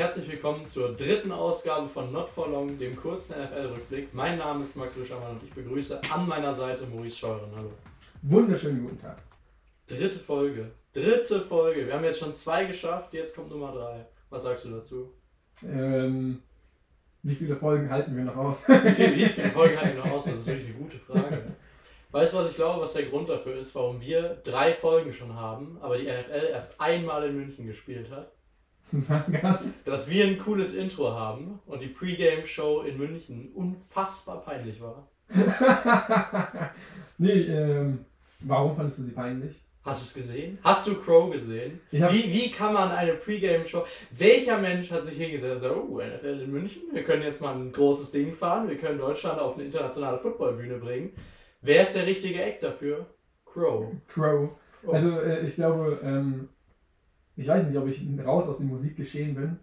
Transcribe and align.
Herzlich 0.00 0.30
willkommen 0.30 0.64
zur 0.64 0.96
dritten 0.96 1.30
Ausgabe 1.30 1.86
von 1.86 2.10
Not 2.10 2.30
For 2.30 2.48
Long, 2.48 2.78
dem 2.78 2.96
kurzen 2.96 3.34
NFL-Rückblick. 3.34 4.14
Mein 4.14 4.38
Name 4.38 4.64
ist 4.64 4.74
Max 4.74 4.98
Wischermann 4.98 5.32
und 5.32 5.42
ich 5.44 5.52
begrüße 5.52 6.00
an 6.10 6.26
meiner 6.26 6.54
Seite 6.54 6.86
Maurice 6.86 7.18
Scheuren. 7.18 7.50
Hallo. 7.54 7.70
Wunderschönen 8.22 8.80
guten 8.80 8.98
Tag. 8.98 9.18
Dritte 9.86 10.18
Folge. 10.18 10.70
Dritte 10.94 11.42
Folge. 11.42 11.86
Wir 11.86 11.92
haben 11.92 12.04
jetzt 12.04 12.18
schon 12.18 12.34
zwei 12.34 12.64
geschafft, 12.64 13.12
jetzt 13.12 13.36
kommt 13.36 13.50
Nummer 13.50 13.72
drei. 13.72 14.06
Was 14.30 14.44
sagst 14.44 14.64
du 14.64 14.70
dazu? 14.70 15.12
Ähm, 15.64 16.42
wie 17.22 17.34
viele 17.34 17.56
Folgen 17.56 17.90
halten 17.90 18.16
wir 18.16 18.24
noch 18.24 18.36
aus? 18.36 18.66
Wie, 18.68 18.92
viel, 18.92 19.16
wie 19.16 19.26
viele 19.26 19.50
Folgen 19.50 19.78
halten 19.78 19.98
wir 19.98 20.04
noch 20.06 20.12
aus? 20.12 20.24
Das 20.24 20.32
ist 20.36 20.46
wirklich 20.46 20.68
eine 20.68 20.78
gute 20.78 20.96
Frage. 20.96 21.42
Weißt 22.10 22.32
du, 22.32 22.38
was 22.38 22.48
ich 22.48 22.56
glaube, 22.56 22.80
was 22.80 22.94
der 22.94 23.04
Grund 23.04 23.28
dafür 23.28 23.54
ist, 23.56 23.74
warum 23.74 24.00
wir 24.00 24.40
drei 24.44 24.72
Folgen 24.72 25.12
schon 25.12 25.34
haben, 25.34 25.76
aber 25.82 25.98
die 25.98 26.06
NFL 26.06 26.48
erst 26.50 26.80
einmal 26.80 27.28
in 27.28 27.36
München 27.36 27.66
gespielt 27.66 28.10
hat? 28.10 28.32
Sag 28.92 29.44
an. 29.44 29.74
Dass 29.84 30.08
wir 30.08 30.24
ein 30.26 30.38
cooles 30.38 30.74
Intro 30.74 31.12
haben 31.12 31.60
und 31.66 31.80
die 31.80 31.88
Pre-Game-Show 31.88 32.82
in 32.82 32.98
München 32.98 33.52
unfassbar 33.54 34.42
peinlich 34.42 34.80
war. 34.80 35.08
nee, 37.18 37.30
ähm, 37.30 38.04
warum 38.40 38.76
fandest 38.76 38.98
du 38.98 39.02
sie 39.04 39.12
peinlich? 39.12 39.60
Hast 39.82 40.02
du 40.02 40.06
es 40.06 40.14
gesehen? 40.14 40.58
Hast 40.62 40.86
du 40.86 40.94
Crow 41.00 41.32
gesehen? 41.32 41.80
Wie, 41.90 42.00
wie 42.00 42.50
kann 42.50 42.74
man 42.74 42.90
eine 42.90 43.14
Pre-Game-Show... 43.14 43.86
Welcher 44.10 44.58
Mensch 44.58 44.90
hat 44.90 45.06
sich 45.06 45.16
hingesetzt 45.16 45.64
und 45.64 45.70
gesagt, 45.70 45.88
oh, 45.88 46.02
NFL 46.02 46.40
in 46.42 46.50
München, 46.50 46.82
wir 46.92 47.02
können 47.02 47.22
jetzt 47.22 47.40
mal 47.40 47.54
ein 47.54 47.72
großes 47.72 48.10
Ding 48.12 48.34
fahren, 48.34 48.68
wir 48.68 48.76
können 48.76 48.98
Deutschland 48.98 49.38
auf 49.38 49.54
eine 49.54 49.64
internationale 49.64 50.18
Footballbühne 50.18 50.76
bringen. 50.76 51.12
Wer 51.62 51.82
ist 51.82 51.94
der 51.94 52.06
richtige 52.06 52.42
Eck 52.42 52.60
dafür? 52.60 53.06
Crow. 53.46 53.86
Crow. 54.08 54.50
Oh. 54.86 54.92
Also 54.92 55.20
äh, 55.20 55.46
ich 55.46 55.54
glaube, 55.54 55.98
ähm, 56.02 56.48
ich 57.40 57.48
weiß 57.48 57.66
nicht, 57.66 57.78
ob 57.78 57.88
ich 57.88 58.06
raus 58.24 58.48
aus 58.48 58.58
dem 58.58 58.68
Musikgeschehen 58.68 59.34
bin, 59.34 59.56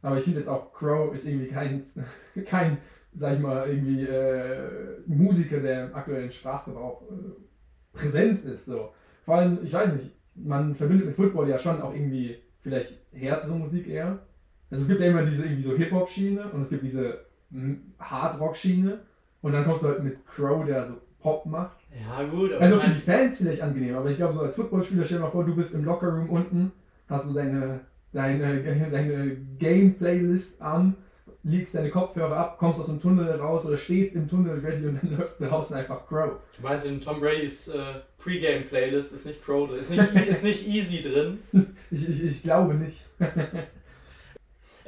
aber 0.00 0.18
ich 0.18 0.24
finde 0.24 0.38
jetzt 0.38 0.48
auch 0.48 0.72
Crow 0.72 1.12
ist 1.12 1.26
irgendwie 1.26 1.48
kein, 1.48 1.82
kein 2.46 2.78
sag 3.12 3.34
ich 3.34 3.40
mal, 3.40 3.68
irgendwie 3.68 4.04
äh, 4.04 5.00
Musiker, 5.06 5.58
der 5.58 5.86
im 5.86 5.94
aktuellen 5.94 6.30
Sprachgebrauch 6.30 7.02
äh, 7.02 7.96
präsent 7.98 8.44
ist. 8.44 8.66
So. 8.66 8.90
Vor 9.24 9.34
allem, 9.34 9.58
ich 9.64 9.72
weiß 9.72 9.92
nicht, 9.92 10.14
man 10.36 10.76
verbindet 10.76 11.08
mit 11.08 11.16
Football 11.16 11.48
ja 11.48 11.58
schon 11.58 11.82
auch 11.82 11.92
irgendwie 11.92 12.38
vielleicht 12.60 13.00
härtere 13.12 13.56
Musik 13.56 13.88
eher. 13.88 14.20
Also 14.70 14.82
es 14.82 14.88
gibt 14.88 15.00
ja 15.00 15.08
immer 15.08 15.24
diese 15.24 15.44
irgendwie 15.44 15.64
so 15.64 15.76
Hip-Hop-Schiene 15.76 16.52
und 16.52 16.62
es 16.62 16.70
gibt 16.70 16.84
diese 16.84 17.24
mm, 17.50 17.74
Hard-Rock-Schiene 17.98 19.00
und 19.42 19.52
dann 19.52 19.64
kommst 19.64 19.82
du 19.82 19.88
halt 19.88 20.04
mit 20.04 20.24
Crow, 20.26 20.64
der 20.64 20.86
so 20.86 20.94
Pop 21.20 21.44
macht. 21.44 21.76
Ja 21.92 22.22
gut, 22.22 22.52
Also 22.52 22.78
für 22.78 22.90
die 22.90 23.00
Fans 23.00 23.38
vielleicht 23.38 23.62
angenehm, 23.62 23.96
aber 23.96 24.10
ich 24.10 24.16
glaube, 24.16 24.32
so 24.32 24.42
als 24.42 24.54
Footballspieler, 24.54 25.04
stell 25.04 25.18
dir 25.18 25.24
mal 25.24 25.30
vor, 25.30 25.44
du 25.44 25.56
bist 25.56 25.74
im 25.74 25.84
Lockerroom 25.84 26.30
unten, 26.30 26.70
hast 27.10 27.28
du 27.28 27.34
deine, 27.34 27.80
deine, 28.12 28.62
deine 28.90 29.36
Game-Playlist 29.58 30.62
an, 30.62 30.96
legst 31.42 31.74
deine 31.74 31.90
Kopfhörer 31.90 32.36
ab, 32.36 32.58
kommst 32.58 32.80
aus 32.80 32.86
dem 32.86 33.00
Tunnel 33.00 33.28
raus 33.32 33.66
oder 33.66 33.76
stehst 33.76 34.14
im 34.14 34.28
Tunnel 34.28 34.60
ready 34.60 34.86
und 34.86 35.00
dann 35.02 35.16
läuft 35.18 35.40
draußen 35.40 35.76
einfach 35.76 36.06
Crow. 36.06 36.32
du 36.56 36.62
meinst 36.62 36.86
in 36.86 37.00
Tom 37.00 37.20
Bradys 37.20 37.68
äh, 37.68 37.94
Pre-Game-Playlist 38.18 39.14
ist 39.14 39.26
nicht 39.26 39.44
Crow 39.44 39.68
drin, 39.68 39.80
ist 39.80 39.90
nicht, 39.90 40.14
ist 40.28 40.44
nicht 40.44 40.66
easy 40.66 41.02
drin. 41.02 41.38
Ich, 41.92 42.08
ich, 42.08 42.24
ich 42.24 42.42
glaube 42.44 42.74
nicht. 42.74 43.04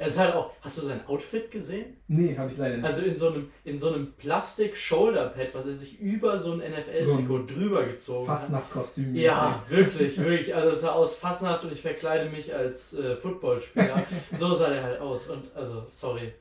Es 0.05 0.13
ist 0.13 0.19
halt 0.19 0.35
auch, 0.35 0.51
hast 0.61 0.77
du 0.77 0.81
sein 0.85 1.05
Outfit 1.07 1.49
gesehen? 1.51 1.97
nee, 2.07 2.37
habe 2.37 2.51
ich 2.51 2.57
leider 2.57 2.77
nicht. 2.77 2.85
Also 2.85 3.03
in 3.03 3.15
so 3.15 3.29
einem, 3.29 3.51
in 3.63 3.77
so 3.77 3.93
einem 3.93 4.13
Plastik-Shoulder-Pad, 4.13 5.49
was 5.53 5.67
er 5.67 5.73
sich 5.73 5.99
über 5.99 6.39
so 6.39 6.53
ein 6.53 6.59
NFL-Trikot 6.59 7.45
drüber 7.45 7.85
gezogen 7.85 8.25
Fast 8.25 8.45
hat. 8.45 8.51
nach 8.51 8.69
Kostüm. 8.69 9.15
Ja, 9.15 9.63
wirklich, 9.69 10.17
wirklich. 10.23 10.53
Also 10.53 10.69
es 10.69 10.81
sah 10.81 10.91
aus 10.91 11.15
Fastnacht 11.15 11.63
und 11.63 11.73
ich 11.73 11.81
verkleide 11.81 12.29
mich 12.29 12.53
als 12.53 12.93
äh, 12.95 13.15
Footballspieler. 13.15 14.05
so 14.35 14.53
sah 14.53 14.69
der 14.69 14.83
halt 14.83 14.99
aus. 14.99 15.29
Und 15.29 15.55
also, 15.55 15.85
sorry. 15.87 16.33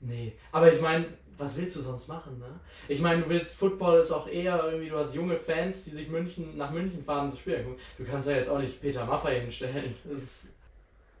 Nee. 0.00 0.32
Aber 0.52 0.72
ich 0.72 0.80
meine, 0.80 1.06
was 1.38 1.56
willst 1.56 1.76
du 1.76 1.80
sonst 1.80 2.08
machen, 2.08 2.38
ne? 2.38 2.60
Ich 2.88 3.00
meine, 3.00 3.22
du 3.22 3.28
willst, 3.28 3.58
Football 3.58 4.00
ist 4.00 4.12
auch 4.12 4.28
eher 4.28 4.62
irgendwie, 4.64 4.88
du 4.88 4.96
hast 4.96 5.14
junge 5.14 5.36
Fans, 5.36 5.84
die 5.84 5.90
sich 5.90 6.08
München, 6.08 6.56
nach 6.56 6.70
München 6.70 7.02
fahren 7.02 7.26
und 7.26 7.32
das 7.32 7.40
Spiel 7.40 7.56
angucken. 7.56 7.78
Du 7.98 8.04
kannst 8.04 8.28
ja 8.28 8.36
jetzt 8.36 8.50
auch 8.50 8.58
nicht 8.58 8.80
Peter 8.80 9.04
Maffay 9.04 9.40
hinstellen. 9.40 9.94
Das 10.04 10.22
ist, 10.22 10.56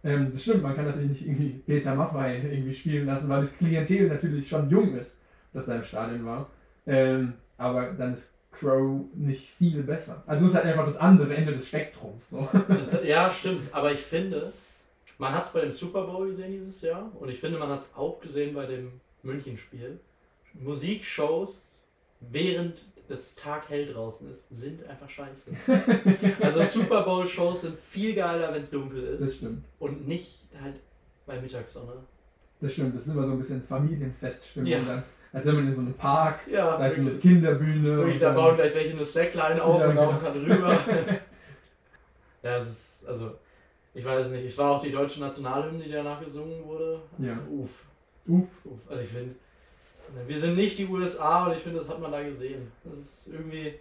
Ähm, 0.04 0.32
das 0.32 0.42
stimmt, 0.42 0.62
man 0.62 0.76
kann 0.76 0.84
natürlich 0.84 1.08
nicht 1.08 1.26
irgendwie 1.26 1.62
Peter 1.66 1.94
Maffay 1.94 2.36
irgendwie 2.42 2.74
spielen 2.74 3.06
lassen, 3.06 3.28
weil 3.28 3.40
das 3.40 3.56
Klientel 3.56 4.08
natürlich 4.08 4.48
schon 4.48 4.68
jung 4.68 4.94
ist, 4.96 5.20
das 5.52 5.66
da 5.66 5.76
im 5.76 5.84
Stadion 5.84 6.24
war. 6.26 6.50
Ähm, 6.86 7.32
aber 7.56 7.92
dann 7.92 8.12
ist 8.12 8.34
Crow 8.52 9.06
nicht 9.14 9.50
viel 9.50 9.82
besser. 9.82 10.22
Also 10.26 10.44
es 10.44 10.52
ist 10.52 10.56
halt 10.56 10.66
einfach 10.66 10.84
das 10.84 10.96
andere 10.96 11.34
Ende 11.34 11.52
des 11.52 11.68
Spektrums. 11.68 12.30
So. 12.30 12.48
das, 12.68 13.04
ja, 13.04 13.30
stimmt. 13.30 13.72
Aber 13.72 13.92
ich 13.92 14.00
finde, 14.00 14.52
man 15.18 15.32
hat 15.32 15.46
es 15.46 15.52
bei 15.52 15.60
dem 15.60 15.72
Super 15.72 16.04
Bowl 16.04 16.28
gesehen 16.28 16.52
dieses 16.52 16.82
Jahr 16.82 17.10
und 17.18 17.28
ich 17.30 17.40
finde, 17.40 17.58
man 17.58 17.68
hat 17.68 17.80
es 17.80 17.94
auch 17.96 18.20
gesehen 18.20 18.54
bei 18.54 18.66
dem 18.66 19.00
München-Spiel. 19.22 19.98
Musikshows, 20.52 21.78
während 22.20 22.76
es 23.08 23.34
taghell 23.36 23.86
draußen 23.92 24.30
ist, 24.32 24.48
sind 24.50 24.86
einfach 24.88 25.08
scheiße. 25.10 25.54
Also 26.40 26.62
Super 26.64 27.02
Bowl-Shows 27.02 27.62
sind 27.62 27.78
viel 27.78 28.14
geiler, 28.14 28.52
wenn 28.52 28.62
es 28.62 28.70
dunkel 28.70 29.12
Das 29.12 29.20
ist 29.28 29.36
stimmt. 29.38 29.64
und 29.78 30.06
nicht 30.08 30.44
halt 30.60 30.76
bei 31.26 31.40
Mittagssonne. 31.40 31.92
Das 32.60 32.72
stimmt. 32.72 32.94
Das 32.94 33.06
ist 33.06 33.12
immer 33.12 33.26
so 33.26 33.32
ein 33.32 33.38
bisschen 33.38 33.62
Familienfeststimmung 33.62 34.66
Ja. 34.70 34.78
dann. 34.86 35.02
Als 35.32 35.46
wenn 35.46 35.56
man 35.56 35.66
in 35.68 35.74
so 35.74 35.80
einem 35.80 35.94
Park, 35.94 36.40
Ja, 36.50 36.76
da 36.78 36.86
ist 36.86 36.94
eine 36.98 37.06
wirklich. 37.06 37.22
Kinderbühne. 37.22 37.96
Wirklich, 37.96 38.18
da 38.20 38.26
dann- 38.26 38.36
bauen 38.36 38.54
gleich 38.56 38.74
welche 38.74 38.94
eine 38.96 39.04
Slackline 39.04 39.62
auf 39.62 39.82
und 39.82 39.88
genau. 39.90 40.12
gerade 40.12 40.40
rüber. 40.40 40.78
ja, 42.42 42.56
es 42.58 42.68
ist, 42.70 43.08
also, 43.08 43.32
ich 43.94 44.04
weiß 44.04 44.28
nicht, 44.30 44.44
es 44.44 44.56
war 44.58 44.72
auch 44.72 44.80
die 44.80 44.92
deutsche 44.92 45.20
Nationalhymne, 45.20 45.82
die 45.84 45.90
danach 45.90 46.20
gesungen 46.22 46.64
wurde. 46.64 47.00
Ja. 47.18 47.38
Uff. 47.50 47.70
Uff. 48.26 48.48
Uff, 48.64 48.78
also 48.88 49.02
ich 49.02 49.08
finde, 49.08 49.34
wir 50.26 50.38
sind 50.38 50.56
nicht 50.56 50.78
die 50.78 50.86
USA 50.86 51.46
und 51.46 51.56
ich 51.56 51.62
finde, 51.62 51.80
das 51.80 51.88
hat 51.88 52.00
man 52.00 52.12
da 52.12 52.22
gesehen. 52.22 52.70
Das 52.84 52.98
ist 52.98 53.30
irgendwie, 53.32 53.74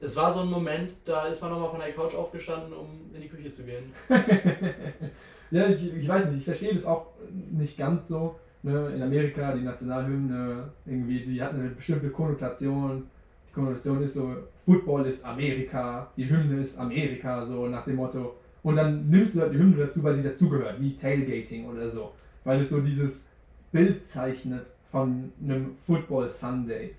es 0.00 0.16
war 0.16 0.32
so 0.32 0.40
ein 0.40 0.50
Moment, 0.50 0.90
da 1.04 1.26
ist 1.26 1.40
man 1.40 1.50
nochmal 1.50 1.70
von 1.70 1.80
der 1.80 1.92
Couch 1.92 2.14
aufgestanden, 2.14 2.72
um 2.72 3.10
in 3.14 3.22
die 3.22 3.28
Küche 3.28 3.52
zu 3.52 3.64
gehen. 3.64 3.92
ja, 5.50 5.68
ich, 5.68 5.94
ich 5.94 6.08
weiß 6.08 6.26
nicht, 6.26 6.38
ich 6.38 6.44
verstehe 6.44 6.74
das 6.74 6.84
auch 6.84 7.06
nicht 7.50 7.76
ganz 7.78 8.08
so. 8.08 8.36
Ne? 8.62 8.92
In 8.94 9.02
Amerika, 9.02 9.52
die 9.52 9.62
Nationalhymne, 9.62 10.70
irgendwie, 10.86 11.20
die 11.20 11.42
hat 11.42 11.54
eine 11.54 11.70
bestimmte 11.70 12.10
Konnotation. 12.10 13.08
Die 13.48 13.52
Konnotation 13.52 14.02
ist 14.02 14.14
so, 14.14 14.34
Football 14.64 15.06
ist 15.06 15.24
Amerika, 15.24 16.10
die 16.16 16.28
Hymne 16.28 16.62
ist 16.62 16.78
Amerika, 16.78 17.44
so 17.44 17.66
nach 17.66 17.84
dem 17.84 17.96
Motto. 17.96 18.36
Und 18.62 18.76
dann 18.76 19.08
nimmst 19.10 19.34
du 19.34 19.40
halt 19.40 19.52
die 19.52 19.58
Hymne 19.58 19.86
dazu, 19.86 20.02
weil 20.02 20.14
sie 20.14 20.22
dazugehört, 20.22 20.80
wie 20.80 20.96
Tailgating 20.96 21.66
oder 21.66 21.88
so. 21.90 22.12
Weil 22.44 22.60
es 22.60 22.70
so 22.70 22.80
dieses 22.80 23.26
Bild 23.72 24.08
zeichnet 24.08 24.66
von 24.92 25.32
einem 25.42 25.76
Football 25.86 26.28
Sunday. 26.30 26.94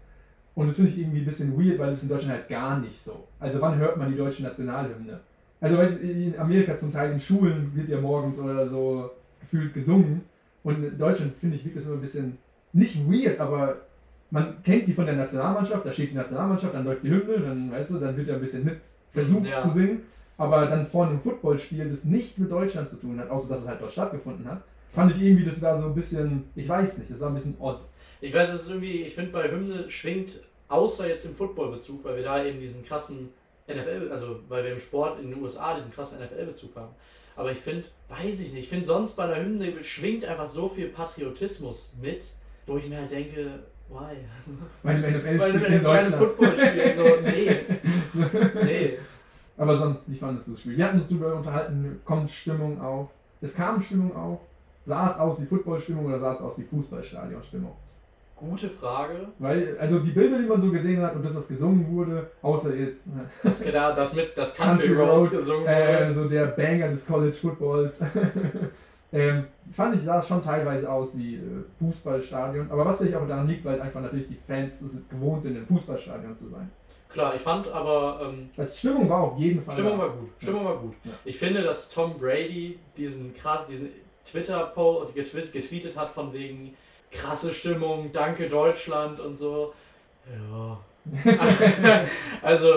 Und 0.55 0.67
das 0.67 0.75
finde 0.75 0.91
ich 0.91 0.99
irgendwie 0.99 1.19
ein 1.19 1.25
bisschen 1.25 1.57
weird, 1.57 1.79
weil 1.79 1.89
es 1.91 2.03
in 2.03 2.09
Deutschland 2.09 2.33
halt 2.39 2.49
gar 2.49 2.79
nicht 2.79 3.01
so. 3.01 3.27
Also 3.39 3.61
wann 3.61 3.77
hört 3.77 3.97
man 3.97 4.11
die 4.11 4.17
deutsche 4.17 4.43
Nationalhymne? 4.43 5.19
Also 5.61 5.77
weißt 5.77 6.03
du, 6.03 6.07
in 6.07 6.37
Amerika 6.37 6.75
zum 6.75 6.91
Teil 6.91 7.13
in 7.13 7.19
Schulen 7.19 7.71
wird 7.73 7.87
ja 7.89 8.01
morgens 8.01 8.37
oder 8.39 8.67
so 8.67 9.09
gefühlt 9.39 9.73
gesungen. 9.73 10.21
Und 10.63 10.83
in 10.83 10.97
Deutschland 10.97 11.33
finde 11.37 11.55
ich, 11.55 11.63
wirkt 11.65 11.77
das 11.77 11.85
immer 11.85 11.95
ein 11.95 12.01
bisschen 12.01 12.37
nicht 12.73 12.99
weird, 13.09 13.39
aber 13.39 13.77
man 14.31 14.61
kennt 14.63 14.87
die 14.87 14.93
von 14.93 15.05
der 15.05 15.15
Nationalmannschaft, 15.15 15.85
da 15.85 15.91
steht 15.93 16.11
die 16.11 16.15
Nationalmannschaft, 16.15 16.73
dann 16.73 16.85
läuft 16.85 17.03
die 17.03 17.09
Hymne, 17.11 17.39
dann 17.39 17.71
weißt 17.71 17.91
du, 17.91 17.99
dann 17.99 18.17
wird 18.17 18.27
ja 18.27 18.35
ein 18.35 18.41
bisschen 18.41 18.65
mit 18.65 18.77
versucht 19.11 19.45
Ja. 19.45 19.61
zu 19.61 19.69
singen. 19.69 20.01
Aber 20.37 20.65
dann 20.65 20.87
vor 20.87 21.05
einem 21.07 21.19
Footballspiel, 21.21 21.87
das 21.89 22.05
nichts 22.05 22.39
mit 22.39 22.51
Deutschland 22.51 22.89
zu 22.89 22.95
tun 22.95 23.19
hat, 23.19 23.29
außer 23.29 23.49
dass 23.49 23.61
es 23.61 23.67
halt 23.67 23.79
dort 23.79 23.91
stattgefunden 23.91 24.45
hat, 24.49 24.63
fand 24.93 25.15
ich 25.15 25.21
irgendwie, 25.21 25.45
das 25.45 25.61
war 25.61 25.79
so 25.79 25.87
ein 25.87 25.95
bisschen, 25.95 26.49
ich 26.55 26.67
weiß 26.67 26.97
nicht, 26.99 27.11
das 27.11 27.19
war 27.19 27.29
ein 27.29 27.35
bisschen 27.35 27.55
odd. 27.59 27.79
Ich 28.21 28.33
weiß, 28.33 28.49
es 28.49 28.63
ist 28.63 28.69
irgendwie, 28.69 29.03
ich 29.03 29.15
finde 29.15 29.31
bei 29.31 29.51
Hymne 29.51 29.89
schwingt, 29.89 30.39
außer 30.69 31.07
jetzt 31.07 31.25
im 31.25 31.35
Footballbezug, 31.35 32.03
weil 32.03 32.17
wir 32.17 32.23
da 32.23 32.43
eben 32.43 32.59
diesen 32.59 32.85
krassen 32.85 33.29
NFL, 33.67 34.09
also 34.11 34.39
weil 34.47 34.63
wir 34.63 34.73
im 34.73 34.79
Sport 34.79 35.19
in 35.19 35.31
den 35.31 35.41
USA 35.41 35.75
diesen 35.75 35.91
krassen 35.91 36.19
NFL-Bezug 36.19 36.75
haben. 36.75 36.93
Aber 37.35 37.51
ich 37.51 37.57
finde, 37.57 37.85
weiß 38.09 38.41
ich 38.41 38.53
nicht, 38.53 38.63
ich 38.63 38.69
finde 38.69 38.85
sonst 38.85 39.15
bei 39.15 39.27
der 39.27 39.43
Hymne 39.43 39.83
schwingt 39.83 40.25
einfach 40.25 40.47
so 40.47 40.69
viel 40.69 40.89
Patriotismus 40.89 41.95
mit, 42.01 42.25
wo 42.65 42.77
ich 42.77 42.87
mir 42.87 42.97
halt 42.99 43.11
denke, 43.11 43.59
why? 43.89 44.15
Bei 44.83 44.89
einem, 44.91 45.17
NFL-Spiel 45.17 45.59
bei 45.59 45.65
in 45.65 45.73
einem 45.73 45.83
Deutschland. 45.83 46.23
Footballspiel, 46.23 46.95
so, 46.95 47.03
nee, 47.23 48.63
nee. 48.63 48.97
Aber 49.57 49.77
sonst, 49.77 50.11
wie 50.11 50.15
fandest 50.15 50.47
du 50.47 50.51
das 50.51 50.61
Spiel? 50.61 50.77
Wir 50.77 50.85
hatten 50.85 51.01
uns 51.01 51.09
darüber 51.09 51.35
unterhalten, 51.35 52.01
kommt 52.05 52.29
Stimmung 52.29 52.79
auf. 52.81 53.09
Es 53.41 53.55
kam 53.55 53.81
Stimmung 53.81 54.15
auf. 54.15 54.39
Sah 54.85 55.07
es 55.07 55.17
aus 55.17 55.41
wie 55.41 55.45
Footballstimmung 55.45 56.05
oder 56.05 56.19
sah 56.19 56.33
es 56.33 56.41
aus 56.41 56.57
wie 56.57 56.63
Fußballstadionstimmung? 56.63 57.71
Gute 58.35 58.67
Frage. 58.69 59.27
Weil, 59.39 59.77
also 59.79 59.99
die 59.99 60.11
Bilder, 60.11 60.37
die 60.39 60.45
man 60.47 60.59
so 60.61 60.69
gesehen 60.69 61.01
hat 61.01 61.15
und 61.15 61.23
das, 61.23 61.35
was 61.35 61.47
gesungen 61.47 61.89
wurde, 61.95 62.29
außer 62.41 62.75
jetzt 62.75 62.97
Das, 63.41 63.63
da- 63.63 63.93
das 63.95 64.13
mit 64.13 64.37
das 64.37 64.53
Country, 64.55 64.87
Country 64.89 65.01
Road, 65.01 65.31
gesungen 65.31 65.65
äh, 65.67 66.01
wurde. 66.05 66.13
so 66.13 66.25
der 66.27 66.47
Banger 66.47 66.89
des 66.89 67.05
College 67.05 67.31
Footballs. 67.33 68.01
ähm, 69.13 69.45
fand 69.71 69.95
ich, 69.95 70.01
sah 70.01 70.19
es 70.19 70.27
schon 70.27 70.43
teilweise 70.43 70.91
aus 70.91 71.15
wie 71.17 71.35
äh, 71.35 71.39
Fußballstadion. 71.79 72.69
Aber 72.71 72.85
was 72.85 72.97
vielleicht 72.97 73.15
auch 73.15 73.27
daran 73.27 73.47
liegt, 73.47 73.63
weil 73.63 73.79
einfach 73.79 74.01
natürlich 74.01 74.27
die 74.27 74.39
Fans 74.47 74.81
es 74.81 74.91
gewohnt 75.07 75.43
sind, 75.43 75.55
im 75.55 75.65
Fußballstadion 75.67 76.35
zu 76.37 76.49
sein. 76.49 76.69
Klar, 77.09 77.35
ich 77.35 77.41
fand 77.43 77.67
aber, 77.67 78.21
ähm, 78.27 78.49
Also 78.57 78.75
Stimmung 78.75 79.07
war 79.07 79.21
auf 79.21 79.37
jeden 79.37 79.61
Fall 79.61 79.75
Stimmung 79.75 79.93
da. 79.93 79.99
war 79.99 80.09
gut. 80.09 80.29
Stimmung 80.39 80.65
war 80.65 80.77
gut. 80.79 80.95
Ja. 81.03 81.11
Ich 81.23 81.37
finde, 81.37 81.61
dass 81.61 81.89
Tom 81.91 82.17
Brady 82.17 82.79
diesen 82.97 83.35
krass, 83.35 83.67
diesen 83.67 83.89
Twitter-Post 84.25 85.15
getweet, 85.15 85.51
getweetet 85.51 85.97
hat 85.97 86.11
von 86.11 86.33
wegen 86.33 86.75
krasse 87.11 87.53
Stimmung, 87.53 88.11
danke 88.11 88.49
Deutschland 88.49 89.19
und 89.19 89.37
so. 89.37 89.73
Ja. 90.25 90.79
also 92.41 92.75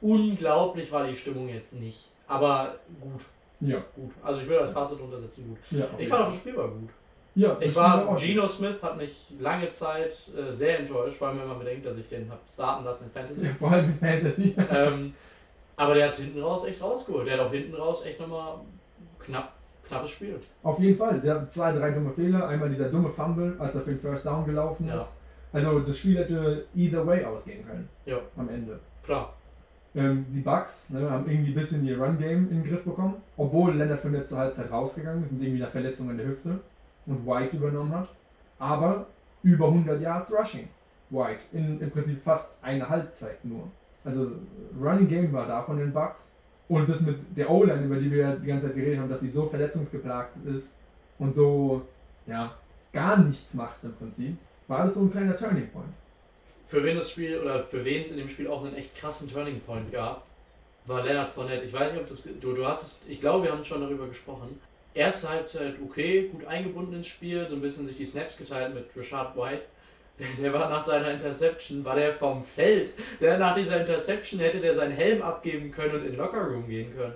unglaublich 0.00 0.90
war 0.90 1.06
die 1.06 1.16
Stimmung 1.16 1.48
jetzt 1.48 1.74
nicht. 1.74 2.10
Aber 2.26 2.76
gut. 3.00 3.22
Ja. 3.60 3.82
Gut. 3.94 4.12
Also 4.22 4.40
ich 4.40 4.48
würde 4.48 4.62
als 4.62 4.72
Fazit 4.72 5.00
untersetzen 5.00 5.48
gut. 5.48 5.58
ja 5.70 5.86
Ich 5.98 6.08
fand 6.08 6.24
auch 6.24 6.30
das 6.30 6.38
Spiel 6.38 6.56
war 6.56 6.68
gut. 6.68 6.90
ja, 7.34 7.56
Ich 7.60 7.74
war. 7.74 8.16
Geno 8.16 8.48
Smith 8.48 8.82
hat 8.82 8.96
mich 8.96 9.28
lange 9.38 9.70
Zeit 9.70 10.12
äh, 10.36 10.52
sehr 10.52 10.80
enttäuscht, 10.80 11.16
vor 11.16 11.28
allem 11.28 11.40
wenn 11.40 11.48
man 11.48 11.58
bedenkt, 11.58 11.86
dass 11.86 11.96
ich 11.96 12.08
den 12.08 12.30
hab 12.30 12.40
starten 12.50 12.84
lassen 12.84 13.04
in 13.04 13.10
Fantasy. 13.10 13.46
Ja, 13.46 13.54
vor 13.58 13.70
allem 13.70 13.86
mit 13.88 13.98
Fantasy. 13.98 14.54
ähm, 14.70 15.14
aber 15.76 15.94
der 15.94 16.06
hat 16.06 16.12
es 16.12 16.18
hinten 16.18 16.42
raus 16.42 16.66
echt 16.66 16.82
rausgeholt. 16.82 17.26
Der 17.26 17.34
hat 17.34 17.46
auch 17.46 17.52
hinten 17.52 17.74
raus 17.74 18.04
echt 18.04 18.18
nochmal 18.18 18.58
knapp, 19.18 19.52
knappes 19.88 20.10
Spiel. 20.10 20.38
Auf 20.62 20.78
jeden 20.80 20.96
Fall. 20.98 21.20
Der 21.20 21.36
hat 21.36 21.50
zwei, 21.52 21.72
drei 21.72 21.90
dumme 21.90 22.10
Fehler. 22.12 22.48
Einmal 22.48 22.68
dieser 22.68 22.88
dumme 22.88 23.08
Fumble, 23.10 23.54
als 23.58 23.74
er 23.76 23.82
für 23.82 23.90
den 23.90 24.00
First 24.00 24.26
Down 24.26 24.44
gelaufen 24.44 24.86
Ja. 24.88 24.96
ist. 24.98 25.16
Also 25.52 25.80
das 25.80 25.98
Spiel 25.98 26.18
hätte 26.18 26.66
either 26.74 27.06
way 27.06 27.24
ausgehen 27.24 27.64
können. 27.66 27.88
Ja. 28.04 28.18
Am 28.36 28.48
Ende. 28.48 28.78
Klar. 29.04 29.32
Ähm, 29.94 30.26
die 30.30 30.40
Bucks 30.40 30.90
ne, 30.90 31.10
haben 31.10 31.28
irgendwie 31.30 31.52
ein 31.52 31.54
bisschen 31.54 31.86
ihr 31.86 31.98
Run-Game 31.98 32.50
in 32.50 32.62
den 32.62 32.64
Griff 32.64 32.84
bekommen, 32.84 33.14
obwohl 33.38 33.72
Leonard 33.74 34.00
Fournette 34.00 34.26
zur 34.26 34.38
Halbzeit 34.38 34.70
rausgegangen 34.70 35.24
ist 35.24 35.32
mit 35.32 35.40
irgendwie 35.42 35.62
einer 35.62 35.70
Verletzung 35.70 36.10
in 36.10 36.18
der 36.18 36.26
Hüfte 36.26 36.60
und 37.06 37.26
White 37.26 37.56
übernommen 37.56 37.94
hat. 37.94 38.08
Aber 38.58 39.06
über 39.42 39.68
100 39.68 40.00
Yards 40.00 40.32
Rushing. 40.32 40.68
White 41.08 41.40
in 41.52 41.80
im 41.80 41.90
Prinzip 41.90 42.22
fast 42.22 42.56
eine 42.62 42.86
Halbzeit 42.88 43.42
nur. 43.44 43.68
Also 44.04 44.32
Running 44.78 45.08
Game 45.08 45.32
war 45.32 45.46
da 45.46 45.62
von 45.62 45.78
den 45.78 45.92
Bucks. 45.92 46.30
Und 46.68 46.88
das 46.88 47.00
mit 47.02 47.16
der 47.36 47.48
O-Line, 47.48 47.84
über 47.84 47.96
die 47.96 48.10
wir 48.10 48.18
ja 48.18 48.34
die 48.34 48.46
ganze 48.46 48.66
Zeit 48.66 48.76
geredet 48.76 48.98
haben, 48.98 49.08
dass 49.08 49.20
sie 49.20 49.30
so 49.30 49.46
verletzungsgeplagt 49.46 50.36
ist 50.46 50.72
und 51.18 51.34
so, 51.34 51.82
ja, 52.26 52.54
gar 52.92 53.18
nichts 53.18 53.54
macht 53.54 53.84
im 53.84 53.94
Prinzip, 53.94 54.36
war 54.66 54.84
das 54.84 54.94
so 54.94 55.02
ein 55.02 55.12
kleiner 55.12 55.36
Turning 55.36 55.68
Point. 55.68 55.92
Für 56.66 56.82
wen 56.82 56.96
das 56.96 57.10
Spiel 57.12 57.38
oder 57.38 57.62
für 57.64 57.84
wen 57.84 58.02
es 58.02 58.10
in 58.10 58.16
dem 58.16 58.28
Spiel 58.28 58.48
auch 58.48 58.64
einen 58.64 58.74
echt 58.74 58.96
krassen 58.96 59.30
Turning 59.30 59.60
Point 59.60 59.92
gab, 59.92 60.24
war 60.86 61.04
Leonard 61.04 61.30
Fournette. 61.32 61.64
Ich 61.64 61.72
weiß 61.72 61.92
nicht, 61.92 62.00
ob 62.00 62.08
das. 62.08 62.22
Du, 62.22 62.52
du 62.52 62.66
hast 62.66 62.82
es. 62.82 62.98
Ich 63.08 63.20
glaube, 63.20 63.44
wir 63.44 63.52
haben 63.52 63.64
schon 63.64 63.80
darüber 63.80 64.08
gesprochen. 64.08 64.60
Erste 64.94 65.28
Halbzeit 65.28 65.74
okay, 65.84 66.28
gut 66.28 66.46
eingebunden 66.46 66.94
ins 66.94 67.06
Spiel, 67.06 67.46
so 67.46 67.56
ein 67.56 67.60
bisschen 67.60 67.86
sich 67.86 67.96
die 67.96 68.06
Snaps 68.06 68.38
geteilt 68.38 68.74
mit 68.74 68.86
Rashad 68.96 69.36
White. 69.36 69.62
Der 70.42 70.52
war 70.52 70.70
nach 70.70 70.82
seiner 70.82 71.10
Interception, 71.10 71.84
war 71.84 71.94
der 71.94 72.14
vom 72.14 72.44
Feld. 72.44 72.92
Der 73.20 73.36
nach 73.38 73.54
dieser 73.54 73.80
Interception 73.80 74.40
hätte 74.40 74.60
der 74.60 74.74
seinen 74.74 74.92
Helm 74.92 75.20
abgeben 75.22 75.70
können 75.70 75.94
und 75.96 76.00
in 76.04 76.12
den 76.12 76.16
Lockerroom 76.16 76.66
gehen 76.68 76.94
können. 76.96 77.14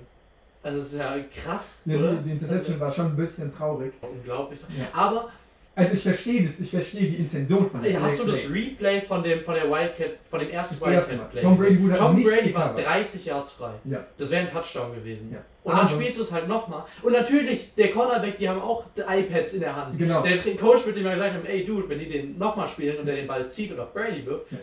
Also 0.63 0.79
das 0.79 0.93
ist 0.93 0.99
ja 0.99 1.17
krass, 1.35 1.81
Ja, 1.87 1.97
oder? 1.97 2.13
die, 2.13 2.25
die 2.25 2.31
Interception 2.33 2.79
war 2.79 2.93
schon 2.93 3.07
ein 3.07 3.17
bisschen 3.17 3.51
traurig. 3.51 3.95
Also, 4.03 4.15
unglaublich. 4.15 4.61
Ja. 4.79 4.85
Aber 4.93 5.31
Also 5.77 5.95
ich 5.95 6.03
verstehe 6.03 6.43
das, 6.43 6.59
ich 6.61 6.71
verstehe 6.71 7.09
die 7.09 7.17
Intention 7.17 7.71
von 7.71 7.81
dem 7.81 8.03
hast 8.03 8.19
du 8.21 8.25
das 8.27 8.51
Replay 8.51 9.01
von 9.03 9.23
dem 9.23 9.41
von 9.43 9.55
der 9.55 9.71
Wildcat, 9.71 10.11
von 10.29 10.41
dem 10.41 10.51
ersten. 10.51 10.85
Wildcat 10.85 11.31
Play? 11.31 11.41
Tom 11.41 11.57
Brady 11.57 11.83
wurde 11.83 11.95
Tom 11.95 12.17
nicht 12.17 12.29
Brady 12.29 12.55
war 12.55 12.75
gecovert. 12.75 12.87
30 12.97 13.25
Yards 13.25 13.53
frei. 13.53 13.71
Ja. 13.85 14.05
Das 14.19 14.31
wäre 14.31 14.43
ein 14.47 14.51
Touchdown 14.51 14.95
gewesen. 14.95 15.31
Ja. 15.33 15.39
Und 15.63 15.73
dann 15.73 15.81
Aber- 15.81 15.89
spielst 15.89 16.19
du 16.19 16.23
es 16.23 16.33
halt 16.33 16.49
nochmal. 16.49 16.85
Und 17.03 17.13
natürlich, 17.13 17.75
der 17.77 17.93
Cornerback, 17.93 18.37
die 18.37 18.49
haben 18.49 18.61
auch 18.61 18.85
iPads 18.97 19.55
in 19.55 19.61
der 19.61 19.77
Hand. 19.77 19.97
Genau. 19.99 20.23
Der 20.23 20.37
Coach 20.57 20.85
wird 20.87 20.97
ihm 20.97 21.05
mal 21.05 21.13
gesagt 21.13 21.35
haben, 21.35 21.47
ey 21.47 21.65
Dude, 21.65 21.89
wenn 21.89 21.99
die 22.01 22.09
den 22.09 22.37
nochmal 22.37 22.69
spielen 22.69 22.99
und 22.99 23.07
der 23.07 23.17
den 23.17 23.27
Ball 23.27 23.49
zieht 23.49 23.71
und 23.73 23.79
auf 23.81 23.93
Brady 23.95 24.27
wirft, 24.27 24.51
Ja. 24.53 24.59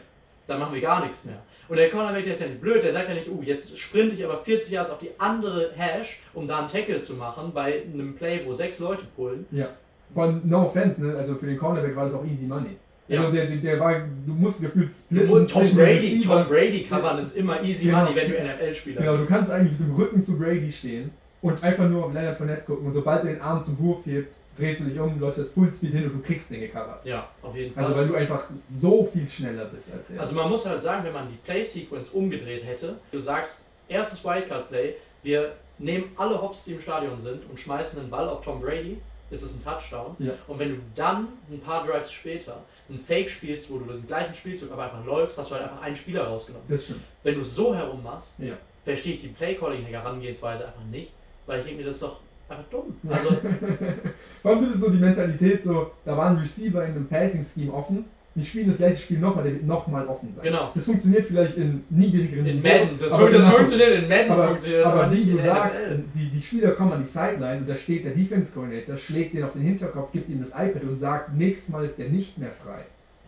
dann 0.48 0.60
machen 0.60 0.74
wir 0.76 0.82
gar 0.82 1.02
nichts 1.04 1.24
mehr. 1.26 1.42
Und 1.70 1.78
der 1.78 1.90
Cornerback, 1.90 2.24
der 2.26 2.34
ist 2.34 2.42
ja 2.42 2.48
nicht 2.48 2.62
blöd, 2.62 2.84
der 2.84 2.92
sagt 2.92 3.10
ja 3.10 3.16
nicht, 3.16 3.28
uh, 3.30 3.42
jetzt 3.44 3.78
sprinte 3.78 4.16
ich 4.16 4.24
aber 4.24 4.40
40 4.44 4.72
Yards 4.72 4.90
auf 4.92 5.00
die 5.00 5.10
andere 5.18 5.72
Hash, 5.76 6.20
um 6.34 6.48
da 6.48 6.60
einen 6.60 6.68
Tackle 6.70 7.00
zu 7.02 7.16
machen, 7.16 7.52
bei 7.54 7.82
einem 7.84 8.16
Play, 8.16 8.42
wo 8.46 8.54
sechs 8.54 8.80
Leute 8.80 9.04
pullen. 9.16 9.46
Ja. 9.52 9.70
Von 10.14 10.42
No 10.48 10.64
Offense, 10.66 11.02
ne? 11.04 11.16
also 11.18 11.36
für 11.36 11.46
den 11.48 11.58
Cornerback 11.58 11.96
war 11.96 12.06
das 12.06 12.14
auch 12.14 12.26
easy 12.26 12.46
money. 12.46 12.78
Ja. 13.08 13.22
Also 13.22 13.32
der, 13.34 13.46
der, 13.46 13.58
der 13.58 13.80
war, 13.80 13.94
du 14.00 14.34
musst 14.34 14.62
gefühlt 14.62 14.92
splitten 14.92 15.48
Tom 15.48 15.48
zwischen 15.48 15.78
den 15.78 15.86
Brady. 15.86 16.22
Tom 16.22 16.48
Brady 16.48 16.84
covern 16.84 17.20
ist 17.20 17.38
immer 17.38 17.62
easy 17.64 17.86
Genau. 17.86 18.04
money, 18.04 18.16
wenn 18.16 18.32
du 18.32 18.38
NFL-Spieler 18.38 19.02
Genau, 19.02 19.14
du 19.14 19.20
bist. 19.20 19.32
kannst 19.32 19.52
eigentlich 19.52 19.80
mit 19.80 19.88
dem 19.90 19.96
Rücken 19.96 20.24
zu 20.24 20.38
Brady 20.38 20.72
stehen 20.72 21.12
und 21.42 21.64
einfach 21.64 21.88
nur 21.88 22.06
auf 22.06 22.14
Leonard 22.14 22.38
Fournette 22.38 22.64
gucken 22.64 22.88
und 22.88 22.94
sobald 22.94 23.24
er 23.24 23.34
den 23.34 23.42
Arm 23.42 23.64
zum 23.64 23.80
Wurf 23.80 24.06
hebt, 24.06 24.34
drehst 24.58 24.80
du 24.82 24.86
dich 24.86 25.00
um, 25.00 25.20
läufst 25.20 25.38
halt 25.40 25.52
Fullspeed 25.52 25.92
hin 25.94 26.04
und 26.06 26.14
du 26.16 26.20
kriegst 26.22 26.50
den 26.52 26.60
gecovert. 26.62 27.06
Ja, 27.06 27.28
auf 27.44 27.56
jeden 27.56 27.74
Fall. 27.74 27.84
Also 27.86 27.96
weil 27.96 28.08
du 28.08 28.16
einfach 28.16 28.46
so 28.74 29.06
viel 29.06 29.28
schneller 29.28 29.66
bist 29.66 29.88
als 29.94 30.10
er. 30.10 30.20
Also 30.20 30.36
man 30.36 30.50
muss 30.50 30.66
halt 30.68 30.82
sagen, 30.82 31.06
wenn 31.06 31.14
man 31.14 31.28
die 31.30 31.38
Play-Sequence 31.46 32.10
umgedreht 32.10 32.66
hätte, 32.66 32.96
du 33.12 33.20
sagst, 33.20 33.64
erstes 33.88 34.26
Wildcard-Play, 34.26 34.96
wir 35.24 35.52
nehmen 35.78 36.06
alle 36.18 36.42
Hops, 36.42 36.66
die 36.66 36.74
im 36.74 36.82
Stadion 36.82 37.22
sind 37.22 37.48
und 37.50 37.60
schmeißen 37.60 38.00
einen 38.02 38.10
Ball 38.10 38.28
auf 38.28 38.42
Tom 38.44 38.60
Brady, 38.60 38.98
ist 39.30 39.44
es 39.44 39.54
ein 39.56 39.64
Touchdown. 39.64 40.16
Ja. 40.20 40.34
Und 40.48 40.60
wenn 40.60 40.70
du 40.70 40.78
dann 40.96 41.28
ein 41.52 41.60
paar 41.60 41.86
Drives 41.86 42.12
später 42.12 42.64
einen 42.90 43.00
Fake 43.00 43.30
spielst, 43.30 43.70
wo 43.72 43.78
du 43.80 43.86
den 43.92 44.08
gleichen 44.08 44.34
Spielzug 44.34 44.72
aber 44.72 44.86
einfach 44.86 45.04
läufst, 45.06 45.38
hast 45.38 45.52
du 45.52 45.56
halt 45.56 45.66
einfach 45.66 45.82
einen 45.82 45.96
Spieler 45.96 46.24
rausgenommen. 46.28 46.66
das 46.70 46.86
stimmt. 46.86 47.02
Wenn 47.24 47.36
du 47.36 47.44
so 47.44 47.76
herum 47.76 48.02
machst, 48.04 48.40
Ja. 48.40 48.54
verstehe 48.86 49.14
ich 49.14 49.22
die 49.22 49.28
Play-Calling-Herangehensweise 49.28 50.66
einfach 50.68 50.84
nicht, 50.92 51.12
weil 51.46 51.60
ich 51.60 51.66
denke 51.66 51.82
mir, 51.82 51.88
das 51.88 51.96
ist 51.98 52.04
doch 52.04 52.20
einfach 52.50 52.64
dumm. 52.70 52.96
Also, 53.10 53.30
Vor 54.42 54.52
allem 54.52 54.64
ist 54.64 54.76
es 54.76 54.80
so 54.80 54.90
die 54.90 54.98
Mentalität, 55.00 55.64
so, 55.64 55.92
da 56.06 56.16
war 56.16 56.30
ein 56.30 56.38
Receiver 56.38 56.86
in 56.86 56.92
einem 56.92 57.08
Passing-Scheme 57.10 57.74
offen, 57.74 58.06
die 58.38 58.46
spielen 58.46 58.68
das 58.68 58.78
gleiche 58.78 59.02
Spiel 59.02 59.18
nochmal, 59.18 59.44
der 59.44 59.54
wird 59.54 59.66
nochmal 59.66 60.06
offen 60.06 60.30
sein. 60.36 60.46
Genau. 60.46 60.72
Das 60.76 60.86
funktioniert 60.86 61.26
vielleicht 61.26 61.58
in 61.58 61.84
niedrigeren 61.90 62.46
in 62.46 62.62
Madden, 62.62 63.00
das, 63.00 63.12
aber 63.12 63.32
das 63.32 63.46
genau. 63.46 63.58
funktioniert 63.58 64.04
in 64.04 64.08
Madden, 64.08 64.32
Aber, 64.32 64.48
funktioniert 64.50 64.86
aber 64.86 65.04
aber 65.04 65.12
wie 65.12 65.26
du 65.26 65.38
sagst, 65.40 65.80
NFL. 65.80 66.04
die, 66.14 66.30
die 66.30 66.42
Spieler 66.42 66.72
kommen 66.72 66.94
an 66.94 67.00
die 67.02 67.10
Sideline 67.10 67.58
und 67.62 67.70
da 67.70 67.76
steht 67.76 68.06
der 68.06 68.14
Defense 68.14 68.54
Coordinator, 68.54 68.96
schlägt 68.96 69.34
den 69.34 69.44
auf 69.44 69.54
den 69.54 69.64
Hinterkopf, 69.64 70.12
gibt 70.12 70.30
ihm 70.30 70.40
das 70.40 70.52
iPad 70.52 70.84
und 70.84 71.00
sagt, 71.00 71.34
nächstes 71.36 71.70
Mal 71.70 71.84
ist 71.84 71.98
der 71.98 72.10
nicht 72.10 72.38
mehr 72.38 72.52
frei. 72.52 72.82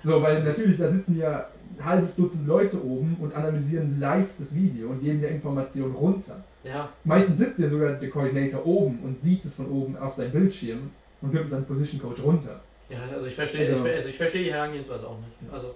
So, 0.04 0.22
weil 0.22 0.44
natürlich, 0.44 0.78
da 0.78 0.92
sitzen 0.92 1.18
ja 1.18 1.48
ein 1.80 1.86
halbes 1.86 2.16
Dutzend 2.16 2.48
Leute 2.48 2.78
oben 2.78 3.18
und 3.20 3.36
analysieren 3.36 4.00
live 4.00 4.30
das 4.38 4.56
Video 4.56 4.90
und 4.90 5.02
geben 5.02 5.22
der 5.22 5.32
Information 5.32 5.92
runter. 5.92 6.44
Ja, 6.64 6.90
Meistens 7.04 7.40
sitzt 7.40 7.58
ja 7.58 7.68
sogar 7.68 7.94
der 7.94 8.10
Coordinator 8.10 8.64
oben 8.64 9.00
und 9.04 9.22
sieht 9.22 9.44
es 9.44 9.56
von 9.56 9.72
oben 9.72 9.98
auf 9.98 10.14
seinem 10.14 10.32
Bildschirm 10.32 10.92
und 11.22 11.32
gibt 11.32 11.48
es 11.48 11.54
an 11.54 11.66
Position 11.66 12.00
Coach 12.00 12.24
runter. 12.24 12.62
Ja, 12.90 12.98
also 13.14 13.28
ich 13.28 13.36
verstehe 13.36 13.70
Also- 13.70 13.86
ich, 13.86 13.94
also 13.96 14.10
ich 14.10 14.18
verstehe 14.18 14.44
die 14.44 14.52
Herangehensweise 14.54 15.08
auch 15.08 15.18
nicht. 15.18 15.54
Also, 15.54 15.76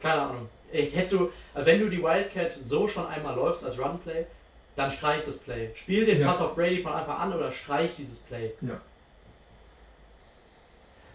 keine 0.00 0.22
Ahnung. 0.22 0.48
Ich 0.72 0.94
hätte 0.96 1.08
so, 1.08 1.32
wenn 1.54 1.80
du 1.80 1.88
die 1.88 2.02
Wildcat 2.02 2.52
so 2.64 2.88
schon 2.88 3.06
einmal 3.06 3.36
läufst 3.36 3.64
als 3.64 3.78
Runplay, 3.78 4.26
dann 4.74 4.90
streich 4.90 5.24
das 5.24 5.38
Play. 5.38 5.70
Spiel 5.74 6.04
den 6.04 6.20
Ja. 6.20 6.26
Pass 6.28 6.40
auf 6.40 6.54
Brady 6.54 6.82
von 6.82 6.92
Anfang 6.92 7.16
an 7.16 7.32
oder 7.34 7.50
streich 7.52 7.94
dieses 7.96 8.18
Play. 8.18 8.52
Ja. 8.62 8.80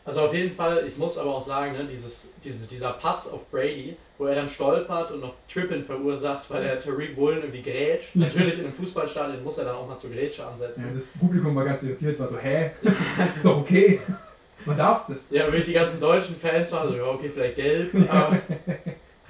Also 0.04 0.22
auf 0.22 0.34
jeden 0.34 0.52
Fall, 0.52 0.88
ich 0.88 0.98
muss 0.98 1.18
aber 1.20 1.36
auch 1.36 1.44
sagen, 1.46 1.74
ne, 1.74 1.86
dieses, 1.86 2.34
dieses, 2.44 2.68
dieser 2.68 2.94
Pass 2.94 3.30
auf 3.32 3.48
Brady, 3.52 3.96
wo 4.18 4.26
er 4.26 4.34
dann 4.36 4.50
stolpert 4.50 5.12
und 5.12 5.20
noch 5.20 5.34
Trippin 5.48 5.84
verursacht, 5.84 6.50
weil 6.50 6.64
er 6.64 6.80
Tariq 6.80 7.16
Bullen 7.16 7.40
irgendwie 7.42 7.62
grätscht. 7.62 8.10
Natürlich 8.16 8.56
in 8.56 8.66
einem 8.66 8.74
Fußballstadion 8.74 9.44
muss 9.44 9.60
er 9.60 9.66
dann 9.66 9.76
auch 9.76 9.88
mal 9.88 9.98
zur 9.98 10.10
Grätsche 10.10 10.42
Ja, 10.42 10.50
ansetzen. 10.50 10.92
das 10.96 11.06
Publikum 11.20 11.56
war 11.56 11.66
ganz 11.66 11.84
irritiert, 11.84 12.18
war 12.20 12.28
so, 12.28 12.38
hä? 12.40 12.72
ist 13.36 13.46
doch 13.46 13.58
okay. 13.58 14.00
Man 14.66 14.78
darf 14.78 15.08
das. 15.08 15.30
Ja, 15.30 15.46
wirklich 15.46 15.66
die 15.66 15.74
ganzen 15.74 16.00
deutschen 16.00 16.36
Fans 16.36 16.72
waren 16.72 16.90
so, 16.90 16.96
ja 16.96 17.06
okay, 17.06 17.30
vielleicht 17.30 17.56
gelb, 17.56 17.94
aber 18.10 18.38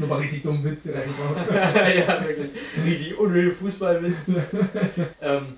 Nur 0.01 0.09
mal 0.09 0.19
richtig 0.19 0.41
dumme 0.41 0.63
Witze 0.63 0.93
reingebaut. 0.93 1.37
ja, 1.51 2.25
wirklich. 2.25 2.49
Wie 2.83 2.95
die 2.95 3.13
unnötige 3.13 3.55
Fußballwitz. 3.55 4.29
ähm, 5.21 5.57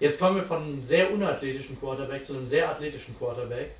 jetzt 0.00 0.18
kommen 0.18 0.36
wir 0.36 0.42
von 0.42 0.62
einem 0.62 0.82
sehr 0.82 1.12
unathletischen 1.12 1.78
Quarterback 1.78 2.24
zu 2.24 2.34
einem 2.34 2.46
sehr 2.46 2.68
athletischen 2.68 3.16
Quarterback. 3.16 3.70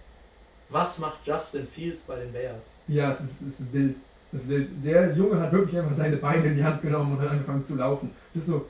Was 0.69 0.99
macht 1.01 1.27
Justin 1.27 1.67
Fields 1.67 2.03
bei 2.03 2.17
den 2.17 2.33
Bears? 2.33 2.81
Ja, 2.87 3.11
es 3.11 3.21
ist, 3.21 3.43
es 3.43 3.61
ist 3.61 3.73
wild. 3.73 3.97
Es 4.33 4.43
ist 4.43 4.49
wild. 4.51 4.71
Der 4.85 5.13
Junge 5.13 5.41
hat 5.41 5.53
wirklich 5.53 5.81
einfach 5.81 5.97
seine 5.97 6.19
Beine 6.19 6.47
in 6.47 6.57
die 6.57 6.65
Hand 6.65 6.83
genommen 6.83 7.17
und 7.17 7.23
hat 7.23 7.31
angefangen 7.31 7.67
zu 7.67 7.75
laufen. 7.75 8.11
Das 8.33 8.45
ist 8.45 8.51
so 8.51 8.67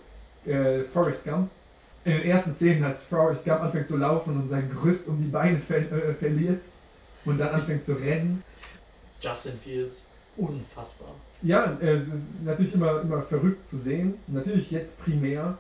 äh, 0.51 0.85
Forrest 0.85 1.23
Gump. 1.25 1.51
In 2.05 2.13
den 2.13 2.23
ersten 2.23 2.55
Szenen, 2.55 2.85
als 2.85 3.05
Forrest 3.05 3.45
Gump 3.45 3.61
anfängt 3.61 3.89
zu 3.89 3.97
laufen 3.99 4.41
und 4.41 4.49
sein 4.49 4.71
Gerüst 4.71 5.07
um 5.07 5.23
die 5.23 5.29
Beine 5.29 5.59
ver 5.59 5.79
äh, 5.79 6.15
verliert 6.15 6.63
und 7.25 7.39
dann 7.39 7.49
anfängt 7.49 7.85
zu 7.85 7.93
rennen. 7.93 8.43
Justin 9.21 9.59
Fields, 9.63 10.07
unfassbar. 10.37 11.15
Ja, 11.43 11.77
äh, 11.81 11.97
es 11.97 12.09
ist 12.09 12.25
natürlich 12.45 12.75
immer, 12.75 13.03
immer 13.03 13.23
verrückt 13.23 13.69
zu 13.69 13.77
sehen. 13.77 14.15
Natürlich 14.29 14.71
jetzt 14.71 15.03
primär, 15.03 15.59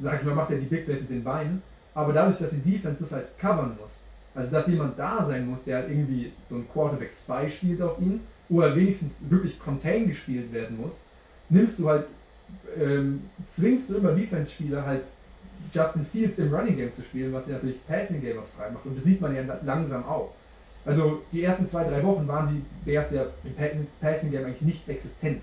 sag 0.00 0.20
ich 0.20 0.26
mal, 0.26 0.34
macht 0.34 0.52
er 0.52 0.58
die 0.58 0.66
Big 0.66 0.84
Plays 0.84 1.00
mit 1.00 1.10
den 1.10 1.24
Beinen. 1.24 1.62
Aber 1.92 2.12
dadurch, 2.12 2.38
dass 2.38 2.50
die 2.50 2.58
Defense 2.58 3.00
das 3.00 3.12
halt 3.12 3.38
covern 3.38 3.76
muss, 3.80 4.02
also 4.34 4.52
dass 4.52 4.68
jemand 4.68 4.96
da 4.96 5.24
sein 5.26 5.46
muss, 5.46 5.64
der 5.64 5.78
halt 5.78 5.90
irgendwie 5.90 6.32
so 6.48 6.54
ein 6.54 6.68
Quarterback 6.72 7.10
Spy 7.10 7.50
spielt 7.50 7.82
auf 7.82 8.00
ihn, 8.00 8.20
oder 8.48 8.74
wenigstens 8.74 9.18
wirklich 9.28 9.58
Contain 9.58 10.08
gespielt 10.08 10.52
werden 10.52 10.80
muss, 10.80 11.00
nimmst 11.48 11.78
du 11.78 11.88
halt, 11.88 12.06
ähm, 12.76 13.22
zwingst 13.48 13.90
du 13.90 13.96
immer 13.96 14.12
Defense-Spieler 14.12 14.84
halt 14.84 15.04
Justin 15.72 16.04
Fields 16.06 16.38
im 16.38 16.52
Running 16.54 16.76
Game 16.76 16.94
zu 16.94 17.02
spielen, 17.02 17.32
was 17.32 17.46
ja 17.48 17.54
natürlich 17.54 17.86
Passing 17.86 18.20
Game 18.20 18.36
was 18.38 18.50
frei 18.50 18.70
macht. 18.70 18.84
Und 18.86 18.96
das 18.96 19.04
sieht 19.04 19.20
man 19.20 19.34
ja 19.34 19.42
la- 19.42 19.60
langsam 19.64 20.04
auch. 20.04 20.30
Also 20.84 21.22
die 21.32 21.42
ersten 21.44 21.68
zwei, 21.68 21.84
drei 21.84 22.02
Wochen 22.02 22.26
waren 22.26 22.48
die 22.48 22.90
Bears 22.90 23.10
ja 23.12 23.24
im 23.44 23.54
Passing- 24.00 24.30
Game 24.30 24.44
eigentlich 24.46 24.62
nicht 24.62 24.88
existent. 24.88 25.42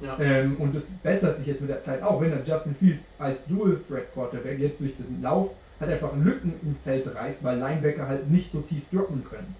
Ja. 0.00 0.16
Ähm, 0.20 0.56
und 0.60 0.74
das 0.76 0.90
bessert 1.02 1.38
sich 1.38 1.48
jetzt 1.48 1.60
mit 1.60 1.70
der 1.70 1.80
Zeit 1.80 2.02
auch, 2.02 2.20
wenn 2.20 2.30
dann 2.30 2.44
Justin 2.44 2.74
Fields 2.74 3.08
als 3.18 3.44
Dual 3.46 3.80
Threat 3.88 4.12
Quarterback 4.12 4.58
jetzt 4.60 4.80
durch 4.80 4.96
den 4.96 5.20
Lauf 5.22 5.50
halt 5.80 5.90
einfach 5.90 6.14
Lücken 6.16 6.54
ins 6.62 6.80
Feld 6.80 7.12
reißt, 7.14 7.42
weil 7.42 7.58
Linebacker 7.58 8.06
halt 8.06 8.30
nicht 8.30 8.50
so 8.50 8.60
tief 8.60 8.82
droppen 8.92 9.24
können. 9.28 9.56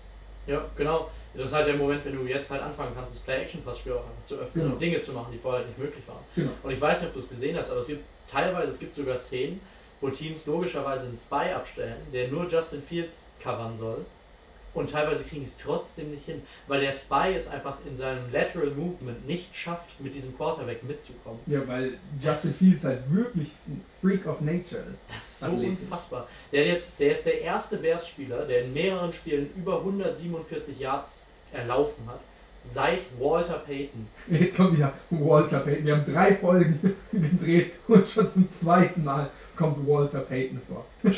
Ja, 0.47 0.65
genau. 0.77 1.09
Das 1.35 1.47
ist 1.47 1.55
halt 1.55 1.69
der 1.69 1.77
Moment, 1.77 2.05
wenn 2.05 2.15
du 2.17 2.23
jetzt 2.27 2.51
halt 2.51 2.63
anfangen 2.63 2.93
kannst, 2.95 3.15
das 3.15 3.21
Play-Action-Passspiel 3.21 3.93
auch 3.93 3.97
einfach 4.01 4.25
zu 4.25 4.37
öffnen 4.37 4.63
Genau. 4.65 4.75
und 4.75 4.81
Dinge 4.83 5.01
zu 5.01 5.13
machen, 5.13 5.31
die 5.33 5.39
vorher 5.39 5.65
nicht 5.67 5.79
möglich 5.79 6.03
waren. 6.07 6.19
Genau. 6.35 6.51
Und 6.63 6.71
ich 6.73 6.81
weiß 6.81 7.01
nicht, 7.01 7.09
ob 7.09 7.15
du 7.15 7.21
es 7.21 7.29
gesehen 7.29 7.57
hast, 7.57 7.71
aber 7.71 7.81
es 7.81 7.87
gibt 7.89 8.05
teilweise, 8.27 8.69
es 8.69 8.79
gibt 8.79 8.95
sogar 8.95 9.19
Szenen, 9.19 9.61
wo 10.01 10.11
Teams 10.11 10.47
logischerweise 10.47 11.07
einen 11.07 11.19
Spy 11.19 11.53
abstellen, 11.55 11.97
der 12.13 12.29
nur 12.29 12.49
Justin 12.49 12.83
Fields 12.83 13.33
covern 13.43 13.77
soll. 13.77 14.05
Und 14.75 14.91
teilweise 14.91 15.25
kriegen 15.25 15.45
es 15.45 15.57
trotzdem 15.57 16.11
nicht 16.11 16.27
hin, 16.27 16.43
weil 16.69 16.81
der 16.81 16.93
Spy 16.93 17.35
es 17.35 17.49
einfach 17.49 17.79
in 17.89 17.97
seinem 17.97 18.31
Lateral 18.31 18.71
Movement 18.71 19.27
nicht 19.27 19.57
schafft, 19.57 19.99
mit 19.99 20.15
diesem 20.15 20.37
Quarterback 20.37 20.85
mitzukommen. 20.85 21.41
Ja, 21.47 21.67
weil 21.67 21.95
Justin 22.21 22.51
Fields 22.53 22.85
halt 22.85 23.01
wirklich 23.11 23.51
ein 23.67 23.83
Freak 24.01 24.27
of 24.27 24.41
Nature 24.41 24.83
ist. 24.93 25.07
Das 25.09 25.17
ist 25.17 25.41
so 25.41 25.47
Athletisch. 25.47 25.81
unfassbar. 25.81 26.29
Der, 26.53 26.67
jetzt, 26.67 26.93
der 27.01 27.13
ist 27.13 27.25
der 27.27 27.41
erste 27.41 27.79
Bears-Spieler, 27.79 28.45
der 28.45 28.65
in 28.65 28.73
mehreren 28.75 29.13
Spielen 29.13 29.51
über 29.57 29.79
147 29.79 30.79
Yards 30.79 31.29
erlaufen 31.53 32.07
hat, 32.07 32.21
seit 32.63 33.01
Walter 33.19 33.59
Payton. 33.67 34.07
Jetzt 34.29 34.57
kommt 34.57 34.77
wieder 34.77 34.93
Walter 35.11 35.61
Payton. 35.61 35.87
Wir 35.87 35.97
haben 35.97 36.05
drei 36.05 36.35
Folgen 36.35 36.95
gedreht 37.13 37.73
und 37.89 38.07
schon 38.07 38.31
zum 38.31 38.49
zweiten 38.53 39.03
Mal 39.03 39.31
kommt 39.59 39.87
Walter 39.87 40.21
Payton 40.21 40.61
vor. 40.69 40.85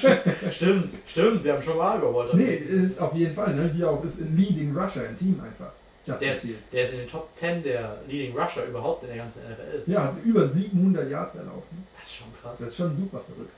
Stimmt, 0.51 0.89
stimmt, 1.07 1.45
wir 1.45 1.53
haben 1.53 1.63
schon 1.63 1.77
mal 1.77 1.99
über 1.99 2.13
Walter 2.15 2.37
Nee, 2.37 2.57
Payton. 2.57 2.81
ist 2.83 3.01
auf 3.01 3.15
jeden 3.15 3.35
Fall, 3.35 3.55
ne? 3.55 3.71
Hier 3.75 3.89
auch 3.91 4.03
ist 4.03 4.21
ein 4.21 4.37
Leading 4.37 4.77
Rusher 4.77 5.07
im 5.09 5.17
Team 5.17 5.41
einfach. 5.45 5.71
Justin 6.07 6.27
Der 6.27 6.33
ist, 6.33 6.41
Fields. 6.41 6.71
der 6.71 6.83
ist 6.85 6.93
in 6.95 6.99
den 7.01 7.09
Top 7.09 7.29
10 7.37 7.63
der 7.63 7.99
Leading 8.09 8.37
Rusher 8.37 8.65
überhaupt 8.67 9.03
in 9.03 9.11
der 9.11 9.19
ganzen 9.19 9.43
NFL. 9.43 9.91
Ja, 9.91 10.05
hat 10.05 10.15
über 10.25 10.47
700 10.47 11.11
Yards 11.11 11.35
erlaufen. 11.37 11.87
Das 11.95 12.05
ist 12.11 12.17
schon 12.17 12.29
krass. 12.41 12.59
Das 12.59 12.69
ist 12.69 12.77
schon 12.77 12.97
super 12.97 13.21
verrückt. 13.21 13.53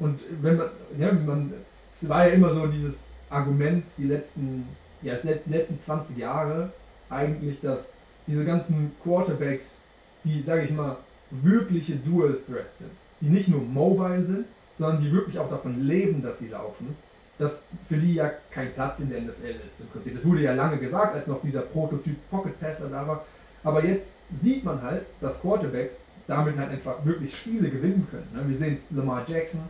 Und 0.00 0.20
wenn 0.42 0.56
man, 0.56 0.68
ja, 0.98 1.06
wenn 1.08 1.24
man, 1.24 1.52
es 1.94 2.08
war 2.08 2.26
ja 2.26 2.34
immer 2.34 2.50
so 2.52 2.66
dieses 2.66 3.04
Argument, 3.30 3.84
die 3.96 4.04
letzten, 4.04 4.66
ja, 5.02 5.14
die 5.14 5.50
letzten 5.52 5.80
20 5.80 6.18
Jahre 6.18 6.70
eigentlich, 7.08 7.60
dass 7.60 7.92
diese 8.26 8.44
ganzen 8.44 8.92
Quarterbacks, 9.02 9.76
die, 10.24 10.42
sage 10.42 10.62
ich 10.64 10.70
mal, 10.72 10.96
wirkliche 11.30 11.96
Dual 11.96 12.38
Threats 12.46 12.78
sind, 12.80 12.90
die 13.24 13.30
nicht 13.30 13.48
nur 13.48 13.60
mobile 13.62 14.24
sind, 14.24 14.44
sondern 14.76 15.00
die 15.02 15.10
wirklich 15.12 15.38
auch 15.38 15.48
davon 15.48 15.80
leben, 15.86 16.22
dass 16.22 16.38
sie 16.38 16.48
laufen, 16.48 16.94
dass 17.38 17.62
für 17.88 17.96
die 17.96 18.14
ja 18.14 18.30
kein 18.50 18.72
Platz 18.72 19.00
in 19.00 19.10
der 19.10 19.22
NFL 19.22 19.56
ist 19.66 19.80
im 19.80 19.86
Prinzip. 19.88 20.14
Das 20.14 20.24
wurde 20.24 20.42
ja 20.42 20.54
lange 20.54 20.78
gesagt, 20.78 21.14
als 21.14 21.26
noch 21.26 21.40
dieser 21.42 21.62
Prototyp 21.62 22.16
Pocket 22.30 22.58
Passer 22.60 22.88
da 22.88 23.06
war. 23.06 23.24
Aber 23.62 23.84
jetzt 23.84 24.10
sieht 24.42 24.62
man 24.64 24.80
halt, 24.82 25.02
dass 25.20 25.40
Quarterbacks 25.40 25.96
damit 26.26 26.56
halt 26.56 26.70
einfach 26.70 27.04
wirklich 27.04 27.36
Spiele 27.36 27.70
gewinnen 27.70 28.06
können. 28.10 28.28
ne? 28.34 28.48
Wir 28.48 28.56
sehen 28.56 28.76
es 28.76 28.96
Lamar 28.96 29.24
Jackson, 29.26 29.60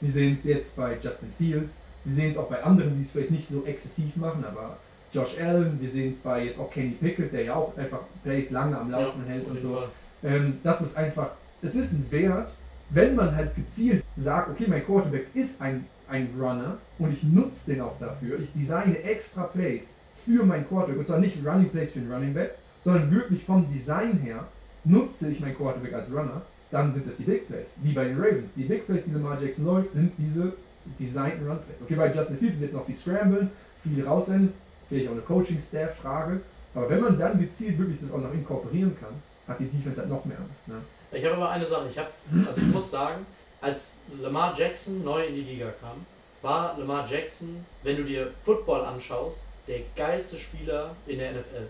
wir 0.00 0.10
sehen 0.10 0.36
es 0.38 0.44
jetzt 0.44 0.76
bei 0.76 0.94
Justin 0.94 1.32
Fields, 1.38 1.76
wir 2.04 2.14
sehen 2.14 2.32
es 2.32 2.38
auch 2.38 2.48
bei 2.48 2.62
anderen, 2.62 2.96
die 2.96 3.02
es 3.02 3.12
vielleicht 3.12 3.30
nicht 3.30 3.48
so 3.48 3.64
exzessiv 3.64 4.16
machen, 4.16 4.44
aber 4.44 4.76
Josh 5.12 5.38
Allen, 5.40 5.80
wir 5.80 5.90
sehen 5.90 6.12
es 6.12 6.20
bei 6.20 6.44
jetzt 6.44 6.58
auch 6.58 6.70
Kenny 6.70 6.92
Pickett, 6.92 7.32
der 7.32 7.44
ja 7.44 7.54
auch 7.54 7.76
einfach 7.76 8.00
Plays 8.22 8.50
lange 8.50 8.78
am 8.78 8.90
Laufen 8.90 9.22
Ja, 9.26 9.32
hält 9.32 9.46
und 9.46 9.62
so. 9.62 9.82
Ähm, 10.22 10.58
das 10.62 10.82
ist 10.82 10.96
einfach, 10.96 11.30
es 11.62 11.74
ist 11.74 11.92
ein 11.92 12.06
Wert, 12.10 12.52
wenn 12.90 13.14
man 13.14 13.34
halt 13.34 13.54
gezielt 13.54 14.04
sagt, 14.16 14.50
okay, 14.50 14.64
mein 14.68 14.84
Quarterback 14.84 15.26
ist 15.34 15.60
ein, 15.60 15.86
ein 16.08 16.28
Runner 16.38 16.78
und 16.98 17.12
ich 17.12 17.22
nutze 17.22 17.72
den 17.72 17.82
auch 17.82 17.98
dafür. 17.98 18.38
Ich 18.40 18.52
designe 18.52 19.02
extra 19.02 19.44
Plays 19.44 19.96
für 20.24 20.44
meinen 20.44 20.66
Quarterback 20.66 20.98
und 20.98 21.06
zwar 21.06 21.18
nicht 21.18 21.44
Running 21.44 21.70
Plays 21.70 21.92
für 21.92 22.00
den 22.00 22.12
Running 22.12 22.34
Back, 22.34 22.54
sondern 22.82 23.10
wirklich 23.10 23.44
vom 23.44 23.70
Design 23.72 24.18
her 24.18 24.46
nutze 24.84 25.30
ich 25.30 25.40
meinen 25.40 25.56
Quarterback 25.56 25.92
als 25.92 26.10
Runner, 26.10 26.42
dann 26.70 26.92
sind 26.92 27.06
das 27.06 27.16
die 27.16 27.24
Big 27.24 27.46
Plays, 27.46 27.74
wie 27.82 27.92
bei 27.92 28.04
den 28.04 28.18
Ravens. 28.18 28.50
Die 28.56 28.64
Big 28.64 28.86
Plays, 28.86 29.04
die 29.04 29.12
Lamar 29.12 29.40
Jackson 29.40 29.64
läuft, 29.64 29.92
sind 29.92 30.12
diese 30.18 30.52
designten 30.98 31.46
Run 31.46 31.58
Plays. 31.58 31.82
Okay, 31.82 31.94
bei 31.94 32.12
Justin 32.12 32.38
Fields 32.38 32.56
ist 32.56 32.62
jetzt 32.62 32.74
noch 32.74 32.86
viel 32.86 32.96
Scramblen, 32.96 33.50
viel 33.82 34.06
rausrennen, 34.06 34.52
vielleicht 34.88 35.08
auch 35.08 35.12
eine 35.12 35.20
Coaching-Staff-Frage, 35.22 36.40
aber 36.74 36.90
wenn 36.90 37.00
man 37.00 37.18
dann 37.18 37.38
gezielt 37.38 37.78
wirklich 37.78 38.00
das 38.00 38.10
auch 38.12 38.20
noch 38.20 38.32
inkorporieren 38.32 38.96
kann, 38.98 39.14
hat 39.46 39.60
die 39.60 39.66
Defense 39.66 40.00
halt 40.00 40.10
noch 40.10 40.24
mehr 40.24 40.38
Angst. 40.38 40.68
Ne? 40.68 40.74
Ich 41.10 41.24
habe 41.24 41.36
aber 41.36 41.50
eine 41.50 41.66
Sache, 41.66 41.88
ich 41.90 41.98
habe, 41.98 42.10
also 42.46 42.60
ich 42.60 42.66
muss 42.66 42.90
sagen, 42.90 43.26
als 43.60 44.02
Lamar 44.20 44.54
Jackson 44.56 45.02
neu 45.02 45.24
in 45.24 45.34
die 45.34 45.42
Liga 45.42 45.72
kam, 45.80 46.04
war 46.42 46.76
Lamar 46.78 47.08
Jackson, 47.08 47.64
wenn 47.82 47.96
du 47.96 48.04
dir 48.04 48.32
Football 48.44 48.84
anschaust, 48.84 49.42
der 49.66 49.80
geilste 49.96 50.38
Spieler 50.38 50.94
in 51.06 51.18
der 51.18 51.32
NFL. 51.32 51.66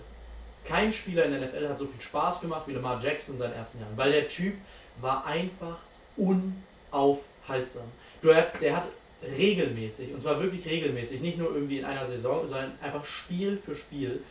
Kein 0.64 0.92
Spieler 0.92 1.24
in 1.24 1.32
der 1.32 1.40
NFL 1.42 1.68
hat 1.68 1.78
so 1.78 1.86
viel 1.86 2.00
Spaß 2.00 2.40
gemacht 2.40 2.66
wie 2.66 2.72
Lamar 2.72 3.02
Jackson 3.02 3.34
in 3.34 3.38
seinen 3.38 3.54
ersten 3.54 3.80
Jahren, 3.80 3.96
weil 3.96 4.12
der 4.12 4.28
Typ 4.28 4.54
war 5.00 5.24
einfach 5.24 5.78
unaufhaltsam. 6.16 7.84
Du, 8.20 8.28
der 8.28 8.76
hat 8.76 8.88
regelmäßig, 9.22 10.12
und 10.12 10.20
zwar 10.20 10.40
wirklich 10.40 10.66
regelmäßig, 10.66 11.20
nicht 11.20 11.38
nur 11.38 11.54
irgendwie 11.54 11.78
in 11.78 11.84
einer 11.84 12.06
Saison, 12.06 12.46
sondern 12.46 12.72
einfach 12.82 13.04
Spiel 13.04 13.58
für 13.64 13.74
Spiel 13.74 14.22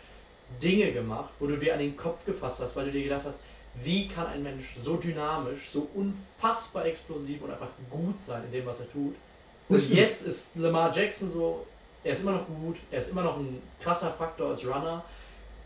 Dinge 0.64 0.92
gemacht, 0.92 1.30
wo 1.40 1.48
du 1.48 1.58
dir 1.58 1.74
an 1.74 1.80
den 1.80 1.98
Kopf 1.98 2.26
gefasst 2.26 2.62
hast, 2.62 2.76
weil 2.76 2.86
du 2.86 2.92
dir 2.92 3.04
gedacht 3.04 3.24
hast, 3.26 3.42
wie 3.84 4.08
kann 4.08 4.28
ein 4.28 4.44
Mensch 4.44 4.74
so 4.76 4.96
dynamisch, 4.98 5.70
so 5.70 5.88
unfassbar 5.94 6.86
explosiv 6.86 7.42
und 7.42 7.52
einfach 7.52 7.70
gut 7.90 8.22
sein 8.22 8.44
in 8.46 8.52
dem, 8.52 8.66
was 8.66 8.80
er 8.80 8.92
tut. 8.92 9.16
Und 9.70 9.90
jetzt 9.90 10.26
ist 10.26 10.56
Lamar 10.56 10.96
Jackson 10.96 11.30
so, 11.30 11.66
er 12.04 12.14
ist 12.14 12.22
immer 12.22 12.32
noch 12.34 12.48
gut, 12.48 12.78
er 12.90 13.00
ist 13.00 13.12
immer 13.12 13.24
noch 13.24 13.38
ein 13.38 13.62
krasser 13.82 14.12
Faktor 14.12 14.52
als 14.52 14.66
Runner. 14.66 15.04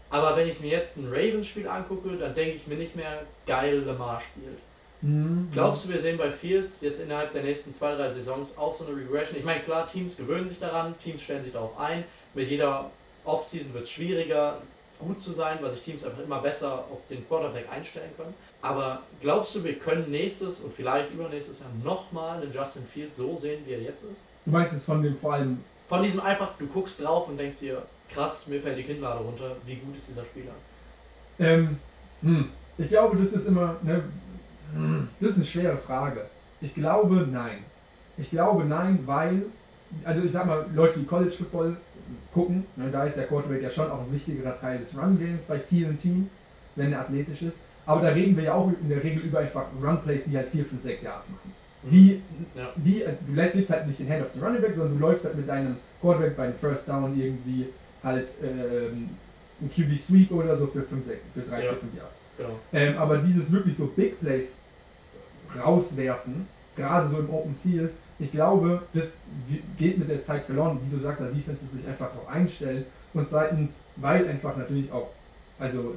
Aber 0.09 0.35
wenn 0.35 0.49
ich 0.49 0.59
mir 0.59 0.69
jetzt 0.69 0.97
ein 0.97 1.07
Ravens-Spiel 1.07 1.67
angucke, 1.67 2.17
dann 2.17 2.35
denke 2.35 2.55
ich 2.55 2.67
mir 2.67 2.75
nicht 2.75 2.95
mehr, 2.95 3.23
geil, 3.45 3.79
Lamar 3.85 4.19
spielt. 4.19 4.59
Mhm. 5.01 5.49
Glaubst 5.53 5.85
du, 5.85 5.89
wir 5.89 5.99
sehen 5.99 6.17
bei 6.17 6.31
Fields 6.31 6.81
jetzt 6.81 7.01
innerhalb 7.01 7.31
der 7.33 7.43
nächsten 7.43 7.73
zwei, 7.73 7.95
drei 7.95 8.09
Saisons 8.09 8.57
auch 8.57 8.73
so 8.73 8.85
eine 8.85 8.95
Regression? 8.95 9.37
Ich 9.37 9.45
meine, 9.45 9.61
klar, 9.61 9.87
Teams 9.87 10.17
gewöhnen 10.17 10.49
sich 10.49 10.59
daran, 10.59 10.97
Teams 10.99 11.23
stellen 11.23 11.43
sich 11.43 11.53
darauf 11.53 11.77
ein. 11.79 12.03
Mit 12.33 12.49
jeder 12.49 12.91
Offseason 13.23 13.73
wird 13.73 13.85
es 13.85 13.91
schwieriger, 13.91 14.61
gut 15.01 15.21
zu 15.21 15.31
sein, 15.33 15.57
weil 15.61 15.71
sich 15.71 15.81
Teams 15.81 16.03
einfach 16.05 16.23
immer 16.23 16.39
besser 16.41 16.73
auf 16.91 16.99
den 17.09 17.27
Quarterback 17.27 17.65
einstellen 17.71 18.11
können. 18.17 18.33
Aber 18.61 19.01
glaubst 19.21 19.55
du, 19.55 19.63
wir 19.63 19.77
können 19.77 20.09
nächstes 20.11 20.59
und 20.61 20.73
vielleicht 20.73 21.13
übernächstes 21.13 21.59
Jahr 21.59 21.69
nochmal 21.83 22.41
einen 22.41 22.53
Justin 22.53 22.85
Fields 22.85 23.17
so 23.17 23.35
sehen, 23.37 23.63
wie 23.65 23.73
er 23.73 23.81
jetzt 23.81 24.03
ist? 24.03 24.25
Du 24.45 24.51
meinst 24.51 24.73
jetzt 24.73 24.85
von 24.85 25.01
dem 25.01 25.17
vor 25.17 25.33
allem, 25.33 25.63
Von 25.89 26.03
diesem 26.03 26.21
einfach, 26.21 26.51
du 26.57 26.67
guckst 26.67 27.03
drauf 27.03 27.27
und 27.27 27.37
denkst 27.37 27.59
dir, 27.59 27.81
krass, 28.09 28.47
mir 28.47 28.61
fällt 28.61 28.77
die 28.77 28.83
Kinnlade 28.83 29.23
runter, 29.23 29.55
wie 29.65 29.75
gut 29.75 29.97
ist 29.97 30.09
dieser 30.09 30.23
Spieler? 30.25 30.53
ähm, 31.39 31.77
hm, 32.21 32.49
ich 32.77 32.89
glaube, 32.89 33.17
das 33.17 33.33
ist 33.33 33.47
immer, 33.47 33.75
ne, 33.81 34.03
das 35.19 35.31
ist 35.31 35.35
eine 35.37 35.45
schwere 35.45 35.77
Frage. 35.77 36.25
Ich 36.61 36.73
glaube, 36.75 37.27
nein. 37.29 37.63
Ich 38.17 38.29
glaube, 38.29 38.63
nein, 38.65 38.99
weil, 39.05 39.43
also 40.03 40.23
ich 40.23 40.31
sag 40.31 40.45
mal, 40.45 40.65
Leute, 40.73 40.99
die 40.99 41.05
College 41.05 41.31
Football 41.31 41.77
gucken, 42.33 42.65
ne, 42.75 42.89
da 42.91 43.03
ist 43.05 43.17
der 43.17 43.25
Quarterback 43.27 43.61
ja 43.61 43.69
schon 43.69 43.89
auch 43.91 44.01
ein 44.01 44.11
wichtigerer 44.11 44.57
Teil 44.57 44.79
des 44.79 44.97
Run 44.97 45.17
Games 45.19 45.43
bei 45.43 45.59
vielen 45.59 45.97
Teams, 45.99 46.31
wenn 46.75 46.93
er 46.93 47.01
athletisch 47.01 47.41
ist. 47.43 47.59
Aber 47.85 48.01
da 48.01 48.09
reden 48.09 48.35
wir 48.37 48.43
ja 48.45 48.53
auch 48.53 48.71
in 48.81 48.89
der 48.89 49.03
Regel 49.03 49.23
über 49.23 49.39
einfach 49.39 49.65
Run 49.81 50.01
Plays, 50.03 50.23
die 50.25 50.37
halt 50.37 50.47
4, 50.49 50.65
5, 50.65 50.81
6 50.83 51.01
Yards 51.03 51.29
machen. 51.29 51.53
Wie, 51.83 52.21
Ja. 52.55 52.69
wie, 52.75 52.99
du 53.27 53.33
lässt 53.33 53.53
gibst 53.53 53.71
halt 53.71 53.87
nicht 53.87 53.99
den 53.99 54.07
Handoff 54.09 54.31
zum 54.31 54.43
Running 54.43 54.61
Back, 54.61 54.75
sondern 54.75 54.97
du 54.99 55.01
läufst 55.01 55.25
halt 55.25 55.35
mit 55.35 55.49
deinem 55.49 55.77
Quarterback 55.99 56.37
beim 56.37 56.53
First 56.53 56.87
Down 56.87 57.19
irgendwie 57.19 57.67
halt 58.03 58.27
ähm, 58.43 59.09
ein 59.61 59.69
QB 59.71 59.97
Sweep 59.99 60.31
oder 60.31 60.55
so 60.55 60.67
für 60.67 60.83
5, 60.83 61.05
6, 61.05 61.23
für 61.33 61.41
3, 61.41 61.63
Ja. 61.63 61.71
4, 61.71 61.79
5 61.79 61.95
Yards. 61.97 62.17
Genau. 62.37 62.59
Ähm, 62.73 62.97
aber 62.97 63.17
dieses 63.17 63.51
wirklich 63.51 63.75
so 63.75 63.87
Big 63.87 64.19
Plays 64.19 64.53
rauswerfen, 65.63 66.47
gerade 66.75 67.07
so 67.07 67.17
im 67.19 67.29
Open 67.29 67.55
Field, 67.61 67.91
ich 68.21 68.31
glaube, 68.31 68.83
das 68.93 69.13
geht 69.77 69.97
mit 69.97 70.07
der 70.07 70.23
Zeit 70.23 70.45
verloren, 70.45 70.79
wie 70.83 70.95
du 70.95 71.01
sagst, 71.01 71.21
der 71.21 71.29
Defense 71.29 71.65
sich 71.65 71.87
einfach 71.87 72.11
darauf 72.11 72.27
einstellen 72.27 72.85
und 73.13 73.27
zweitens, 73.27 73.79
weil 73.95 74.27
einfach 74.27 74.55
natürlich 74.55 74.91
auch, 74.91 75.09
also 75.59 75.95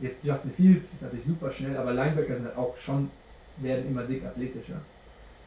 jetzt 0.00 0.24
Justin 0.24 0.50
Fields 0.50 0.92
ist 0.92 1.02
natürlich 1.02 1.26
super 1.26 1.50
schnell, 1.50 1.76
aber 1.76 1.92
Linebacker 1.92 2.34
sind 2.34 2.46
halt 2.46 2.56
auch 2.56 2.76
schon, 2.76 3.08
werden 3.58 3.86
immer 3.86 4.02
dick 4.02 4.24
athletischer. 4.24 4.80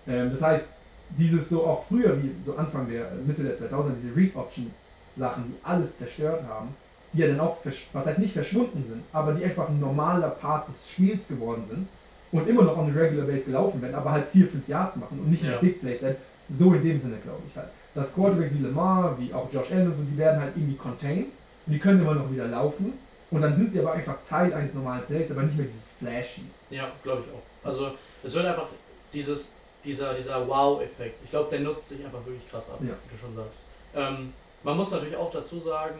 Ähm, 0.07 0.31
das 0.31 0.41
heißt, 0.41 0.65
dieses 1.09 1.49
so 1.49 1.65
auch 1.65 1.83
früher, 1.85 2.21
wie 2.23 2.31
so 2.45 2.55
Anfang 2.55 2.89
der, 2.89 3.11
Mitte 3.25 3.43
der 3.43 3.57
2000er, 3.57 3.95
diese 4.01 4.15
Read-Option-Sachen, 4.15 5.43
die 5.47 5.65
alles 5.65 5.97
zerstört 5.97 6.43
haben, 6.47 6.69
die 7.11 7.19
ja 7.19 7.27
dann 7.27 7.41
auch, 7.41 7.57
was 7.65 8.05
heißt 8.05 8.19
nicht 8.19 8.33
verschwunden 8.33 8.83
sind, 8.87 9.03
aber 9.11 9.33
die 9.33 9.43
einfach 9.43 9.67
ein 9.67 9.79
normaler 9.79 10.29
Part 10.29 10.69
des 10.69 10.89
Spiels 10.89 11.27
geworden 11.27 11.65
sind 11.69 11.87
und 12.33 12.47
immer 12.49 12.63
noch 12.63 12.77
on 12.77 12.91
a 12.91 12.93
regular 12.99 13.25
base 13.25 13.45
gelaufen 13.45 13.81
werden, 13.81 13.95
aber 13.95 14.11
halt 14.11 14.27
4, 14.27 14.47
5 14.47 14.67
Yards 14.67 14.95
machen 14.97 15.19
und 15.19 15.29
nicht 15.29 15.43
Ja. 15.43 15.57
Big 15.59 15.79
Plays 15.79 16.03
halt. 16.03 16.17
So 16.49 16.73
in 16.73 16.83
dem 16.83 16.99
Sinne 16.99 17.17
glaube 17.23 17.41
ich 17.47 17.55
halt. 17.55 17.69
Das 17.95 18.13
Quarterbacks 18.13 18.55
wie 18.55 18.63
Lamar, 18.63 19.17
wie 19.19 19.33
auch 19.33 19.47
Josh 19.53 19.71
Allen 19.71 19.87
und 19.87 19.95
so, 19.95 20.03
die 20.03 20.17
werden 20.17 20.41
halt 20.41 20.51
irgendwie 20.57 20.75
contained 20.75 21.27
und 21.65 21.73
die 21.73 21.79
können 21.79 22.01
immer 22.01 22.15
noch 22.15 22.29
wieder 22.31 22.47
laufen 22.47 22.93
und 23.31 23.41
dann 23.41 23.55
sind 23.55 23.71
sie 23.71 23.79
aber 23.79 23.93
einfach 23.93 24.15
Teil 24.27 24.53
eines 24.53 24.73
normalen 24.73 25.03
Plays, 25.05 25.31
aber 25.31 25.43
nicht 25.43 25.57
mehr 25.57 25.67
dieses 25.67 25.91
Flashy. 25.91 26.41
Ja, 26.69 26.91
glaube 27.03 27.23
ich 27.25 27.33
auch. 27.33 27.67
Also 27.67 27.91
es 28.23 28.33
wird 28.33 28.45
einfach 28.45 28.67
dieses, 29.13 29.55
dieser, 29.85 30.13
dieser 30.15 30.45
Wow-Effekt. 30.47 31.19
Ich 31.23 31.29
glaube, 31.29 31.49
der 31.49 31.59
nutzt 31.61 31.87
sich 31.89 32.03
einfach 32.03 32.25
wirklich 32.25 32.49
krass 32.49 32.69
ab, 32.69 32.79
Ja. 32.81 32.87
wie 32.89 33.15
du 33.15 33.17
schon 33.21 33.33
sagst. 33.35 33.61
Ähm, 33.95 34.33
man 34.63 34.75
muss 34.77 34.91
natürlich 34.91 35.15
auch 35.15 35.31
dazu 35.31 35.59
sagen, 35.59 35.99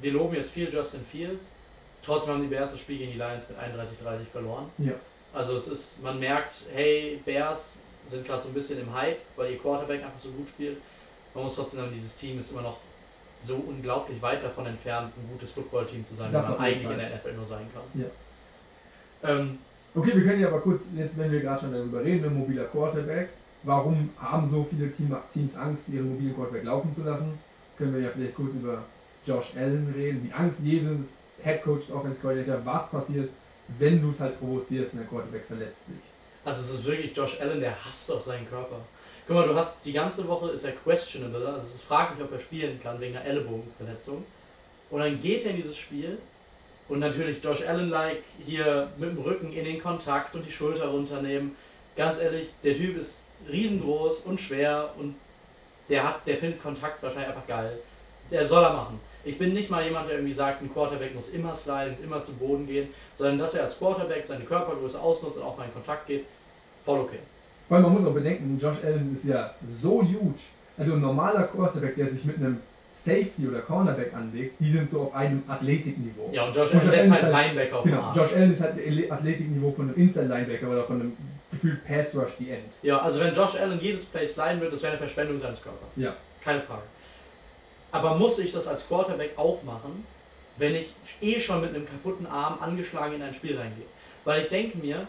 wir 0.00 0.12
loben 0.12 0.34
jetzt 0.36 0.50
viel 0.52 0.72
Justin 0.72 1.00
Fields. 1.04 1.54
Trotzdem 2.02 2.34
haben 2.34 2.42
die 2.42 2.48
Bears 2.48 2.70
das 2.70 2.80
Spiel 2.80 2.98
gegen 2.98 3.12
die 3.12 3.18
Lions 3.18 3.48
mit 3.48 3.58
31-30 3.58 4.26
verloren. 4.30 4.66
Ja. 4.78 4.92
Also 5.32 5.56
es 5.56 5.68
ist, 5.68 6.02
man 6.02 6.18
merkt, 6.18 6.54
hey, 6.72 7.20
Bears 7.24 7.80
sind 8.06 8.26
gerade 8.26 8.42
so 8.42 8.48
ein 8.48 8.54
bisschen 8.54 8.80
im 8.80 8.92
Hype, 8.92 9.18
weil 9.36 9.52
ihr 9.52 9.58
Quarterback 9.58 10.02
einfach 10.02 10.18
so 10.18 10.30
gut 10.30 10.48
spielt. 10.48 10.78
Man 11.34 11.44
muss 11.44 11.56
trotzdem 11.56 11.80
sagen, 11.80 11.92
dieses 11.94 12.16
Team 12.16 12.38
ist 12.40 12.50
immer 12.52 12.62
noch 12.62 12.78
so 13.42 13.56
unglaublich 13.56 14.20
weit 14.22 14.42
davon 14.42 14.66
entfernt, 14.66 15.12
ein 15.16 15.28
gutes 15.30 15.52
Footballteam 15.52 16.04
zu 16.06 16.14
sein, 16.14 16.32
Das 16.32 16.46
wie 16.48 16.52
man 16.52 16.60
eigentlich 16.60 16.84
Fall. 16.86 16.92
in 16.94 16.98
der 16.98 17.10
NFL 17.16 17.32
nur 17.34 17.46
sein 17.46 17.66
kann. 17.72 18.02
Ja. 18.02 19.30
Ähm, 19.30 19.58
Okay, 19.94 20.14
wir 20.14 20.22
können 20.22 20.40
ja 20.40 20.48
aber 20.48 20.60
kurz, 20.60 20.84
jetzt 20.94 21.16
wenn 21.18 21.32
wir 21.32 21.40
gerade 21.40 21.60
schon 21.60 21.72
darüber 21.72 22.04
reden, 22.04 22.26
ein 22.26 22.34
mobiler 22.38 22.64
Quarterback, 22.66 23.30
warum 23.62 24.10
haben 24.20 24.46
so 24.46 24.62
viele 24.62 24.92
Team, 24.92 25.16
Teams 25.32 25.56
Angst, 25.56 25.88
ihren 25.88 26.10
mobilen 26.10 26.34
Quarterback 26.34 26.64
laufen 26.64 26.94
zu 26.94 27.04
lassen? 27.04 27.38
Können 27.76 27.94
wir 27.94 28.02
ja 28.02 28.10
vielleicht 28.10 28.34
kurz 28.34 28.54
über 28.54 28.82
Josh 29.24 29.56
Allen 29.56 29.92
reden, 29.96 30.22
die 30.24 30.32
Angst 30.32 30.60
jedes 30.62 31.06
Head 31.42 31.62
Coaches, 31.62 31.90
Offense 31.90 32.20
Coordinator, 32.20 32.60
was 32.64 32.90
passiert, 32.90 33.30
wenn 33.78 34.00
du 34.00 34.10
es 34.10 34.20
halt 34.20 34.38
provozierst 34.38 34.94
und 34.94 35.00
der 35.00 35.08
Quarterback 35.08 35.44
verletzt 35.46 35.86
sich. 35.86 35.96
Also 36.44 36.62
es 36.62 36.70
ist 36.70 36.84
wirklich 36.84 37.14
Josh 37.14 37.40
Allen, 37.40 37.60
der 37.60 37.84
hasst 37.84 38.08
doch 38.08 38.20
seinen 38.20 38.48
Körper. 38.48 38.80
Guck 39.26 39.36
mal, 39.36 39.46
du 39.46 39.54
hast 39.54 39.84
die 39.84 39.92
ganze 39.92 40.26
Woche 40.26 40.50
ist 40.50 40.64
er 40.64 40.72
questionable, 40.72 41.46
also 41.46 41.60
es 41.60 41.74
ist 41.74 41.84
fraglich, 41.84 42.24
ob 42.24 42.32
er 42.32 42.40
spielen 42.40 42.80
kann 42.82 42.98
wegen 42.98 43.14
einer 43.16 43.26
Ellenbogenverletzung. 43.26 44.24
Und 44.90 45.00
dann 45.00 45.20
geht 45.20 45.44
er 45.44 45.50
in 45.50 45.58
dieses 45.58 45.76
Spiel 45.76 46.16
und 46.88 47.00
natürlich 47.00 47.44
Josh 47.44 47.62
Allen-like 47.62 48.22
hier 48.44 48.90
mit 48.96 49.10
dem 49.10 49.18
Rücken 49.18 49.52
in 49.52 49.64
den 49.64 49.82
Kontakt 49.82 50.34
und 50.34 50.46
die 50.46 50.50
Schulter 50.50 50.86
runternehmen. 50.86 51.54
Ganz 51.94 52.18
ehrlich, 52.18 52.48
der 52.64 52.74
Typ 52.74 52.96
ist 52.96 53.26
riesengroß 53.50 54.20
und 54.20 54.40
schwer 54.40 54.94
und 54.98 55.14
der 55.90 56.04
hat, 56.04 56.26
der 56.26 56.38
findet 56.38 56.62
Kontakt 56.62 57.02
wahrscheinlich 57.02 57.28
einfach 57.28 57.46
geil. 57.46 57.78
Der 58.30 58.46
soll 58.46 58.64
er 58.64 58.72
machen. 58.72 59.00
Ich 59.28 59.38
bin 59.38 59.52
nicht 59.52 59.68
mal 59.70 59.84
jemand, 59.84 60.08
der 60.08 60.16
irgendwie 60.16 60.32
sagt, 60.32 60.62
ein 60.62 60.72
Quarterback 60.72 61.14
muss 61.14 61.28
immer 61.30 61.54
sliden, 61.54 61.96
immer 62.02 62.22
zu 62.22 62.32
Boden 62.32 62.66
gehen, 62.66 62.88
sondern 63.14 63.38
dass 63.38 63.54
er 63.54 63.64
als 63.64 63.78
Quarterback 63.78 64.26
seine 64.26 64.44
Körpergröße 64.44 64.98
ausnutzt 64.98 65.36
und 65.36 65.44
auch 65.44 65.56
mal 65.58 65.64
in 65.64 65.72
Kontakt 65.74 66.06
geht, 66.06 66.24
voll 66.84 67.00
okay. 67.00 67.18
Vor 67.68 67.76
allem, 67.76 67.84
man 67.84 67.92
muss 67.94 68.06
auch 68.06 68.14
bedenken, 68.14 68.58
Josh 68.58 68.78
Allen 68.82 69.12
ist 69.12 69.26
ja 69.26 69.52
so 69.68 70.00
huge. 70.02 70.40
Also 70.78 70.94
ein 70.94 71.00
normaler 71.02 71.42
Quarterback, 71.44 71.96
der 71.96 72.10
sich 72.10 72.24
mit 72.24 72.36
einem 72.36 72.58
Safety 72.94 73.46
oder 73.48 73.60
Cornerback 73.60 74.14
anlegt, 74.14 74.54
die 74.58 74.70
sind 74.70 74.90
so 74.90 75.02
auf 75.02 75.14
einem 75.14 75.42
Athletikniveau. 75.46 76.30
Ja, 76.32 76.46
und 76.46 76.56
Josh 76.56 76.72
Und 76.72 76.80
Allen 76.80 76.86
Josh 76.88 76.98
Allen 76.98 77.10
halt 77.12 77.22
ist 77.22 77.34
halt- 77.34 77.46
Linebacker 77.46 77.78
auf 77.78 77.84
Genau, 77.84 78.00
Arsch. 78.00 78.16
Josh 78.16 78.32
Allen 78.34 78.52
ist 78.52 78.60
halt 78.62 79.10
Athletikniveau 79.12 79.70
von 79.72 79.88
einem 79.88 79.96
Inside-Linebacker 79.96 80.68
oder 80.70 80.84
von 80.84 81.00
einem 81.00 81.16
gefühlt 81.52 81.86
Pass-Rush 81.86 82.36
die 82.38 82.50
End. 82.50 82.72
Ja, 82.82 82.98
also 83.02 83.20
wenn 83.20 83.34
Josh 83.34 83.56
Allen 83.56 83.78
jedes 83.78 84.06
Play 84.06 84.26
sliden 84.26 84.60
würde, 84.60 84.72
das 84.72 84.82
wäre 84.82 84.92
eine 84.92 84.98
Verschwendung 84.98 85.38
seines 85.38 85.62
Körpers. 85.62 85.90
Ja. 85.96 86.14
Keine 86.42 86.60
Frage. 86.62 86.82
Aber 87.90 88.16
muss 88.16 88.38
ich 88.38 88.52
das 88.52 88.66
als 88.66 88.86
Quarterback 88.86 89.38
auch 89.38 89.62
machen, 89.62 90.06
wenn 90.56 90.74
ich 90.74 90.94
eh 91.20 91.40
schon 91.40 91.60
mit 91.60 91.74
einem 91.74 91.86
kaputten 91.86 92.26
Arm 92.26 92.58
angeschlagen 92.60 93.14
in 93.14 93.22
ein 93.22 93.34
Spiel 93.34 93.58
reingehe? 93.58 93.86
Weil 94.24 94.42
ich 94.42 94.48
denke 94.48 94.78
mir, 94.78 95.06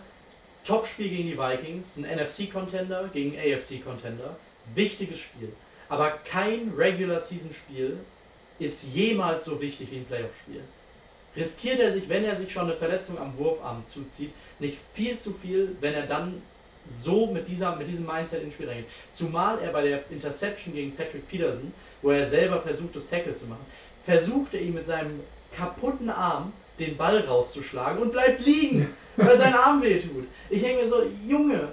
Top-Spiel 0.63 1.09
gegen 1.09 1.29
die 1.29 1.37
Vikings, 1.37 1.97
ein 1.97 2.03
NFC-Contender 2.03 3.09
gegen 3.11 3.37
AFC-Contender, 3.37 4.35
wichtiges 4.75 5.19
Spiel. 5.19 5.51
Aber 5.89 6.11
kein 6.11 6.71
Regular-Season-Spiel 6.77 7.97
ist 8.59 8.93
jemals 8.93 9.45
so 9.45 9.59
wichtig 9.59 9.91
wie 9.91 9.97
ein 9.97 10.05
Playoff-Spiel. 10.05 10.61
Riskiert 11.35 11.79
er 11.79 11.91
sich, 11.91 12.07
wenn 12.09 12.23
er 12.23 12.35
sich 12.35 12.51
schon 12.51 12.65
eine 12.65 12.75
Verletzung 12.75 13.17
am 13.17 13.37
Wurfarm 13.37 13.83
zuzieht, 13.87 14.33
nicht 14.59 14.79
viel 14.93 15.17
zu 15.17 15.33
viel, 15.33 15.75
wenn 15.79 15.93
er 15.93 16.05
dann 16.05 16.41
so 16.89 17.27
mit, 17.27 17.47
dieser, 17.47 17.75
mit 17.75 17.87
diesem 17.87 18.05
Mindset 18.05 18.43
ins 18.43 18.55
Spiel 18.55 18.67
reingeht. 18.67 18.87
Zumal 19.13 19.59
er 19.59 19.71
bei 19.71 19.83
der 19.83 20.03
Interception 20.09 20.73
gegen 20.73 20.95
Patrick 20.95 21.27
Peterson, 21.27 21.71
wo 22.01 22.11
er 22.11 22.25
selber 22.25 22.61
versucht, 22.61 22.95
das 22.95 23.07
Tackle 23.07 23.35
zu 23.35 23.45
machen, 23.45 23.65
versucht 24.03 24.53
er 24.53 24.61
ihm 24.61 24.73
mit 24.73 24.85
seinem 24.85 25.19
kaputten 25.55 26.09
Arm 26.09 26.53
den 26.79 26.97
Ball 26.97 27.19
rauszuschlagen 27.19 28.01
und 28.01 28.11
bleibt 28.11 28.41
liegen, 28.41 28.95
weil 29.17 29.37
sein 29.37 29.53
Arm 29.53 29.81
wehtut. 29.81 30.27
Ich 30.49 30.61
denke 30.61 30.83
mir 30.83 30.89
so, 30.89 31.03
Junge, 31.27 31.69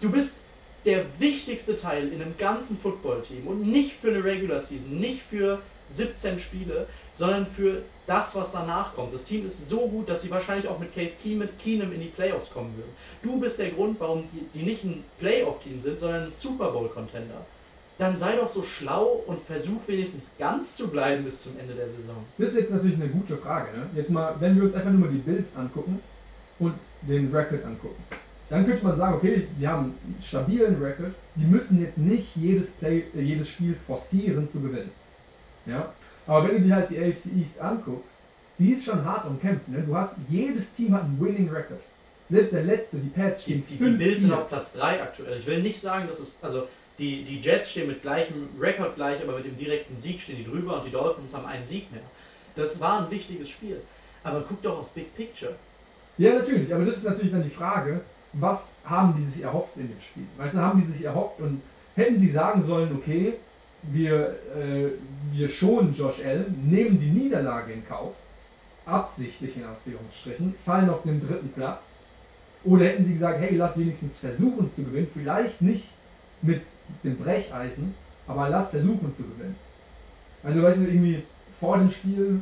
du 0.00 0.10
bist 0.10 0.38
der 0.84 1.04
wichtigste 1.18 1.76
Teil 1.76 2.12
in 2.12 2.22
einem 2.22 2.36
ganzen 2.38 2.78
Footballteam 2.78 3.46
und 3.46 3.66
nicht 3.66 3.94
für 4.00 4.08
eine 4.08 4.22
Regular 4.22 4.60
Season, 4.60 4.98
nicht 4.98 5.22
für 5.22 5.60
17 5.90 6.38
Spiele, 6.38 6.86
sondern 7.14 7.46
für 7.46 7.82
das, 8.06 8.34
was 8.36 8.52
danach 8.52 8.94
kommt. 8.94 9.14
Das 9.14 9.24
Team 9.24 9.46
ist 9.46 9.68
so 9.68 9.88
gut, 9.88 10.08
dass 10.08 10.22
sie 10.22 10.30
wahrscheinlich 10.30 10.68
auch 10.68 10.78
mit 10.78 10.94
Case 10.94 11.16
Keenum, 11.22 11.92
in 11.92 12.00
die 12.00 12.08
Playoffs 12.08 12.52
kommen 12.52 12.74
würden. 12.76 12.90
Du 13.22 13.40
bist 13.40 13.58
der 13.58 13.70
Grund, 13.70 13.98
warum 13.98 14.24
die, 14.32 14.58
die 14.58 14.64
nicht 14.64 14.84
ein 14.84 15.04
Playoff-Team 15.18 15.80
sind, 15.80 15.98
sondern 15.98 16.24
ein 16.24 16.30
Super 16.30 16.70
Bowl-Contender. 16.70 17.46
Dann 17.96 18.16
sei 18.16 18.36
doch 18.36 18.48
so 18.48 18.62
schlau 18.62 19.22
und 19.26 19.40
versuch 19.46 19.80
wenigstens 19.86 20.32
ganz 20.38 20.76
zu 20.76 20.90
bleiben 20.90 21.24
bis 21.24 21.44
zum 21.44 21.58
Ende 21.58 21.74
der 21.74 21.88
Saison. 21.88 22.16
Das 22.38 22.50
ist 22.50 22.56
jetzt 22.56 22.70
natürlich 22.72 22.96
eine 22.96 23.08
gute 23.08 23.36
Frage. 23.36 23.76
Ne? 23.76 23.86
Jetzt 23.94 24.10
mal, 24.10 24.34
wenn 24.40 24.56
wir 24.56 24.64
uns 24.64 24.74
einfach 24.74 24.90
nur 24.90 25.00
mal 25.00 25.10
die 25.10 25.18
Bills 25.18 25.54
angucken 25.56 26.00
und 26.58 26.74
den 27.02 27.34
Record 27.34 27.64
angucken, 27.64 28.02
dann 28.50 28.66
könnte 28.66 28.84
man 28.84 28.96
sagen, 28.98 29.14
okay, 29.14 29.46
die 29.58 29.66
haben 29.66 29.94
einen 30.04 30.18
stabilen 30.20 30.82
Record, 30.82 31.12
die 31.36 31.46
müssen 31.46 31.80
jetzt 31.80 31.98
nicht 31.98 32.36
jedes, 32.36 32.70
Play, 32.72 33.04
äh, 33.16 33.20
jedes 33.20 33.48
Spiel 33.48 33.74
forcieren 33.86 34.50
zu 34.50 34.60
gewinnen. 34.60 34.90
Ja? 35.66 35.92
Aber 36.26 36.48
wenn 36.48 36.56
du 36.56 36.62
dir 36.62 36.76
halt 36.76 36.90
die 36.90 36.98
AFC 36.98 37.26
East 37.36 37.60
anguckst, 37.60 38.16
die 38.58 38.72
ist 38.72 38.84
schon 38.84 39.04
hart 39.04 39.26
umkämpft. 39.26 39.68
Ne? 39.68 39.82
Du 39.86 39.96
hast, 39.96 40.16
jedes 40.28 40.72
Team 40.72 40.94
hat 40.94 41.02
einen 41.02 41.20
Winning 41.20 41.48
Record. 41.48 41.80
Selbst 42.28 42.52
der 42.52 42.62
letzte, 42.62 42.96
die 42.98 43.08
Pats 43.08 43.44
Die, 43.44 43.52
stehen 43.52 43.64
die, 43.68 43.76
die 43.76 43.84
5 43.84 43.98
Bills 43.98 44.22
sind 44.22 44.32
auf 44.32 44.48
Platz 44.48 44.74
3 44.74 45.02
aktuell. 45.02 45.38
Ich 45.38 45.46
will 45.46 45.60
nicht 45.60 45.80
sagen, 45.80 46.08
dass 46.08 46.20
es. 46.20 46.38
Also 46.40 46.68
die, 46.98 47.24
die 47.24 47.40
Jets 47.40 47.70
stehen 47.70 47.88
mit 47.88 48.02
gleichem 48.02 48.48
Rekord 48.60 48.94
gleich, 48.94 49.20
aber 49.22 49.36
mit 49.36 49.46
dem 49.46 49.56
direkten 49.58 49.98
Sieg 49.98 50.20
stehen 50.22 50.36
die 50.36 50.44
drüber 50.44 50.78
und 50.78 50.86
die 50.86 50.92
Dolphins 50.92 51.34
haben 51.34 51.44
einen 51.44 51.66
Sieg 51.66 51.90
mehr. 51.92 52.02
Das 52.54 52.80
war 52.80 53.00
ein 53.00 53.10
wichtiges 53.10 53.50
Spiel. 53.50 53.80
Aber 54.22 54.44
guck 54.48 54.62
doch 54.62 54.78
aufs 54.78 54.90
Big 54.90 55.14
Picture. 55.14 55.54
Ja, 56.16 56.34
natürlich, 56.34 56.72
aber 56.72 56.84
das 56.84 56.98
ist 56.98 57.04
natürlich 57.04 57.32
dann 57.32 57.42
die 57.42 57.50
Frage, 57.50 58.00
was 58.32 58.74
haben 58.84 59.14
die 59.18 59.24
sich 59.24 59.42
erhofft 59.42 59.76
in 59.76 59.88
dem 59.88 60.00
Spiel? 60.00 60.26
Weißt 60.38 60.54
du, 60.54 60.60
haben 60.60 60.80
die 60.80 60.92
sich 60.92 61.04
erhofft 61.04 61.40
und 61.40 61.60
hätten 61.96 62.18
sie 62.18 62.30
sagen 62.30 62.62
sollen, 62.62 62.94
okay, 62.96 63.34
wir, 63.92 64.36
äh, 64.56 64.88
wir 65.32 65.48
schonen 65.48 65.92
Josh 65.92 66.24
Allen, 66.24 66.68
nehmen 66.68 66.98
die 66.98 67.10
Niederlage 67.10 67.72
in 67.72 67.86
Kauf, 67.86 68.14
absichtlich 68.86 69.56
in 69.56 69.64
Anführungsstrichen, 69.64 70.54
fallen 70.64 70.90
auf 70.90 71.02
den 71.02 71.20
dritten 71.26 71.50
Platz. 71.50 71.96
Oder 72.64 72.86
hätten 72.86 73.04
sie 73.04 73.14
gesagt, 73.14 73.40
hey, 73.40 73.56
lass 73.56 73.78
wenigstens 73.78 74.18
versuchen 74.18 74.72
zu 74.72 74.84
gewinnen, 74.84 75.08
vielleicht 75.12 75.60
nicht 75.60 75.88
mit 76.40 76.62
dem 77.02 77.16
Brecheisen, 77.16 77.94
aber 78.26 78.48
lass 78.48 78.70
versuchen 78.70 79.14
zu 79.14 79.22
gewinnen. 79.24 79.56
Also 80.42 80.62
weißt 80.62 80.80
du, 80.80 80.84
irgendwie 80.84 81.22
vor 81.60 81.78
dem 81.78 81.90
Spiel 81.90 82.40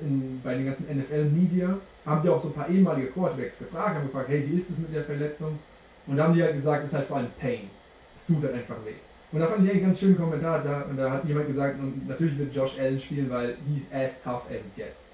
in, 0.00 0.40
bei 0.42 0.54
den 0.54 0.66
ganzen 0.66 0.86
NFL-Media 0.86 1.78
haben 2.06 2.22
die 2.22 2.28
auch 2.28 2.42
so 2.42 2.48
ein 2.48 2.54
paar 2.54 2.68
ehemalige 2.68 3.08
Quarterbacks 3.08 3.58
gefragt, 3.58 3.96
haben 3.96 4.06
gefragt, 4.06 4.28
hey, 4.28 4.48
wie 4.48 4.58
ist 4.58 4.70
es 4.70 4.78
mit 4.78 4.94
der 4.94 5.04
Verletzung? 5.04 5.58
Und 6.06 6.16
da 6.16 6.24
haben 6.24 6.34
die 6.34 6.42
halt 6.42 6.54
gesagt, 6.54 6.84
es 6.84 6.92
ist 6.92 6.96
halt 6.96 7.06
vor 7.06 7.18
allem 7.18 7.30
Pain. 7.38 7.70
Es 8.16 8.26
tut 8.26 8.42
halt 8.42 8.54
einfach 8.54 8.76
weh. 8.84 8.94
Und 9.32 9.40
da 9.40 9.46
fand 9.46 9.64
ich 9.64 9.70
einen 9.70 9.82
ganz 9.82 10.00
schönen 10.00 10.16
Kommentar, 10.16 10.62
da, 10.62 10.82
und 10.82 10.96
da 10.96 11.10
hat 11.10 11.24
jemand 11.24 11.46
gesagt, 11.46 11.78
und 11.78 12.08
natürlich 12.08 12.36
wird 12.38 12.54
Josh 12.54 12.78
Allen 12.78 13.00
spielen, 13.00 13.30
weil 13.30 13.56
he's 13.68 13.86
as 13.92 14.20
tough 14.22 14.42
as 14.50 14.64
it 14.64 14.76
gets. 14.76 15.12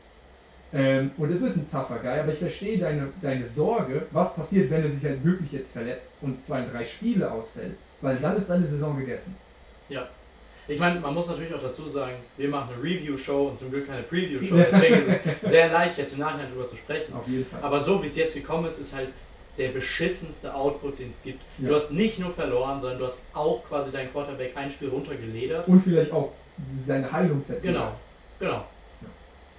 Ähm, 0.73 1.11
und 1.17 1.31
es 1.31 1.43
ist 1.43 1.57
ein 1.57 1.69
tougher 1.69 1.99
Guy, 2.03 2.21
aber 2.21 2.33
ich 2.33 2.39
verstehe 2.39 2.79
deine, 2.79 3.09
deine 3.21 3.47
Sorge, 3.47 4.07
was 4.11 4.35
passiert, 4.35 4.71
wenn 4.71 4.83
er 4.83 4.91
sich 4.91 5.05
halt 5.05 5.23
wirklich 5.25 5.53
jetzt 5.53 5.73
verletzt 5.73 6.13
und 6.23 6.45
zwei, 6.45 6.63
drei 6.63 6.85
Spiele 6.85 7.31
ausfällt, 7.31 7.77
weil 8.01 8.17
dann 8.17 8.37
ist 8.37 8.49
deine 8.49 8.67
Saison 8.67 8.99
gegessen. 8.99 9.37
Ich 10.69 10.81
meine, 10.81 10.99
man 10.99 11.15
muss 11.15 11.29
natürlich 11.29 11.55
auch 11.55 11.63
dazu 11.63 11.89
sagen, 11.89 12.15
wir 12.37 12.49
machen 12.49 12.71
eine 12.75 12.83
Review-Show 12.83 13.49
und 13.51 13.59
zum 13.59 13.71
Glück 13.71 13.87
keine 13.87 14.03
Preview-Show. 14.03 14.57
Deswegen 14.73 15.07
ist 15.07 15.21
es 15.43 15.51
sehr 15.51 15.71
leicht, 15.71 15.97
jetzt 15.99 16.15
im 16.15 16.19
Nachhinein 16.19 16.49
darüber 16.49 16.67
zu 16.67 16.77
sprechen. 16.77 17.15
Auf 17.15 17.29
jeden 17.29 17.47
Fall. 17.47 17.61
Aber 17.63 17.83
so 17.83 18.03
wie 18.03 18.09
es 18.09 18.17
jetzt 18.17 18.35
gekommen 18.35 18.67
ist, 18.67 18.81
ist 18.81 18.95
halt 18.95 19.11
der 19.59 19.69
beschissenste 19.69 20.55
Output, 20.55 20.99
den 20.99 21.11
es 21.11 21.23
gibt. 21.23 21.43
Ja. 21.59 21.69
Du 21.69 21.75
hast 21.75 21.93
nicht 21.93 22.19
nur 22.19 22.31
verloren, 22.31 22.81
sondern 22.81 22.99
du 22.99 23.05
hast 23.07 23.21
auch 23.33 23.65
quasi 23.65 23.91
dein 23.91 24.11
Quarterback 24.13 24.57
ein 24.57 24.71
Spiel 24.71 24.89
runtergeledert. 24.89 25.67
Und 25.69 25.83
vielleicht 25.83 26.13
auch 26.13 26.33
seine 26.87 27.11
Heilung 27.11 27.45
verzögert. 27.45 27.75
Genau, 27.75 27.93
genau. 28.39 28.65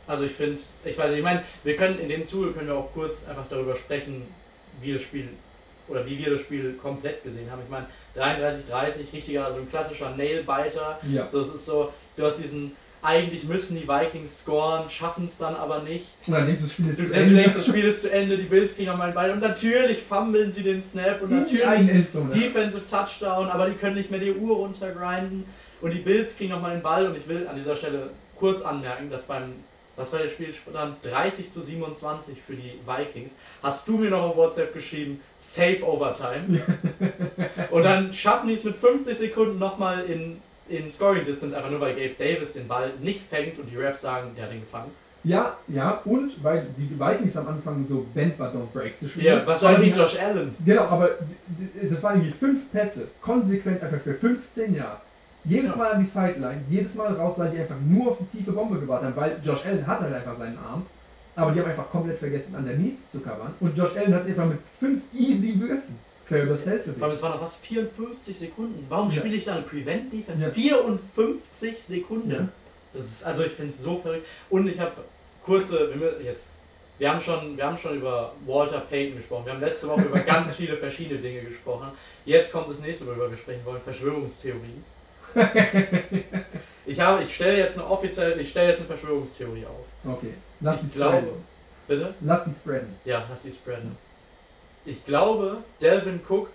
Also 0.08 0.26
ich 0.26 0.32
finde, 0.32 0.60
ich 0.86 0.98
weiß 0.98 1.10
nicht, 1.10 1.20
ich 1.20 1.24
meine, 1.24 1.44
wir 1.64 1.76
können 1.76 2.00
in 2.00 2.08
dem 2.08 2.26
Zuge 2.26 2.52
können 2.54 2.68
wir 2.68 2.78
auch 2.78 2.92
kurz 2.94 3.28
einfach 3.28 3.46
darüber 3.50 3.76
sprechen, 3.76 4.24
wie 4.82 4.94
das 4.94 5.02
Spiel 5.02 5.30
oder 5.90 6.06
wie 6.06 6.18
wir 6.18 6.32
das 6.32 6.42
Spiel 6.42 6.74
komplett 6.74 7.24
gesehen 7.24 7.50
haben. 7.52 7.62
Ich 7.64 7.70
meine, 7.70 7.88
33-30, 8.16 9.14
richtiger, 9.14 9.46
also 9.46 9.62
ein 9.62 9.70
klassischer 9.70 10.16
Nailbiter. 10.16 11.00
Ja. 11.10 11.30
So, 11.30 11.42
es 11.42 11.54
ist 11.54 11.66
so, 11.66 11.94
du 12.16 12.24
hast 12.24 12.42
diesen, 12.42 12.76
eigentlich 13.08 13.46
müssen 13.46 13.80
die 13.80 13.88
Vikings 13.88 14.42
scoren, 14.42 14.90
schaffen 14.90 15.28
es 15.28 15.38
dann 15.38 15.56
aber 15.56 15.82
nicht. 15.82 16.06
Und 16.28 16.34
dann 16.34 16.46
denkst 16.46 16.62
du, 16.62 16.68
das 16.68 16.74
Spiel 16.74 16.90
ist 16.90 17.00
Du, 17.00 17.04
zu 17.06 17.10
du 17.10 17.16
Ende. 17.16 17.36
denkst, 17.36 17.56
das 17.56 17.66
Spiel 17.66 17.86
ist 17.86 18.02
zu 18.02 18.12
Ende, 18.12 18.38
die 18.38 18.44
Bills 18.44 18.76
kriegen 18.76 18.90
noch 18.90 18.98
mal 18.98 19.06
einen 19.06 19.14
Ball 19.14 19.32
und 19.32 19.40
natürlich 19.40 20.00
fummeln 20.04 20.52
sie 20.52 20.64
den 20.64 20.82
Snap 20.84 21.22
und 21.22 21.32
natürlich 21.32 21.64
Endzone. 21.64 22.34
Defensive 22.36 22.86
Touchdown, 22.86 23.48
aber 23.48 23.70
die 23.70 23.76
können 23.76 23.96
nicht 23.96 24.12
mehr 24.12 24.20
die 24.20 24.34
Uhr 24.34 24.58
runtergrinden 24.58 25.46
und 25.80 25.94
die 25.94 26.00
Bills 26.00 26.36
kriegen 26.36 26.52
noch 26.52 26.62
mal 26.62 26.72
den 26.72 26.82
Ball 26.84 27.08
und 27.08 27.16
ich 27.16 27.26
will 27.30 27.48
an 27.48 27.56
dieser 27.56 27.78
Stelle 27.78 28.10
kurz 28.38 28.62
anmerken, 28.62 29.10
dass 29.10 29.24
beim 29.24 29.54
was 29.96 30.14
war 30.14 30.20
der 30.20 30.30
Spielstand? 30.30 30.98
30 31.02 31.50
zu 31.50 31.64
27 31.64 32.38
für 32.46 32.54
die 32.54 32.80
Vikings. 32.86 33.36
Hast 33.64 33.88
du 33.88 33.98
mir 33.98 34.12
noch 34.12 34.22
auf 34.22 34.36
WhatsApp 34.36 34.72
geschrieben, 34.74 35.22
Safe 35.40 35.82
Overtime. 35.84 36.62
und 37.72 37.84
dann 37.84 38.14
schaffen 38.14 38.48
die 38.48 38.56
es 38.56 38.64
mit 38.64 38.76
50 38.76 39.18
Sekunden 39.18 39.58
nochmal 39.58 40.06
in, 40.06 40.40
in 40.70 40.92
Scoring 40.92 41.26
Distance, 41.26 41.56
einfach 41.56 41.70
nur 41.70 41.80
weil 41.80 41.96
Gabe 41.96 42.16
Davis 42.18 42.54
den 42.54 42.68
Ball 42.68 42.92
nicht 43.02 43.28
fängt 43.30 43.60
und 43.60 43.70
die 43.70 43.78
Refs 43.78 44.02
sagen, 44.02 44.32
der 44.36 44.46
hat 44.46 44.54
ihn 44.54 44.62
gefangen. 44.62 44.92
Ja, 45.24 45.58
ja, 45.68 46.02
und 46.06 46.42
weil 46.44 46.68
die 46.78 46.90
Vikings 46.98 47.36
am 47.36 47.48
Anfang 47.48 47.86
so 47.88 48.06
Bend 48.14 48.38
but 48.38 48.54
don't 48.54 48.72
break 48.72 49.00
zu 49.00 49.10
spielen. 49.10 49.26
Ja, 49.26 49.46
was 49.46 49.60
soll 49.60 49.82
wie 49.82 49.90
Josh 49.90 50.18
Allen? 50.20 50.56
Genau, 50.66 50.84
aber 50.84 51.10
das 51.90 52.04
waren 52.04 52.22
irgendwie 52.22 52.38
fünf 52.38 52.72
Pässe, 52.72 53.08
konsequent 53.22 53.84
einfach 53.84 54.00
für 54.00 54.14
15 54.14 54.76
Yards. 54.76 55.14
Jedes 55.44 55.72
Ja. 55.72 55.78
Mal 55.78 55.92
an 55.94 56.00
die 56.00 56.06
Sideline, 56.06 56.62
jedes 56.70 56.96
Mal 56.96 57.14
raus, 57.14 57.40
weil 57.40 57.52
die 57.52 57.60
einfach 57.60 57.76
nur 57.86 58.12
auf 58.12 58.18
die 58.20 58.38
tiefe 58.38 58.52
Bombe 58.52 58.80
gewartet 58.80 59.08
haben, 59.08 59.16
weil 59.16 59.40
Josh 59.44 59.66
Allen 59.66 59.86
hat 59.86 60.00
halt 60.00 60.14
einfach 60.14 60.38
seinen 60.38 60.58
Arm, 60.58 60.86
aber 61.36 61.52
die 61.52 61.60
haben 61.60 61.70
einfach 61.70 61.90
komplett 61.90 62.20
vergessen, 62.20 62.56
underneath 62.56 63.10
zu 63.10 63.22
covern. 63.22 63.54
Und 63.60 63.78
Josh 63.78 63.98
Allen 63.98 64.14
hat 64.14 64.24
sich 64.26 64.34
einfach 64.34 64.50
mit 64.50 64.60
fünf 64.80 65.02
easy 65.14 65.60
Würfen 65.60 66.07
quer 66.28 66.44
übers 66.44 66.64
Feld 66.64 66.84
Vor 66.84 66.92
allem, 66.94 67.00
bewegt. 67.00 67.14
es 67.16 67.22
waren 67.24 67.32
noch 67.34 67.40
fast 67.40 67.66
54 67.66 68.38
Sekunden. 68.38 68.86
Warum 68.90 69.10
Ja. 69.10 69.16
spiele 69.18 69.36
ich 69.36 69.46
da 69.46 69.54
eine 69.54 69.62
Prevent 69.64 70.12
Defense? 70.12 70.44
Ja. 70.44 70.52
54 70.52 71.84
Sekunden. 71.84 72.32
Ja. 72.32 72.48
Das 72.94 73.06
ist, 73.06 73.24
also 73.26 73.44
ich 73.44 73.52
finde 73.52 73.72
es 73.74 73.82
so 73.82 73.98
verrückt. 74.00 74.26
Und 74.50 74.68
ich 74.68 74.80
habe 74.80 74.92
kurze, 75.46 75.90
jetzt, 76.24 76.52
wir 76.98 77.10
haben 77.14 77.22
schon, 77.22 77.56
wir 77.58 77.66
haben 77.66 77.78
schon 77.78 77.98
über 77.98 78.34
Walter 78.46 78.80
Payton 78.80 79.18
gesprochen. 79.18 79.46
Wir 79.46 79.54
haben 79.54 79.62
letzte 79.62 79.88
Woche 79.88 80.02
über 80.02 80.20
ganz 80.34 80.56
viele 80.56 80.76
verschiedene 80.78 81.20
Dinge 81.20 81.42
gesprochen. 81.42 81.90
Jetzt 82.26 82.52
kommt 82.52 82.70
das 82.72 82.82
nächste, 82.82 83.06
worüber 83.08 83.30
wir 83.30 83.38
sprechen 83.38 83.62
wollen, 83.66 83.82
Verschwörungstheorien. 83.82 84.84
Ich 86.90 87.02
habe, 87.02 87.22
ich 87.22 87.36
stelle 87.36 87.58
jetzt 87.58 87.78
eine 87.78 87.86
offizielle, 87.86 88.36
ich 88.40 88.50
stelle 88.50 88.70
jetzt 88.70 88.78
eine 88.80 88.88
Verschwörungstheorie 88.88 89.66
auf. 89.66 89.86
Okay, 90.10 90.34
lass 90.62 90.80
die 90.80 90.86
Ich 90.88 90.94
glaube, 90.94 91.18
spreaden. 91.18 91.44
bitte? 91.86 92.14
Lass 92.22 92.46
die 92.46 92.52
spreaden. 92.54 92.96
Ja, 93.04 93.26
lass 93.30 93.42
die 93.42 93.52
spreaden. 93.52 93.98
Ich 94.88 95.06
glaube, 95.06 95.58
Delvin 95.82 96.22
Cook 96.28 96.50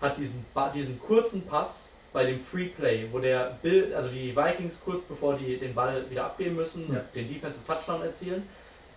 hat 0.00 0.16
diesen, 0.16 0.44
diesen 0.74 1.00
kurzen 1.00 1.44
Pass 1.44 1.90
bei 2.12 2.24
dem 2.24 2.38
Free 2.38 2.66
Play, 2.66 3.08
wo 3.10 3.18
der 3.18 3.58
Bill, 3.62 3.92
also 3.94 4.08
die 4.10 4.34
Vikings 4.34 4.80
kurz 4.84 5.02
bevor 5.02 5.34
die 5.34 5.56
den 5.56 5.74
Ball 5.74 6.08
wieder 6.08 6.26
abgeben 6.26 6.54
müssen, 6.54 6.92
Ja. 6.94 7.00
den 7.14 7.26
Defensive 7.28 7.66
Touchdown 7.66 8.02
erzielen, 8.02 8.48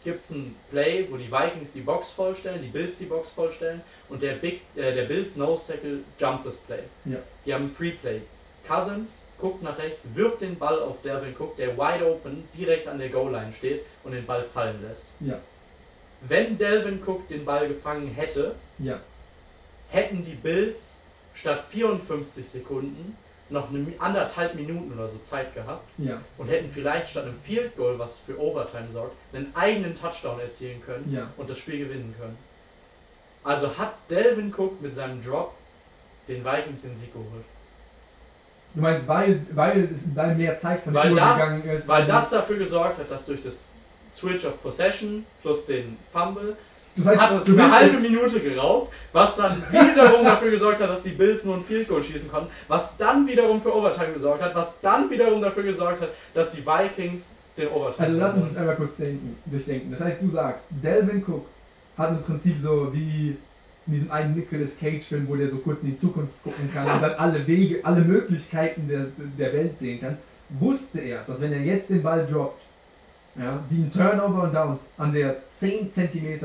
gibt 0.03 0.21
es 0.21 0.29
ein 0.29 0.55
Play, 0.69 1.07
wo 1.09 1.17
die 1.17 1.31
Vikings 1.31 1.73
die 1.73 1.81
Box 1.81 2.11
vollstellen, 2.11 2.61
die 2.61 2.67
Bills 2.67 2.99
die 2.99 3.05
Box 3.05 3.31
vollstellen 3.31 3.81
und 4.09 4.21
der 4.21 4.33
Big, 4.33 4.61
äh, 4.75 4.93
der 4.93 5.05
Bills 5.05 5.35
Nose 5.37 5.73
Tackle 5.73 6.01
jumpt 6.19 6.45
das 6.45 6.57
Play. 6.57 6.83
Ja. 7.05 7.17
Die 7.45 7.53
haben 7.53 7.65
ein 7.65 7.71
Free 7.71 7.91
Play. 7.91 8.21
Cousins 8.67 9.27
guckt 9.39 9.63
nach 9.63 9.79
rechts, 9.79 10.05
wirft 10.13 10.41
den 10.41 10.55
Ball 10.59 10.79
auf 10.79 11.01
Delvin 11.01 11.33
Cook, 11.39 11.55
der 11.57 11.75
wide 11.77 12.05
open 12.05 12.43
direkt 12.55 12.87
an 12.87 12.99
der 12.99 13.09
Goal 13.09 13.31
Line 13.31 13.53
steht 13.53 13.83
und 14.03 14.11
den 14.11 14.25
Ball 14.25 14.43
fallen 14.43 14.83
lässt. 14.87 15.07
Ja, 15.21 15.39
Wenn 16.21 16.57
Delvin 16.57 17.01
Cook 17.05 17.27
den 17.27 17.45
Ball 17.45 17.67
gefangen 17.67 18.07
hätte, 18.07 18.55
ja, 18.79 18.99
hätten 19.89 20.23
die 20.23 20.35
Bills 20.35 21.01
statt 21.33 21.63
54 21.69 22.47
Sekunden 22.47 23.15
noch 23.49 23.69
eine 23.69 23.85
anderthalb 23.99 24.55
Minuten 24.55 24.91
oder 24.93 25.07
so 25.07 25.19
Zeit 25.19 25.53
gehabt 25.53 25.87
ja, 25.97 26.19
und 26.37 26.47
hätten 26.49 26.69
vielleicht 26.69 27.09
statt 27.09 27.25
einem 27.25 27.39
Field 27.41 27.77
Goal, 27.77 27.97
was 27.97 28.17
für 28.19 28.37
Overtime 28.39 28.91
sorgt, 28.91 29.15
einen 29.31 29.55
eigenen 29.55 29.95
Touchdown 29.95 30.39
erzielen 30.39 30.81
können 30.85 31.09
ja. 31.13 31.29
und 31.37 31.49
das 31.49 31.57
Spiel 31.59 31.79
gewinnen 31.79 32.13
können. 32.19 32.37
Also 33.43 33.77
hat 33.77 33.93
Delvin 34.09 34.53
Cook 34.53 34.81
mit 34.81 34.93
seinem 34.93 35.23
Drop 35.23 35.53
den 36.27 36.43
Vikings 36.43 36.81
den 36.81 36.95
Sieg 36.95 37.13
geholt. 37.13 37.45
Du 38.73 38.81
meinst, 38.81 39.07
weil, 39.07 39.41
weil, 39.51 39.89
weil 40.13 40.35
mehr 40.35 40.59
Zeit 40.59 40.81
von 40.81 40.93
Weil 40.93 41.03
der 41.03 41.11
Uhr 41.13 41.17
da- 41.17 41.33
gegangen 41.35 41.63
ist. 41.63 41.87
Weil 41.87 42.05
das 42.05 42.29
dafür 42.29 42.57
gesorgt 42.57 42.99
hat, 42.99 43.09
dass 43.09 43.25
durch 43.25 43.41
das 43.41 43.69
Switch 44.17 44.45
of 44.45 44.61
Possession 44.61 45.25
plus 45.41 45.65
den 45.65 45.97
Fumble. 46.11 46.55
Das 46.95 47.05
heißt, 47.05 47.21
hat 47.21 47.47
du 47.47 47.51
eine 47.53 47.71
halbe 47.71 47.99
Minute 47.99 48.39
geraubt, 48.39 48.91
was 49.13 49.35
dann 49.35 49.61
wiederum 49.69 50.25
dafür 50.25 50.49
gesorgt 50.49 50.81
hat, 50.81 50.89
dass 50.89 51.03
die 51.03 51.11
Bills 51.11 51.43
nur 51.43 51.57
ein 51.57 51.63
Field 51.63 51.87
Goal 51.87 52.03
schießen 52.03 52.29
konnten, 52.29 52.49
was 52.67 52.97
dann 52.97 53.27
wiederum 53.27 53.61
für 53.61 53.75
Overtime 53.75 54.13
gesorgt 54.13 54.41
hat, 54.41 54.55
was 54.55 54.81
dann 54.81 55.07
wiederum 55.09 55.39
dafür 55.39 55.61
gesorgt 55.61 56.01
hat, 56.01 56.09
dass 56.33 56.51
die 56.51 56.65
Vikings 56.65 57.35
den 57.55 57.67
Overtime 57.67 58.07
Also 58.07 58.17
lass 58.17 58.35
uns 58.35 58.47
das 58.47 58.57
einmal 58.57 58.75
kurz 58.75 58.95
denken, 58.95 59.37
durchdenken. 59.45 59.91
Das 59.91 60.01
heißt, 60.01 60.21
du 60.21 60.31
sagst, 60.31 60.65
Delvin 60.71 61.23
Cook 61.23 61.45
hat 61.97 62.09
im 62.09 62.23
Prinzip 62.23 62.59
so 62.59 62.91
wie 62.91 63.37
in 63.85 63.93
diesem 63.93 64.11
einen 64.11 64.35
Nicolas 64.35 64.79
Cage-Film, 64.79 65.27
wo 65.27 65.35
der 65.35 65.49
so 65.49 65.57
kurz 65.57 65.83
in 65.83 65.91
die 65.91 65.97
Zukunft 65.97 66.41
gucken 66.43 66.69
kann 66.73 66.89
und 66.89 67.01
dann 67.01 67.13
alle 67.13 67.45
Wege, 67.45 67.79
alle 67.83 68.01
Möglichkeiten 68.01 68.87
der, 68.87 69.05
der 69.37 69.53
Welt 69.53 69.79
sehen 69.79 70.01
kann, 70.01 70.17
wusste 70.49 70.99
er, 70.99 71.23
dass 71.25 71.41
wenn 71.41 71.53
er 71.53 71.61
jetzt 71.61 71.89
den 71.89 72.01
Ball 72.01 72.25
droppt, 72.25 72.61
ja, 73.37 73.59
die 73.69 73.75
einen 73.75 73.91
Turnover 73.91 74.43
und 74.43 74.53
Downs 74.53 74.89
an 74.97 75.13
der 75.13 75.37
10 75.59 75.93
cm 75.93 76.39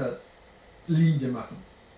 Linie 0.89 1.29
machen, 1.29 1.57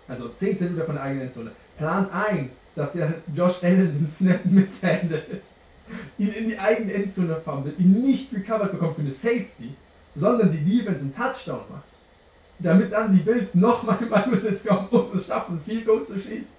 also 0.09 0.29
10 0.29 0.59
cm 0.59 0.85
von 0.85 0.95
der 0.95 1.05
eigenen 1.05 1.27
Endzone, 1.29 1.51
plant 1.77 2.13
ein, 2.13 2.51
dass 2.75 2.93
der 2.93 3.15
Josh 3.35 3.63
Allen 3.63 3.93
den 3.93 4.09
Snap 4.09 4.45
misshandelt 4.45 5.43
ihn 6.19 6.33
in 6.33 6.49
die 6.49 6.59
eigene 6.59 6.93
Endzone 6.95 7.37
fummelt, 7.37 7.79
ihn 7.79 7.93
nicht 8.03 8.33
recovered 8.35 8.73
bekommt 8.73 8.97
für 8.97 9.03
eine 9.03 9.11
Safety, 9.11 9.75
sondern 10.15 10.53
die 10.53 10.65
Defense 10.65 11.03
einen 11.03 11.15
Touchdown 11.15 11.61
macht. 11.71 11.85
Damit 12.59 12.93
dann 12.93 13.13
die 13.13 13.23
Bills 13.23 13.55
nochmal 13.55 13.99
im 14.01 14.09
Ballbesitz 14.09 14.65
kommen 14.65 14.89
und 14.89 15.15
es 15.15 15.27
schaffen, 15.27 15.61
viel 15.65 15.85
Goal 15.85 16.07
zu 16.07 16.15
schießen. 16.15 16.55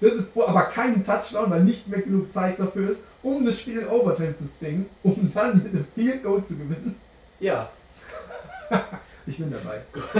Das 0.00 0.14
ist 0.14 0.28
aber 0.36 0.64
kein 0.64 1.02
Touchdown, 1.04 1.50
weil 1.50 1.64
nicht 1.64 1.88
mehr 1.88 2.02
genug 2.02 2.32
Zeit 2.32 2.58
dafür 2.58 2.90
ist, 2.90 3.04
um 3.22 3.44
das 3.46 3.60
Spiel 3.60 3.78
in 3.78 3.88
Overtime 3.88 4.36
zu 4.36 4.44
zwingen, 4.44 4.86
um 5.02 5.30
dann 5.32 5.62
mit 5.62 5.72
einem 5.72 5.86
Field 5.94 6.22
Goal 6.22 6.44
zu 6.44 6.56
gewinnen. 6.56 6.96
Ja, 7.40 7.68
Ich 9.26 9.38
bin 9.38 9.50
dabei. 9.50 9.80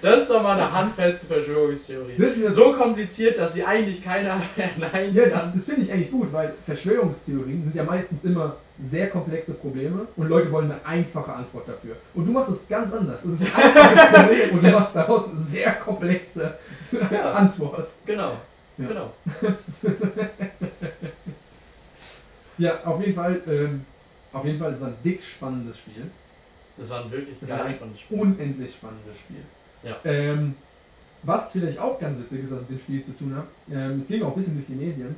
das 0.00 0.22
ist 0.22 0.30
doch 0.30 0.40
mal 0.42 0.54
eine 0.60 0.72
handfeste 0.72 1.26
Verschwörungstheorie. 1.26 2.14
Das 2.18 2.30
ist 2.36 2.44
eine 2.44 2.52
So 2.52 2.72
kompliziert, 2.72 3.36
dass 3.36 3.54
sie 3.54 3.64
eigentlich 3.64 4.04
keiner 4.04 4.40
verneinen 4.54 5.12
Ja, 5.14 5.26
das, 5.26 5.52
das 5.52 5.64
finde 5.64 5.80
ich 5.82 5.92
eigentlich 5.92 6.12
gut, 6.12 6.32
weil 6.32 6.54
Verschwörungstheorien 6.64 7.64
sind 7.64 7.74
ja 7.74 7.82
meistens 7.82 8.22
immer 8.24 8.56
sehr 8.80 9.08
komplexe 9.10 9.54
Probleme 9.54 10.06
und 10.16 10.28
Leute 10.28 10.52
wollen 10.52 10.70
eine 10.70 10.84
einfache 10.84 11.32
Antwort 11.32 11.66
dafür. 11.68 11.96
Und 12.14 12.26
du 12.26 12.32
machst 12.32 12.52
es 12.52 12.68
ganz 12.68 12.94
anders. 12.94 13.24
Es 13.24 13.40
ist 13.40 13.42
ein 13.42 13.52
einfaches 13.54 14.12
Problem 14.12 14.50
und 14.52 14.62
du 14.62 14.70
machst 14.70 14.94
daraus 14.94 15.28
eine 15.30 15.40
sehr 15.40 15.72
komplexe 15.72 16.54
Ja. 17.10 17.32
Antwort. 17.32 17.90
Genau, 18.04 18.32
Ja. 18.78 18.86
genau. 18.86 19.12
Ja, 22.58 22.84
auf 22.84 23.00
jeden 23.00 23.14
Fall, 23.14 23.40
ähm, 23.46 23.84
auf 24.32 24.44
jeden 24.44 24.58
Fall, 24.58 24.72
es 24.72 24.80
war 24.80 24.88
ein 24.88 24.96
dick 25.04 25.22
spannendes 25.22 25.78
Spiel. 25.78 26.10
Das 26.76 26.90
war 26.90 27.04
ein 27.04 27.10
wirklich 27.10 27.38
Das 27.40 27.50
war 27.50 27.64
ein 27.64 27.74
spannendes 27.74 28.00
Spiel. 28.02 28.20
unendlich 28.20 28.74
spannendes 28.74 29.18
Spiel. 29.18 29.42
Ja. 29.82 29.96
Ähm, 30.04 30.54
was 31.22 31.52
vielleicht 31.52 31.78
auch 31.78 31.98
ganz 31.98 32.18
witzig 32.18 32.44
ist, 32.44 32.50
was 32.52 32.60
mit 32.60 32.70
dem 32.70 32.78
Spiel 32.78 33.02
zu 33.02 33.16
tun 33.16 33.34
hat, 33.34 33.46
ähm, 33.70 33.98
es 34.00 34.08
ging 34.08 34.22
auch 34.22 34.28
ein 34.30 34.34
bisschen 34.36 34.54
durch 34.54 34.66
die 34.66 34.74
Medien, 34.74 35.16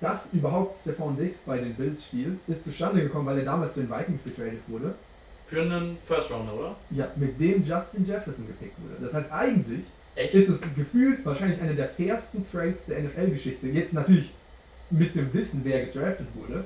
dass 0.00 0.32
überhaupt 0.32 0.78
Stefan 0.78 1.16
Diggs 1.16 1.38
bei 1.38 1.58
den 1.58 1.74
Bills 1.74 2.04
spielt, 2.06 2.38
ist 2.46 2.64
zustande 2.64 3.02
gekommen, 3.02 3.26
weil 3.26 3.38
er 3.38 3.44
damals 3.44 3.74
zu 3.74 3.80
den 3.80 3.90
Vikings 3.90 4.24
getradet 4.24 4.60
wurde. 4.66 4.94
Für 5.46 5.62
einen 5.62 5.96
First 6.06 6.30
Rounder, 6.30 6.54
oder? 6.54 6.76
Ja, 6.90 7.08
mit 7.16 7.40
dem 7.40 7.64
Justin 7.64 8.04
Jefferson 8.06 8.46
gepickt 8.46 8.76
wurde. 8.82 9.02
Das 9.02 9.14
heißt, 9.14 9.32
eigentlich 9.32 9.86
Echt? 10.14 10.34
ist 10.34 10.48
es 10.48 10.60
gefühlt 10.76 11.24
wahrscheinlich 11.24 11.60
einer 11.60 11.72
der 11.74 11.88
fairsten 11.88 12.44
Trades 12.50 12.86
der 12.86 13.02
NFL-Geschichte. 13.02 13.66
Jetzt 13.68 13.94
natürlich 13.94 14.32
mit 14.90 15.14
dem 15.14 15.32
Wissen, 15.34 15.60
wer 15.64 15.86
gedraftet 15.86 16.26
wurde. 16.34 16.64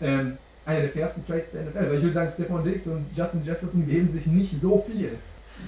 Ähm, 0.00 0.36
einer 0.64 0.80
der 0.80 0.90
fairsten 0.90 1.26
Trades 1.26 1.50
der 1.52 1.62
NFL. 1.64 1.88
Weil 1.90 1.94
ich 1.96 2.02
würde 2.02 2.14
sagen, 2.14 2.30
Stefan 2.32 2.64
Diggs 2.64 2.86
und 2.86 3.06
Justin 3.14 3.44
Jefferson 3.44 3.86
geben 3.86 4.12
sich 4.12 4.26
nicht 4.26 4.60
so 4.60 4.84
viel. 4.88 5.16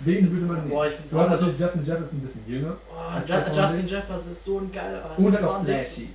Wen 0.04 0.30
würde 0.32 0.46
man 0.46 0.56
nehmen? 0.58 0.70
Boah, 0.70 0.86
ich 0.86 0.94
Du 1.10 1.18
hast 1.18 1.28
also- 1.30 1.44
natürlich 1.46 1.60
Justin 1.60 1.84
Jefferson 1.84 2.18
ein 2.18 2.22
bisschen 2.22 2.42
jünger. 2.48 2.76
Oh, 2.90 3.18
Justin 3.26 3.76
Diggs. 3.76 3.90
Jefferson 3.90 4.32
ist 4.32 4.44
so 4.44 4.58
ein 4.58 4.72
geiler. 4.72 5.10
Und 5.16 5.28
Stefan 5.28 5.44
auch 5.48 5.64
flashy. 5.64 6.00
ist- 6.02 6.14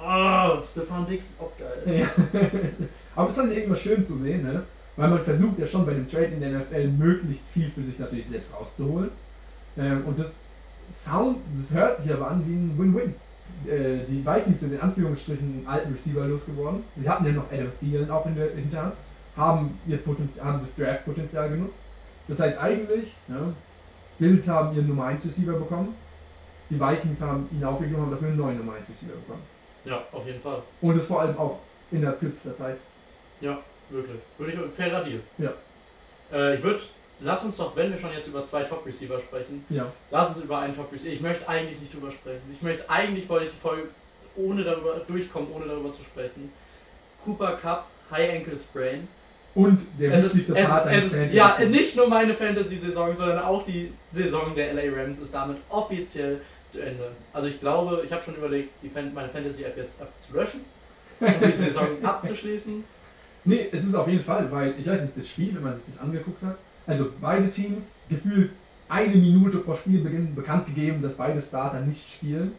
Oh, 0.00 0.62
Stefan 0.62 1.06
Diggs 1.06 1.24
ist 1.30 1.40
auch 1.40 1.50
geil. 1.58 1.98
Ja. 2.00 2.40
Aber 3.16 3.30
es 3.30 3.36
fand 3.36 3.50
ich 3.50 3.58
irgendwas 3.58 3.80
schön 3.80 4.06
zu 4.06 4.16
sehen, 4.18 4.44
ne? 4.44 4.62
Weil 4.96 5.08
man 5.10 5.24
versucht 5.24 5.58
ja 5.58 5.66
schon 5.66 5.84
bei 5.86 5.94
dem 5.94 6.08
Trade 6.08 6.26
in 6.26 6.40
der 6.40 6.50
NFL 6.60 6.88
möglichst 6.88 7.44
viel 7.48 7.70
für 7.70 7.82
sich 7.82 7.98
natürlich 7.98 8.28
selbst 8.28 8.52
rauszuholen. 8.54 9.10
Ähm, 9.76 10.04
und 10.06 10.18
das 10.18 10.36
Sound, 10.92 11.38
das 11.56 11.76
hört 11.76 12.00
sich 12.00 12.12
aber 12.12 12.30
an 12.30 12.42
wie 12.46 12.54
ein 12.54 12.74
Win-Win. 12.78 13.14
Äh, 13.66 14.04
die 14.08 14.24
Vikings 14.24 14.60
sind 14.60 14.72
in 14.72 14.80
Anführungsstrichen 14.80 15.66
alten 15.66 15.92
Receiver 15.92 16.26
losgeworden. 16.26 16.84
Sie 16.96 17.08
hatten 17.08 17.26
ja 17.26 17.32
noch 17.32 17.50
Adam 17.50 17.70
Thielen 17.80 18.10
auch 18.10 18.24
in 18.26 18.36
der 18.36 18.50
Hinterhand, 18.50 18.94
haben, 19.36 19.78
ihr 19.86 19.98
Potenzial, 19.98 20.46
haben 20.46 20.60
das 20.60 20.74
Draft-Potenzial 20.74 21.50
genutzt. 21.50 21.78
Das 22.28 22.40
heißt 22.40 22.58
eigentlich, 22.58 23.14
ne, 23.26 23.54
Bills 24.18 24.48
haben 24.48 24.74
ihren 24.74 24.88
Nummer 24.88 25.06
1 25.06 25.24
Receiver 25.26 25.52
bekommen, 25.52 25.94
die 26.70 26.78
Vikings 26.78 27.20
haben 27.22 27.48
ihn 27.50 27.64
aufgegeben 27.64 27.96
und 27.96 28.02
haben 28.02 28.10
dafür 28.12 28.28
einen 28.28 28.36
neuen 28.36 28.58
Nummer 28.58 28.74
1 28.74 28.88
Receiver 28.90 29.14
bekommen. 29.14 29.42
Ja, 29.84 30.02
auf 30.12 30.26
jeden 30.26 30.40
Fall. 30.40 30.62
Und 30.80 30.96
das 30.96 31.06
vor 31.06 31.20
allem 31.20 31.36
auch 31.38 31.60
innerhalb 31.90 32.20
kürzester 32.20 32.56
Zeit. 32.56 32.76
Ja, 33.40 33.58
wirklich. 33.88 34.20
Würde 34.36 34.52
ich 34.52 34.74
fairer 34.74 35.04
Deal. 35.04 35.20
Ja. 35.38 35.52
Äh, 36.32 36.56
ich 36.56 36.62
würde, 36.62 36.80
lass 37.20 37.44
uns 37.44 37.56
doch, 37.56 37.74
wenn 37.76 37.90
wir 37.90 37.98
schon 37.98 38.12
jetzt 38.12 38.28
über 38.28 38.44
zwei 38.44 38.62
Top 38.64 38.84
Receiver 38.86 39.20
sprechen, 39.20 39.64
Ja. 39.68 39.92
lass 40.10 40.34
uns 40.34 40.44
über 40.44 40.58
einen 40.58 40.74
Top 40.76 40.92
Receiver. 40.92 41.12
Ich 41.14 41.20
möchte 41.20 41.48
eigentlich 41.48 41.80
nicht 41.80 41.92
drüber 41.94 42.10
sprechen. 42.12 42.42
Ich 42.52 42.62
möchte 42.62 42.88
eigentlich 42.88 43.28
wollte 43.28 43.46
ich 43.46 43.52
die 43.52 43.60
Folge 43.60 43.88
ohne 44.36 44.62
darüber 44.64 44.94
durchkommen, 45.06 45.50
ohne 45.52 45.66
darüber 45.66 45.92
zu 45.92 46.02
sprechen. 46.04 46.52
Cooper 47.24 47.52
Cup, 47.56 47.86
High 48.10 48.36
Ankle 48.38 48.58
Sprain. 48.60 49.08
Und 49.54 49.82
der 49.98 50.12
Es 50.12 50.24
ist, 50.24 50.34
wichtigste 50.36 50.52
es 50.58 50.64
ist, 50.64 50.70
Part 50.70 50.86
es 50.92 51.04
ist 51.04 51.14
Fantasy 51.16 51.36
ja 51.36 51.48
Teams. 51.50 51.70
nicht 51.70 51.96
nur 51.96 52.08
meine 52.08 52.34
Fantasy-Saison, 52.34 53.14
sondern 53.16 53.38
auch 53.40 53.64
die 53.64 53.92
Saison 54.12 54.54
der 54.54 54.72
LA 54.74 54.94
Rams 54.94 55.18
ist 55.18 55.34
damit 55.34 55.56
offiziell 55.68 56.40
zu 56.68 56.80
Ende. 56.82 57.10
Also 57.32 57.48
ich 57.48 57.58
glaube, 57.58 58.02
ich 58.04 58.12
habe 58.12 58.22
schon 58.22 58.36
überlegt, 58.36 58.70
die 58.82 58.88
Fan 58.88 59.12
meine 59.14 59.28
Fantasy-App 59.30 59.76
jetzt 59.76 60.00
abzulöschen 60.00 60.60
und 61.18 61.34
die 61.44 61.52
Saison 61.56 61.88
abzuschließen. 62.04 62.84
Nee, 63.44 63.66
es 63.72 63.84
ist 63.84 63.94
auf 63.94 64.06
jeden 64.06 64.22
Fall, 64.22 64.50
weil 64.52 64.74
ich 64.78 64.86
weiß 64.86 65.00
nicht, 65.02 65.16
das 65.16 65.28
Spiel, 65.28 65.54
wenn 65.54 65.62
man 65.62 65.74
sich 65.76 65.86
das 65.86 65.98
angeguckt 66.00 66.42
hat, 66.42 66.56
also 66.88 67.12
beide 67.20 67.50
Teams 67.50 67.92
gefühlt 68.08 68.50
eine 68.88 69.14
Minute 69.14 69.58
vor 69.58 69.76
Spielbeginn 69.76 70.34
bekannt 70.34 70.66
gegeben, 70.66 71.02
dass 71.02 71.16
beide 71.16 71.40
Starter 71.40 71.80
nicht 71.80 72.10
spielen 72.10 72.52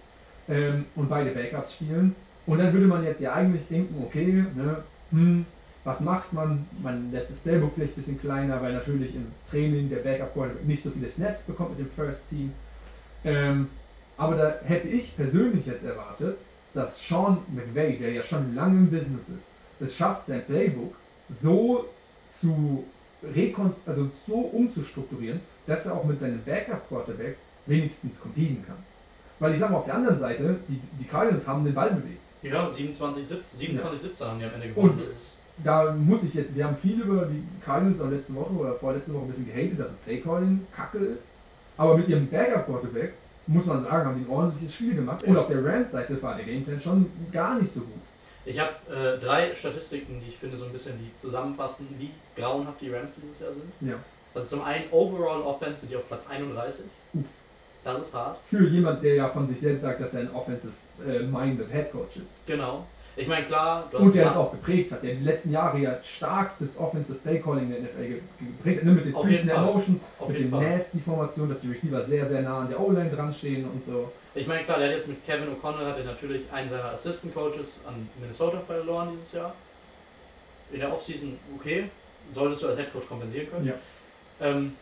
ähm, 0.48 0.86
und 0.96 1.10
beide 1.10 1.32
Backups 1.32 1.74
spielen. 1.74 2.16
Und 2.46 2.60
dann 2.60 2.72
würde 2.72 2.86
man 2.86 3.04
jetzt 3.04 3.22
ja 3.22 3.34
eigentlich 3.34 3.68
denken, 3.68 4.02
okay, 4.04 4.46
ne, 4.56 4.84
hm, 5.12 5.46
was 5.84 6.02
macht 6.02 6.32
man? 6.32 6.68
Man 6.84 7.12
lässt 7.12 7.32
das 7.32 7.40
Playbook 7.40 7.74
vielleicht 7.74 7.94
ein 7.94 7.96
bisschen 7.96 8.22
kleiner, 8.22 8.62
weil 8.62 8.74
natürlich 8.74 9.16
im 9.16 9.28
Training 9.50 9.90
der 9.90 9.98
Backup 9.98 10.34
Quarterback 10.34 10.66
nicht 10.66 10.84
so 10.84 10.92
viele 10.92 11.10
Snaps 11.10 11.44
bekommt 11.44 11.72
mit 11.72 11.80
dem 11.80 11.92
First 11.92 12.30
Team. 12.30 12.54
Ähm, 13.26 13.68
aber 14.16 14.36
da 14.36 14.56
hätte 14.64 14.90
ich 14.90 15.16
persönlich 15.16 15.66
jetzt 15.66 15.84
erwartet, 15.84 16.38
dass 16.76 17.08
Sean 17.08 17.40
McVay, 17.52 17.98
der 17.98 18.12
ja 18.12 18.22
schon 18.22 18.54
lange 18.54 18.78
im 18.78 18.92
Business 18.92 19.30
ist, 19.30 19.48
es 19.80 19.98
schafft, 19.98 20.28
sein 20.28 20.46
Playbook 20.46 20.94
so 21.30 21.86
zu 22.32 22.84
rekonst 23.24 23.88
also 23.90 24.10
so 24.28 24.36
umzustrukturieren, 24.36 25.42
dass 25.68 25.86
er 25.86 25.96
auch 25.96 26.04
mit 26.04 26.20
seinem 26.20 26.42
Backup-Quarterback 26.44 27.38
wenigstens 27.66 28.20
competen 28.20 28.64
kann. 28.66 28.78
Weil 29.40 29.54
ich 29.54 29.60
sage 29.60 29.74
mal, 29.74 29.80
auf 29.80 29.86
der 29.86 29.96
anderen 29.96 30.20
Seite, 30.20 30.58
die, 30.68 30.82
die 31.00 31.06
Cardinals 31.06 31.48
haben 31.48 31.64
den 31.64 31.74
Ball 31.74 31.92
bewegt. 31.92 32.20
Ja, 32.42 32.70
27, 32.70 33.26
17, 33.26 33.60
27, 33.60 34.02
17 34.02 34.28
haben 34.28 34.40
die 34.40 34.46
am 34.46 34.54
Ende 34.54 34.70
gewonnen. 34.70 35.00
Und 35.00 35.08
da 35.64 35.92
muss 35.94 36.24
ich 36.24 36.34
jetzt, 36.34 36.56
wir 36.56 36.66
haben 36.66 36.78
viel 36.78 37.02
über 37.02 37.26
die 37.26 37.44
Cardinals 37.64 38.02
auch 38.02 38.10
letzte 38.10 38.36
Woche 38.36 38.54
oder 38.54 38.74
vorletzte 38.76 39.14
Woche 39.14 39.24
ein 39.24 39.30
bisschen 39.30 39.48
gehatet, 39.48 39.80
dass 39.80 39.88
das 39.88 39.98
Playcalling 40.06 40.66
kacke 40.76 41.00
ist. 41.00 41.28
Aber 41.78 41.98
mit 41.98 42.08
ihrem 42.08 42.28
Backup-Quarterback, 42.28 43.14
muss 43.48 43.66
man 43.66 43.82
sagen, 43.82 44.06
haben 44.06 44.18
die 44.18 44.30
ein 44.30 44.30
ordentliches 44.30 44.76
Spiel 44.76 44.96
gemacht. 44.96 45.24
Und 45.24 45.36
auf 45.38 45.48
der 45.48 45.66
Rams-Seite 45.66 46.22
war 46.22 46.36
der 46.36 46.46
Gameplan 46.46 46.80
schon 46.80 47.06
gar 47.32 47.60
nicht 47.60 47.74
so 47.74 47.82
gut. 47.82 48.02
Ich 48.46 48.60
habe 48.60 48.72
äh, 48.90 49.20
drei 49.20 49.54
Statistiken, 49.54 50.20
die 50.22 50.30
ich 50.30 50.38
finde 50.38 50.58
so 50.58 50.66
ein 50.66 50.72
bisschen 50.72 50.98
die 50.98 51.12
zusammenfassen, 51.20 51.88
wie 51.98 52.12
grauenhaft 52.36 52.82
die 52.82 52.90
Rams 52.90 53.16
dieses 53.16 53.40
Jahr 53.40 53.54
sind. 53.54 53.72
Ja. 53.82 53.96
Also 54.34 54.48
zum 54.48 54.64
einen 54.64 54.86
Overall 54.92 55.42
Offense 55.42 55.82
sind 55.82 55.92
die 55.92 55.96
auf 55.98 56.08
Platz 56.08 56.26
31. 56.28 56.86
Uff. 57.14 57.26
Das 57.84 58.00
ist 58.00 58.14
hart. 58.14 58.38
Für 58.46 58.68
jemand, 58.68 59.04
der 59.04 59.16
ja 59.16 59.28
von 59.30 59.48
sich 59.48 59.60
selbst 59.60 59.82
sagt, 59.82 60.02
dass 60.02 60.14
er 60.14 60.22
ein 60.22 60.32
offensive-minded 60.34 61.72
Head 61.72 61.92
Coach 61.92 62.18
ist. 62.18 62.46
Genau. 62.46 62.86
Ich 63.22 63.28
meine, 63.28 63.46
klar, 63.46 63.88
du 63.92 63.98
Und 63.98 64.16
der 64.16 64.28
klar- 64.28 64.38
auch 64.40 64.52
geprägt 64.52 64.92
hat, 64.94 65.04
der 65.04 65.16
die 65.16 65.24
letzten 65.26 65.52
Jahre 65.52 65.78
ja 65.78 66.00
stark 66.04 66.52
das 66.60 66.78
Offensive 66.78 67.20
Play 67.20 67.40
Calling 67.40 67.70
der 67.70 67.80
NFL 67.82 68.08
ge- 68.08 68.22
geprägt 68.40 68.78
hat, 68.78 68.86
ne, 68.86 68.92
mit 68.94 69.06
den 69.06 69.38
Snap 69.38 69.56
Fall. 69.56 69.66
Motions, 69.66 70.02
mit 70.28 70.40
den 70.40 70.50
Fall. 70.52 70.70
Nasty 70.70 71.00
Formationen, 71.00 71.50
dass 71.52 71.60
die 71.60 71.70
Receiver 71.72 72.02
sehr, 72.04 72.30
sehr 72.30 72.42
nah 72.42 72.60
an 72.62 72.70
der 72.70 72.80
O-Line 72.80 73.10
dran 73.10 73.34
stehen 73.34 73.66
und 73.70 73.86
so. 73.86 74.10
Ich 74.36 74.48
meine, 74.48 74.64
klar, 74.64 74.80
der 74.80 74.88
hat 74.88 74.96
jetzt 74.96 75.10
mit 75.10 75.26
Kevin 75.26 75.50
O'Connell 75.50 75.86
hat 75.86 75.98
er 75.98 76.06
natürlich 76.06 76.50
einen 76.54 76.70
seiner 76.70 76.92
Assistant 76.92 77.34
Coaches 77.34 77.82
an 77.86 78.08
Minnesota 78.22 78.60
verloren 78.62 79.10
dieses 79.18 79.34
Jahr. 79.34 79.54
In 80.72 80.80
der 80.80 80.94
Offseason 80.94 81.38
okay, 81.58 81.90
solltest 82.32 82.64
du 82.64 82.68
als 82.68 82.78
Head 82.78 82.94
Coach 82.94 83.08
kompensieren 83.08 83.50
können. 83.52 83.66
Ja. 83.68 83.74
Ähm, 84.40 84.74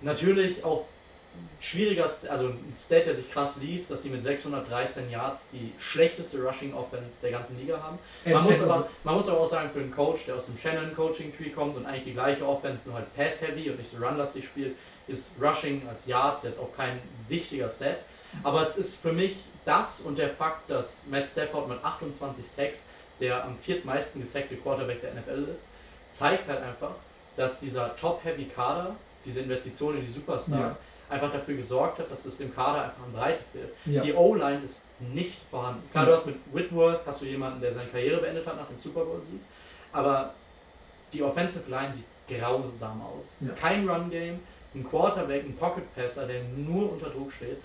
natürlich 0.00 0.62
auch 0.64 0.84
schwieriger, 1.60 2.04
also 2.04 2.48
ein 2.48 2.74
Stat, 2.78 3.06
der 3.06 3.14
sich 3.14 3.30
krass 3.32 3.56
liest, 3.60 3.90
dass 3.90 4.02
die 4.02 4.10
mit 4.10 4.22
613 4.22 5.10
Yards 5.10 5.50
die 5.50 5.72
schlechteste 5.78 6.40
Rushing 6.42 6.72
Offense 6.72 7.20
der 7.22 7.32
ganzen 7.32 7.58
Liga 7.58 7.80
haben. 7.82 7.98
Man 8.24 8.44
muss, 8.44 8.60
also- 8.60 8.72
aber, 8.72 8.88
man 9.04 9.14
muss 9.16 9.28
aber 9.28 9.40
auch 9.40 9.48
sagen, 9.48 9.70
für 9.70 9.80
einen 9.80 9.90
Coach, 9.90 10.26
der 10.26 10.36
aus 10.36 10.46
dem 10.46 10.56
Shannon 10.56 10.94
Coaching 10.94 11.36
Tree 11.36 11.50
kommt 11.50 11.76
und 11.76 11.86
eigentlich 11.86 12.04
die 12.04 12.12
gleiche 12.12 12.46
Offense, 12.46 12.88
nur 12.88 12.96
halt 12.98 13.14
Pass-Heavy 13.16 13.70
und 13.70 13.78
nicht 13.78 13.90
so 13.90 13.98
Run-lastig 14.04 14.44
spielt, 14.46 14.76
ist 15.08 15.32
Rushing 15.40 15.82
als 15.88 16.06
Yards 16.06 16.44
jetzt 16.44 16.60
auch 16.60 16.74
kein 16.76 17.00
wichtiger 17.28 17.68
Stat. 17.68 17.98
Aber 18.44 18.62
es 18.62 18.76
ist 18.76 18.96
für 19.00 19.12
mich 19.12 19.44
das 19.64 20.02
und 20.02 20.18
der 20.18 20.30
Fakt, 20.30 20.70
dass 20.70 21.02
Matt 21.10 21.28
Stafford 21.28 21.68
mit 21.68 21.82
28 21.82 22.46
Sacks 22.48 22.84
der 23.20 23.42
am 23.44 23.58
viertmeisten 23.58 24.20
gesackte 24.20 24.54
Quarterback 24.56 25.00
der 25.00 25.12
NFL 25.12 25.48
ist, 25.52 25.66
zeigt 26.12 26.46
halt 26.46 26.62
einfach, 26.62 26.92
dass 27.36 27.58
dieser 27.58 27.96
Top-Heavy-Kader, 27.96 28.94
diese 29.24 29.40
Investition 29.40 29.96
in 29.98 30.04
die 30.06 30.10
Superstars, 30.12 30.78
einfach 31.10 31.32
dafür 31.32 31.56
gesorgt 31.56 31.98
hat, 31.98 32.10
dass 32.10 32.24
es 32.26 32.38
dem 32.38 32.54
Kader 32.54 32.84
einfach 32.84 33.02
an 33.04 33.12
Breite 33.12 33.42
fehlt. 33.52 33.70
Ja. 33.86 34.02
Die 34.02 34.12
O-Line 34.12 34.60
ist 34.64 34.84
nicht 35.12 35.40
vorhanden. 35.50 35.82
Klar, 35.90 36.04
Ja. 36.04 36.10
du 36.10 36.14
hast 36.16 36.26
mit 36.26 36.36
Whitworth 36.52 37.00
hast 37.06 37.22
du 37.22 37.26
jemanden, 37.26 37.60
der 37.60 37.72
seine 37.72 37.88
Karriere 37.88 38.20
beendet 38.20 38.46
hat 38.46 38.56
nach 38.56 38.66
dem 38.68 38.78
Super 38.78 39.04
Bowl-Sieg, 39.04 39.40
aber 39.92 40.34
die 41.12 41.22
Offensive 41.22 41.70
Line 41.70 41.94
sieht 41.94 42.04
grausam 42.28 43.00
aus. 43.00 43.36
Ja. 43.40 43.52
Kein 43.54 43.88
Run-Game, 43.88 44.40
ein 44.74 44.86
Quarterback, 44.88 45.44
ein 45.44 45.56
Pocket-Passer, 45.56 46.26
der 46.26 46.42
nur 46.44 46.92
unter 46.92 47.08
Druck 47.08 47.32
steht. 47.32 47.56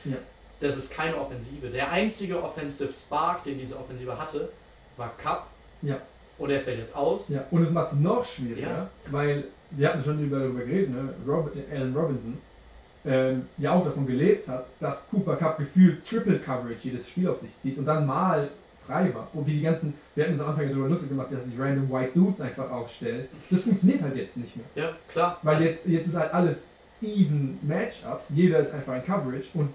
Das 0.61 0.77
ist 0.77 0.93
keine 0.93 1.17
Offensive. 1.17 1.67
Der 1.69 1.91
einzige 1.91 2.41
Offensive 2.41 2.93
Spark, 2.93 3.43
den 3.43 3.59
diese 3.59 3.77
Offensive 3.77 4.17
hatte, 4.17 4.49
war 4.95 5.11
Cup. 5.17 5.47
Ja. 5.81 5.97
Und 6.37 6.49
er 6.49 6.61
fällt 6.61 6.79
jetzt 6.79 6.95
aus. 6.95 7.27
Ja, 7.29 7.43
und 7.51 7.61
es 7.63 7.71
macht 7.71 7.87
es 7.91 7.99
noch 7.99 8.23
schwieriger, 8.23 8.89
weil 9.11 9.43
wir 9.71 9.89
hatten 9.89 10.01
schon 10.01 10.23
über, 10.23 10.39
darüber 10.39 10.61
geredet, 10.63 10.91
ne? 10.91 11.13
Rob, 11.27 11.51
Allen 11.71 11.93
Robinson, 11.95 12.37
ähm, 13.05 13.47
ja 13.57 13.73
auch 13.73 13.83
davon 13.83 14.05
gelebt 14.05 14.47
hat, 14.47 14.65
dass 14.79 15.07
Cooper 15.09 15.35
Cup 15.35 15.57
gefühlt 15.57 16.07
Triple 16.07 16.39
Coverage 16.39 16.79
jedes 16.83 17.09
Spiel 17.09 17.27
auf 17.27 17.39
sich 17.39 17.49
zieht 17.61 17.77
und 17.77 17.85
dann 17.85 18.05
mal 18.05 18.49
frei 18.85 19.13
war. 19.13 19.27
Und 19.33 19.47
wie 19.47 19.53
die 19.53 19.61
ganzen, 19.61 19.93
wir 20.15 20.23
hatten 20.23 20.33
uns 20.33 20.41
am 20.41 20.49
Anfang 20.49 20.69
darüber 20.69 20.89
lustig 20.89 21.09
gemacht, 21.09 21.27
dass 21.31 21.45
die 21.47 21.57
random 21.57 21.89
White 21.91 22.11
Dudes 22.13 22.41
einfach 22.41 22.69
aufstellen. 22.69 23.27
Das 23.49 23.63
funktioniert 23.63 24.01
halt 24.01 24.15
jetzt 24.15 24.37
nicht 24.37 24.55
mehr. 24.55 24.65
Ja, 24.75 24.91
klar. 25.11 25.37
Weil 25.41 25.55
Also, 25.55 25.67
jetzt, 25.67 25.87
jetzt 25.87 26.07
ist 26.07 26.15
halt 26.15 26.33
alles 26.33 26.63
even 27.01 27.59
Matchups, 27.61 28.23
jeder 28.29 28.59
ist 28.59 28.73
einfach 28.73 28.95
in 28.95 29.03
Coverage 29.03 29.49
und 29.53 29.69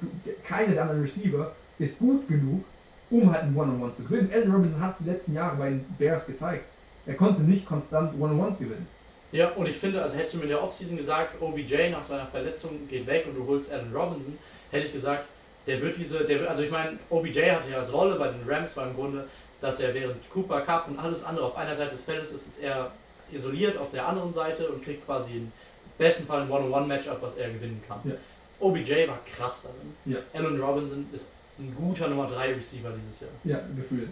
keiner 0.45 0.73
der 0.73 0.83
anderen 0.83 1.03
Receiver 1.03 1.53
ist 1.79 1.99
gut 1.99 2.27
genug, 2.27 2.65
um 3.11 3.31
halt 3.33 3.45
ein 3.45 3.57
One-on-One 3.57 3.95
zu 3.95 4.05
gewinnen. 4.05 4.31
Allen 4.33 4.51
Robinson 4.51 4.81
hat 4.81 4.93
es 4.93 4.99
die 4.99 5.11
letzten 5.11 5.35
Jahre 5.35 5.57
bei 5.57 5.71
den 5.71 5.85
Bears 5.99 6.27
gezeigt. 6.27 6.65
Er 7.07 7.15
konnte 7.15 7.43
nicht 7.43 7.67
konstant 7.67 8.15
One-on-Ones 8.19 8.59
gewinnen. 8.59 8.87
Ja, 9.31 9.51
und 9.51 9.69
ich 9.69 9.77
finde, 9.77 10.03
also 10.03 10.17
hättest 10.17 10.35
du 10.35 10.39
mir 10.39 10.45
in 10.45 10.51
der 10.51 10.63
Offseason 10.63 10.97
gesagt, 10.97 11.41
OBJ 11.41 11.91
nach 11.91 12.03
seiner 12.03 12.27
Verletzung 12.27 12.89
geht 12.89 13.07
weg 13.07 13.27
und 13.27 13.35
du 13.35 13.47
holst 13.47 13.73
Allen 13.73 13.95
Robinson, 13.95 14.39
hätte 14.71 14.87
ich 14.87 14.93
gesagt, 14.93 15.27
der 15.67 15.83
wird 15.83 15.99
diese, 15.99 16.25
der 16.25 16.41
wird, 16.41 16.49
also 16.49 16.63
ich 16.63 16.71
meine, 16.71 16.99
OBJ 17.11 17.51
hatte 17.51 17.71
ja 17.71 17.81
als 17.81 17.93
Rolle 17.93 18.17
bei 18.17 18.29
den 18.29 18.49
Rams 18.49 18.75
war 18.77 18.89
im 18.89 18.95
Grunde, 18.95 19.29
dass 19.61 19.81
er 19.81 19.93
während 19.93 20.31
Cooper 20.31 20.63
Cup 20.63 20.89
und 20.89 20.99
alles 20.99 21.23
andere 21.25 21.47
auf 21.47 21.57
einer 21.57 21.77
Seite 21.77 21.93
des 21.93 22.05
Feldes 22.05 22.33
ist, 22.33 22.47
ist 22.47 22.63
er 22.63 22.91
isoliert 23.31 23.77
auf 23.77 23.91
der 23.91 24.09
anderen 24.09 24.33
Seite 24.33 24.69
und 24.69 24.83
kriegt 24.83 25.05
quasi 25.05 25.33
im 25.33 25.53
besten 25.99 26.27
Fall 26.27 26.43
ein 26.43 26.51
One-on-One-Matchup, 26.51 27.21
was 27.21 27.37
er 27.37 27.51
gewinnen 27.51 27.83
kann. 27.87 28.01
Ja. 28.05 28.15
OBJ 28.61 29.09
war 29.09 29.19
krass 29.27 29.65
darin. 29.65 29.95
Ja. 30.17 30.19
Allen 30.33 30.61
Robinson 30.61 31.07
ist 31.13 31.31
ein 31.59 31.75
guter 31.77 32.09
Nummer 32.09 32.29
3 32.29 32.55
Receiver 32.55 32.91
dieses 32.99 33.21
Jahr. 33.21 33.31
Ja, 33.45 33.61
gefühlt. 33.77 34.09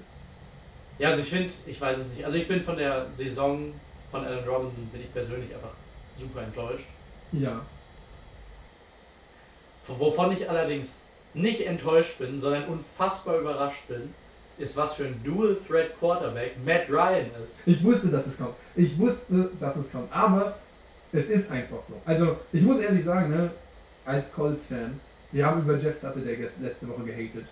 Ja, 0.99 1.11
also 1.11 1.23
ich 1.23 1.29
finde, 1.29 1.53
ich 1.67 1.81
weiß 1.81 1.99
es 1.99 2.09
nicht. 2.09 2.25
Also 2.25 2.39
ich 2.39 2.49
bin 2.49 2.61
von 2.61 2.77
der 2.77 3.07
Saison 3.15 3.73
von 4.11 4.25
Allen 4.25 4.47
Robinson, 4.49 4.87
bin 4.87 5.01
ich 5.03 5.13
persönlich 5.13 5.55
einfach 5.55 5.73
super 6.19 6.43
enttäuscht. 6.43 6.87
Ja. 7.33 7.61
Wovon 9.87 10.33
ich 10.33 10.49
allerdings 10.49 11.05
nicht 11.35 11.61
enttäuscht 11.67 12.19
bin, 12.19 12.41
sondern 12.41 12.65
unfassbar 12.65 13.39
überrascht 13.39 13.87
bin, 13.89 14.15
ist, 14.59 14.77
was 14.77 14.95
für 14.95 15.05
ein 15.05 15.21
Dual-Threat 15.23 15.99
Quarterback 15.99 16.57
Matt 16.65 16.89
Ryan 16.89 17.27
ist. 17.45 17.67
Ich 17.67 17.85
wusste, 17.85 18.09
dass 18.09 18.27
es 18.27 18.39
kommt. 18.39 18.55
Ich 18.75 18.99
wusste, 18.99 19.51
dass 19.61 19.77
es 19.77 19.93
kommt. 19.93 20.11
Aber 20.15 20.57
es 21.13 21.29
ist 21.29 21.51
einfach 21.51 21.83
so. 21.87 22.01
Also, 22.07 22.39
ich 22.53 22.63
muss 22.63 22.81
ehrlich 22.81 23.05
sagen, 23.05 23.31
ne, 23.31 23.51
als 24.07 24.33
Colts-Fan, 24.33 24.99
wir 25.33 25.47
haben 25.47 25.61
über 25.61 25.77
Jeff 25.77 25.97
Saturday 25.99 26.37
gest- 26.37 26.61
letzte 26.63 26.89
Woche 26.89 27.03
gehatet. 27.05 27.45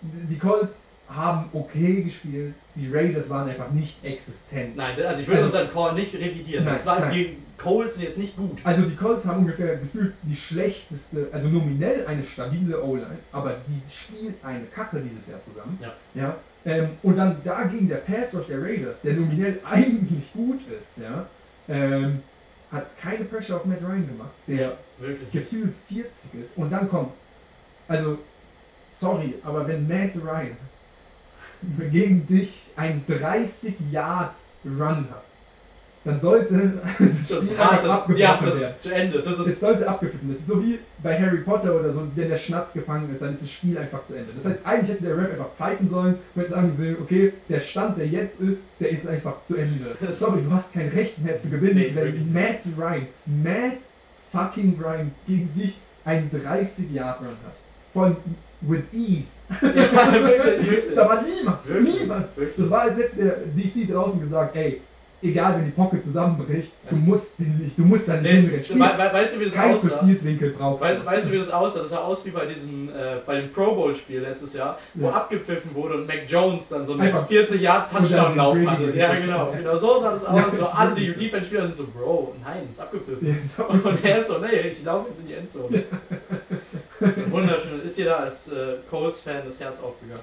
Die 0.00 0.38
Colts 0.38 0.76
haben 1.08 1.48
okay 1.52 2.02
gespielt. 2.02 2.54
Die 2.74 2.90
Raiders 2.92 3.28
waren 3.30 3.48
einfach 3.48 3.70
nicht 3.70 4.02
existent. 4.04 4.76
Nein, 4.76 4.96
also 5.02 5.20
ich 5.20 5.28
würde 5.28 5.42
Also- 5.44 5.58
unseren 5.58 5.72
Call 5.72 5.94
nicht 5.94 6.14
revidieren. 6.14 6.64
Nein, 6.64 6.74
Das 6.74 6.86
war 6.86 7.00
nein. 7.00 7.12
gegen 7.12 7.42
Coles 7.58 8.00
jetzt 8.00 8.18
nicht 8.18 8.36
gut. 8.36 8.58
Also 8.64 8.82
die 8.84 8.96
Colts 8.96 9.26
haben 9.26 9.40
ungefähr 9.40 9.76
gefühlt 9.76 10.14
die 10.22 10.34
schlechteste, 10.34 11.28
also 11.30 11.48
nominell 11.48 12.06
eine 12.06 12.24
stabile 12.24 12.82
O-Line, 12.82 13.18
aber 13.32 13.56
die 13.68 13.80
spielt 13.92 14.44
eine 14.44 14.64
Kacke 14.66 15.00
dieses 15.00 15.28
Jahr 15.28 15.40
zusammen. 15.42 15.78
Ja. 15.80 15.92
ja? 16.14 16.36
Ähm, 16.66 16.88
und 17.02 17.16
dann 17.16 17.36
dagegen 17.44 17.88
der 17.88 17.96
Pass 17.96 18.34
Rush 18.34 18.46
der 18.46 18.60
Raiders, 18.62 19.00
der 19.02 19.14
nominell 19.14 19.60
eigentlich 19.70 20.32
gut 20.32 20.60
ist, 20.78 20.98
ja, 20.98 21.26
ähm, 21.68 22.22
hat 22.72 22.86
keine 23.00 23.24
Pressure 23.24 23.56
auf 23.56 23.66
Matt 23.66 23.82
Ryan 23.82 24.08
gemacht, 24.08 24.30
der 24.48 24.78
Wirklich. 24.98 25.30
gefühlt 25.30 25.74
40 25.88 26.34
ist. 26.42 26.56
Und 26.56 26.70
dann 26.72 26.88
kommt's. 26.88 27.20
Also, 27.86 28.18
sorry, 28.90 29.34
aber 29.44 29.68
wenn 29.68 29.86
Matt 29.86 30.16
Ryan 30.16 30.56
gegen 31.90 32.26
dich 32.26 32.66
einen 32.76 33.04
30 33.06 33.74
Yard 33.90 34.34
Run 34.64 35.06
hat, 35.10 35.24
dann 36.04 36.20
sollte 36.20 36.74
das 36.98 37.28
Das, 37.28 37.44
Spiel 37.44 37.56
das, 37.56 37.66
abgebrochen 37.66 38.16
ja, 38.16 38.34
das 38.36 38.44
werden. 38.44 38.60
ist 38.60 38.82
zu 38.82 38.94
Ende. 38.94 39.22
Das 39.22 39.38
Es 39.38 39.46
ist, 39.46 39.60
sollte 39.60 39.88
abgepfiffen. 39.88 40.28
Das 40.28 40.38
ist 40.38 40.46
so 40.46 40.62
wie 40.62 40.78
bei 41.02 41.18
Harry 41.18 41.38
Potter 41.38 41.74
oder 41.74 41.92
so, 41.92 42.06
wenn 42.14 42.28
der 42.28 42.36
Schnatz 42.36 42.74
gefangen 42.74 43.10
ist, 43.12 43.22
dann 43.22 43.32
ist 43.34 43.42
das 43.42 43.50
Spiel 43.50 43.78
einfach 43.78 44.04
zu 44.04 44.14
Ende. 44.14 44.32
Das 44.36 44.44
heißt, 44.44 44.58
eigentlich 44.64 44.90
hätte 44.90 45.04
der 45.04 45.16
Ref 45.16 45.30
einfach 45.30 45.54
pfeifen 45.56 45.88
sollen 45.88 46.16
und 46.34 46.42
hätte 46.42 46.52
sagen 46.54 46.76
sollen, 46.76 46.96
okay, 47.00 47.32
der 47.48 47.60
Stand, 47.60 47.96
der 47.98 48.06
jetzt 48.06 48.38
ist, 48.40 48.64
der 48.80 48.90
ist 48.90 49.06
einfach 49.08 49.36
zu 49.46 49.56
Ende. 49.56 49.96
Sorry, 50.12 50.42
du 50.42 50.52
hast 50.52 50.74
kein 50.74 50.88
Recht 50.88 51.18
mehr 51.24 51.40
zu 51.40 51.48
gewinnen, 51.48 51.76
Nee, 51.76 51.92
wenn 51.94 52.32
Matt 52.32 52.60
Ryan, 52.76 53.06
Matt 53.24 53.78
fucking 54.30 54.78
Ryan 54.82 55.10
gegen 55.26 55.54
dich 55.54 55.78
einen 56.04 56.30
30 56.30 56.90
Yard 56.92 57.20
Run 57.20 57.28
hat. 57.28 57.54
Von 57.94 58.16
with 58.60 58.82
ease. 58.92 59.28
ja, 59.62 60.12
wirklich, 60.12 60.70
wirklich. 60.70 60.94
Da 60.94 61.08
war 61.08 61.22
niemand, 61.22 61.68
Wirklich, 61.68 62.00
niemand. 62.00 62.26
Das 62.56 62.70
war, 62.70 62.80
als 62.82 62.98
hätte 62.98 63.16
der 63.16 63.36
DC 63.54 63.90
draußen 63.92 64.20
gesagt, 64.20 64.56
ey, 64.56 64.80
egal 65.22 65.56
wenn 65.56 65.64
die 65.66 65.70
Pocket 65.70 66.02
zusammenbricht, 66.04 66.72
du 66.90 66.96
musst 66.96 67.38
den 67.38 67.58
nicht, 67.58 67.78
du 67.78 67.82
musst 67.82 68.06
da 68.08 68.14
nicht 68.14 68.24
Nee, 68.24 68.30
hinrennen. 68.40 68.64
we 68.80 69.12
weißt 69.14 69.36
du, 69.36 69.40
wie 69.40 69.44
das 69.46 69.54
kein 69.54 69.74
aussah? 69.74 69.88
Passiertwinkel 69.96 70.50
brauchst 70.50 70.82
Weißt, 70.84 71.02
du. 71.02 71.06
weißt 71.06 71.28
du, 71.28 71.32
wie 71.32 71.38
das 71.38 71.50
aussah? 71.50 71.80
Das 71.80 71.90
sah 71.90 71.98
aus 71.98 72.24
wie 72.26 72.30
bei 72.30 72.44
diesem, 72.46 72.88
äh, 72.90 73.16
bei 73.24 73.40
dem 73.40 73.52
Pro 73.52 73.74
Bowl 73.74 73.94
Spiel 73.94 74.20
letztes 74.20 74.52
Jahr, 74.54 74.78
wo 74.94 75.06
Ja. 75.08 75.12
abgepfiffen 75.12 75.74
wurde 75.74 75.94
und 75.98 76.06
Mac 76.06 76.24
Jones 76.26 76.68
dann 76.68 76.84
so 76.84 76.92
einen 76.94 77.02
Einfach- 77.02 77.26
40 77.26 77.60
Jahre 77.60 77.86
Touchdown-Lauf 77.90 78.54
Und 78.54 78.64
dann 78.64 78.70
hatte. 78.78 78.92
Ja, 78.96 79.14
genau. 79.14 79.52
Genau 79.56 79.76
so 79.78 80.00
sah 80.00 80.12
das 80.12 80.22
Ja, 80.24 80.28
aus. 80.30 80.40
das 80.50 80.58
so 80.58 80.64
ist 80.66 80.74
alle 80.78 80.94
die 80.94 81.00
wirklich 81.02 81.14
so. 81.16 81.20
Defense-Spieler 81.22 81.62
sind 81.62 81.76
so, 81.76 81.86
Bro, 81.86 82.34
nein, 82.44 82.68
ist 82.70 82.80
abgepfiffen. 82.80 83.28
Ja, 83.28 83.34
so. 83.56 83.64
Und 83.88 84.04
er 84.04 84.18
ist 84.18 84.28
so, 84.28 84.38
nee, 84.38 84.68
ich 84.72 84.84
laufe 84.84 85.08
jetzt 85.08 85.20
in 85.20 85.26
die 85.26 85.34
Endzone. 85.34 85.84
Wunderschön. 87.30 87.82
Ist 87.84 87.98
dir 87.98 88.06
da 88.06 88.16
als 88.16 88.52
äh, 88.52 88.76
Colts-Fan 88.88 89.42
das 89.46 89.60
Herz 89.60 89.80
aufgegangen? 89.80 90.22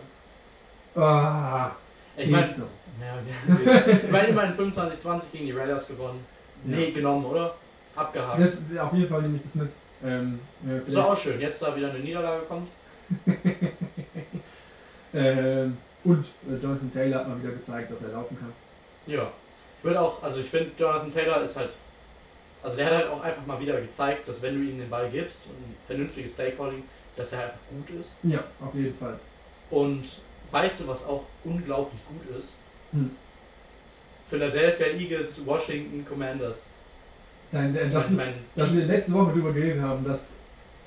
Ah, 0.95 1.71
Ich 2.17 2.29
meine, 2.29 2.53
so. 2.53 2.63
ja, 2.99 3.13
okay. 3.53 3.99
ich 4.03 4.11
meine 4.11 4.27
immerhin 4.29 4.71
25-20 4.71 5.21
gegen 5.31 5.45
die 5.45 5.51
Raiders 5.51 5.87
gewonnen. 5.87 6.25
Ja. 6.65 6.77
Nee, 6.77 6.91
genommen, 6.91 7.25
oder? 7.25 7.55
Abgehakt. 7.95 8.41
Das, 8.41 8.61
auf 8.79 8.93
jeden 8.93 9.09
Fall 9.09 9.21
nehme 9.23 9.35
ich 9.37 9.43
das 9.43 9.55
mit. 9.55 9.69
Ähm, 10.03 10.39
äh, 10.67 10.87
ist 10.87 10.97
auch 10.97 11.17
schön. 11.17 11.39
Jetzt 11.39 11.61
da 11.61 11.75
wieder 11.75 11.89
eine 11.89 11.99
Niederlage 11.99 12.43
kommt. 12.45 12.69
ähm, 15.13 15.77
und 16.03 16.25
äh, 16.49 16.55
Jonathan 16.61 16.91
Taylor 16.91 17.19
hat 17.19 17.27
mal 17.27 17.41
wieder 17.41 17.53
gezeigt, 17.53 17.91
dass 17.91 18.01
er 18.03 18.09
laufen 18.09 18.37
kann. 18.39 18.51
Ja. 19.07 19.31
Ich 19.77 19.83
würde 19.83 19.99
auch, 19.99 20.21
also 20.23 20.39
ich 20.41 20.49
finde, 20.49 20.71
Jonathan 20.77 21.13
Taylor 21.13 21.43
ist 21.43 21.57
halt, 21.57 21.69
also 22.63 22.77
der 22.77 22.85
hat 22.85 22.93
halt 22.93 23.07
auch 23.07 23.21
einfach 23.21 23.45
mal 23.45 23.59
wieder 23.59 23.79
gezeigt, 23.81 24.27
dass 24.27 24.41
wenn 24.41 24.55
du 24.55 24.69
ihm 24.69 24.77
den 24.77 24.89
Ball 24.89 25.09
gibst 25.09 25.45
und 25.47 25.53
ein 25.53 25.75
vernünftiges 25.87 26.33
Playcalling, 26.33 26.83
dass 27.15 27.33
er 27.33 27.43
einfach 27.43 27.59
gut 27.69 27.99
ist. 27.99 28.13
Ja, 28.23 28.43
auf 28.59 28.73
jeden 28.73 28.97
Fall. 28.97 29.19
Und 29.69 30.03
weißt 30.51 30.81
du, 30.81 30.87
was 30.87 31.05
auch 31.05 31.23
unglaublich 31.43 32.01
gut 32.07 32.37
ist? 32.37 32.55
Hm. 32.91 33.11
Philadelphia 34.29 34.87
Eagles, 34.87 35.45
Washington 35.45 36.05
Commanders. 36.05 36.75
Dein, 37.51 37.75
äh, 37.75 37.89
das, 37.89 38.09
mein, 38.09 38.33
dass 38.55 38.73
wir 38.73 38.85
letzte 38.85 39.13
Woche 39.13 39.31
darüber 39.31 39.51
geredet 39.51 39.81
haben, 39.81 40.05
dass 40.05 40.27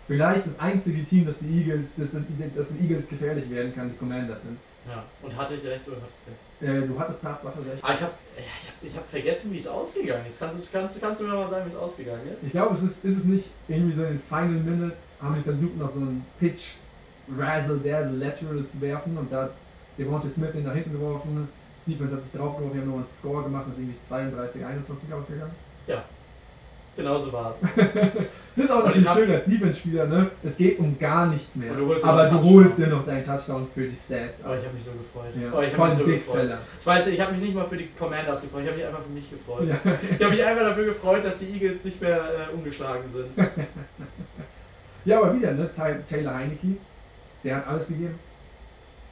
vielleicht 0.07 0.47
das 0.47 0.59
einzige 0.59 1.05
Team, 1.05 1.27
das 1.27 1.37
die 1.41 1.59
Eagles, 1.61 1.89
das, 1.97 2.13
das, 2.13 2.23
das 2.57 2.69
den 2.69 2.83
Eagles 2.83 3.09
gefährlich 3.09 3.51
werden 3.51 3.75
kann, 3.75 3.91
die 3.91 3.97
Commanders 3.97 4.43
sind. 4.43 4.59
Ja. 4.89 5.05
Und 5.23 5.37
hatte 5.37 5.55
ich 5.55 5.65
recht 5.65 5.87
oder 5.89 5.97
hatte 5.97 6.13
ich 6.27 6.69
recht? 6.69 6.77
Äh, 6.77 6.87
du 6.87 6.99
hattest 6.99 7.23
Tatsache 7.23 7.59
recht. 7.59 7.83
Ah, 7.83 7.95
ich 7.95 8.01
habe 8.01 8.13
ich 8.37 8.69
hab, 8.69 8.83
ich 8.83 8.97
hab 8.97 9.11
vergessen, 9.11 9.53
wie 9.53 9.59
es 9.59 9.67
ausgegangen 9.67 10.27
ist. 10.29 10.39
Kannst 10.39 10.59
du, 10.59 10.63
kannst, 10.73 11.01
kannst 11.01 11.21
du 11.21 11.25
mir 11.25 11.35
mal 11.35 11.49
sagen, 11.49 11.67
wie 11.67 11.71
es 11.71 11.77
ausgegangen 11.77 12.23
ist? 12.33 12.45
Ich 12.45 12.53
glaube, 12.53 12.75
es 12.75 12.83
ist, 12.83 13.05
ist 13.05 13.19
es 13.19 13.25
nicht 13.25 13.49
irgendwie 13.69 13.95
so 13.95 14.03
in 14.03 14.19
den 14.19 14.23
Final 14.23 14.49
Minutes, 14.51 15.17
haben 15.21 15.37
wir 15.37 15.43
versucht, 15.43 15.77
noch 15.77 15.93
so 15.93 16.01
einen 16.01 16.25
Pitch 16.39 16.77
Razzle 17.39 17.79
Dazzle 17.79 18.17
Lateral 18.17 18.67
zu 18.69 18.81
werfen 18.81 19.17
und 19.17 19.33
da 19.33 19.45
hat 19.45 19.53
Devontae 19.99 20.29
Smith 20.29 20.53
den 20.53 20.65
nach 20.65 20.75
hinten 20.75 20.93
geworfen. 20.93 21.49
Defense 21.87 22.17
hat 22.17 22.25
sich 22.25 22.33
draufgeworfen, 22.33 22.75
wir 22.75 22.81
haben 22.81 22.91
noch 22.91 22.97
einen 22.97 23.07
Score 23.07 23.43
gemacht, 23.43 23.65
das 23.69 23.75
ist 23.75 23.83
irgendwie 23.83 24.01
32, 24.01 24.65
21 24.65 25.13
ausgegangen. 25.13 25.53
Genau 26.97 27.19
so 27.19 27.33
war 27.33 27.55
es. 27.55 27.69
Das 28.57 28.67
ist 28.67 28.71
auch 28.71 28.85
natürlich 28.85 29.09
hab- 29.09 29.17
schön 29.17 29.31
als 29.33 29.45
Defense-Spieler, 29.47 30.07
ne? 30.07 30.31
Es 30.45 30.57
geht 30.57 30.79
um 30.79 30.97
gar 30.97 31.27
nichts 31.27 31.57
mehr. 31.57 31.75
Du 31.75 31.93
aber 32.05 32.31
noch 32.31 32.41
du 32.41 32.51
holst 32.51 32.79
dir 32.79 32.87
noch 32.87 33.05
deinen 33.05 33.25
Touchdown 33.25 33.67
für 33.75 33.89
die 33.89 33.97
Stats. 33.97 34.45
Aber 34.45 34.57
ich 34.57 34.65
habe 34.65 34.75
mich 34.75 34.85
so 34.85 34.93
gefreut. 34.93 35.33
ja. 35.35 35.51
Oh, 35.53 35.61
ich 35.61 35.73
habe 35.77 35.89
mich 35.89 35.99
so 35.99 36.05
Big 36.05 36.25
gefreut. 36.25 36.37
Fella. 36.37 36.59
Ich 36.79 36.87
weiß, 36.87 37.07
ich 37.09 37.21
habe 37.21 37.33
mich 37.33 37.41
nicht 37.41 37.55
mal 37.57 37.67
für 37.67 37.77
die 37.77 37.89
Commanders 37.99 38.43
gefreut, 38.43 38.63
ich 38.63 38.69
habe 38.69 38.77
mich 38.77 38.87
einfach 38.87 39.03
für 39.03 39.11
mich 39.11 39.29
gefreut. 39.29 39.69
Ja. 39.69 39.93
Ich 40.17 40.25
habe 40.25 40.37
mich 40.37 40.45
einfach 40.45 40.63
dafür 40.63 40.85
gefreut, 40.85 41.25
dass 41.25 41.41
die 41.41 41.47
Eagles 41.47 41.83
nicht 41.83 42.01
mehr 42.01 42.17
äh, 42.17 42.55
umgeschlagen 42.55 43.03
sind. 43.13 43.49
ja, 45.05 45.19
aber 45.19 45.35
wieder, 45.35 45.51
ne? 45.51 45.69
Taylor 46.09 46.35
Heineke, 46.37 46.77
der 47.43 47.57
hat 47.57 47.67
alles 47.67 47.89
gegeben. 47.89 48.19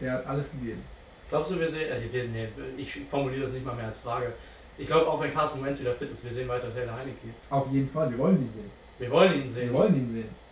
Der 0.01 0.13
hat 0.13 0.27
alles 0.29 0.53
gegeben. 0.53 0.85
Glaubst 1.31 1.51
du, 1.51 1.59
wir 1.59 1.69
sehen, 1.69 1.91
äh, 1.91 2.13
wir, 2.13 2.25
nee, 2.29 2.47
ich 2.77 2.97
formuliere 3.11 3.43
das 3.43 3.53
nicht 3.53 3.67
mal 3.67 3.75
mehr 3.75 3.87
als 3.87 3.99
Frage. 3.99 4.35
Ich 4.79 4.87
glaube, 4.87 5.07
auch 5.07 5.21
wenn 5.21 5.33
Carson 5.33 5.65
Wentz 5.65 5.81
wieder 5.81 5.95
fit 5.95 6.11
ist, 6.13 6.25
wir 6.25 6.33
sehen 6.33 6.49
weiter 6.49 6.73
Taylor 6.73 6.97
Heineke. 6.97 7.29
Auf 7.51 7.71
jeden 7.71 7.89
Fall, 7.89 8.11
wir 8.11 8.19
wollen 8.19 8.37
ihn 8.37 8.51
sehen. 8.55 8.71
Wir 8.99 9.11
wollen 9.11 9.35
ihn 9.35 9.45
Wir 9.45 9.51
sehen. 9.51 9.73
wollen 9.73 9.95
ihn 9.95 10.13
sehen. 10.13 10.43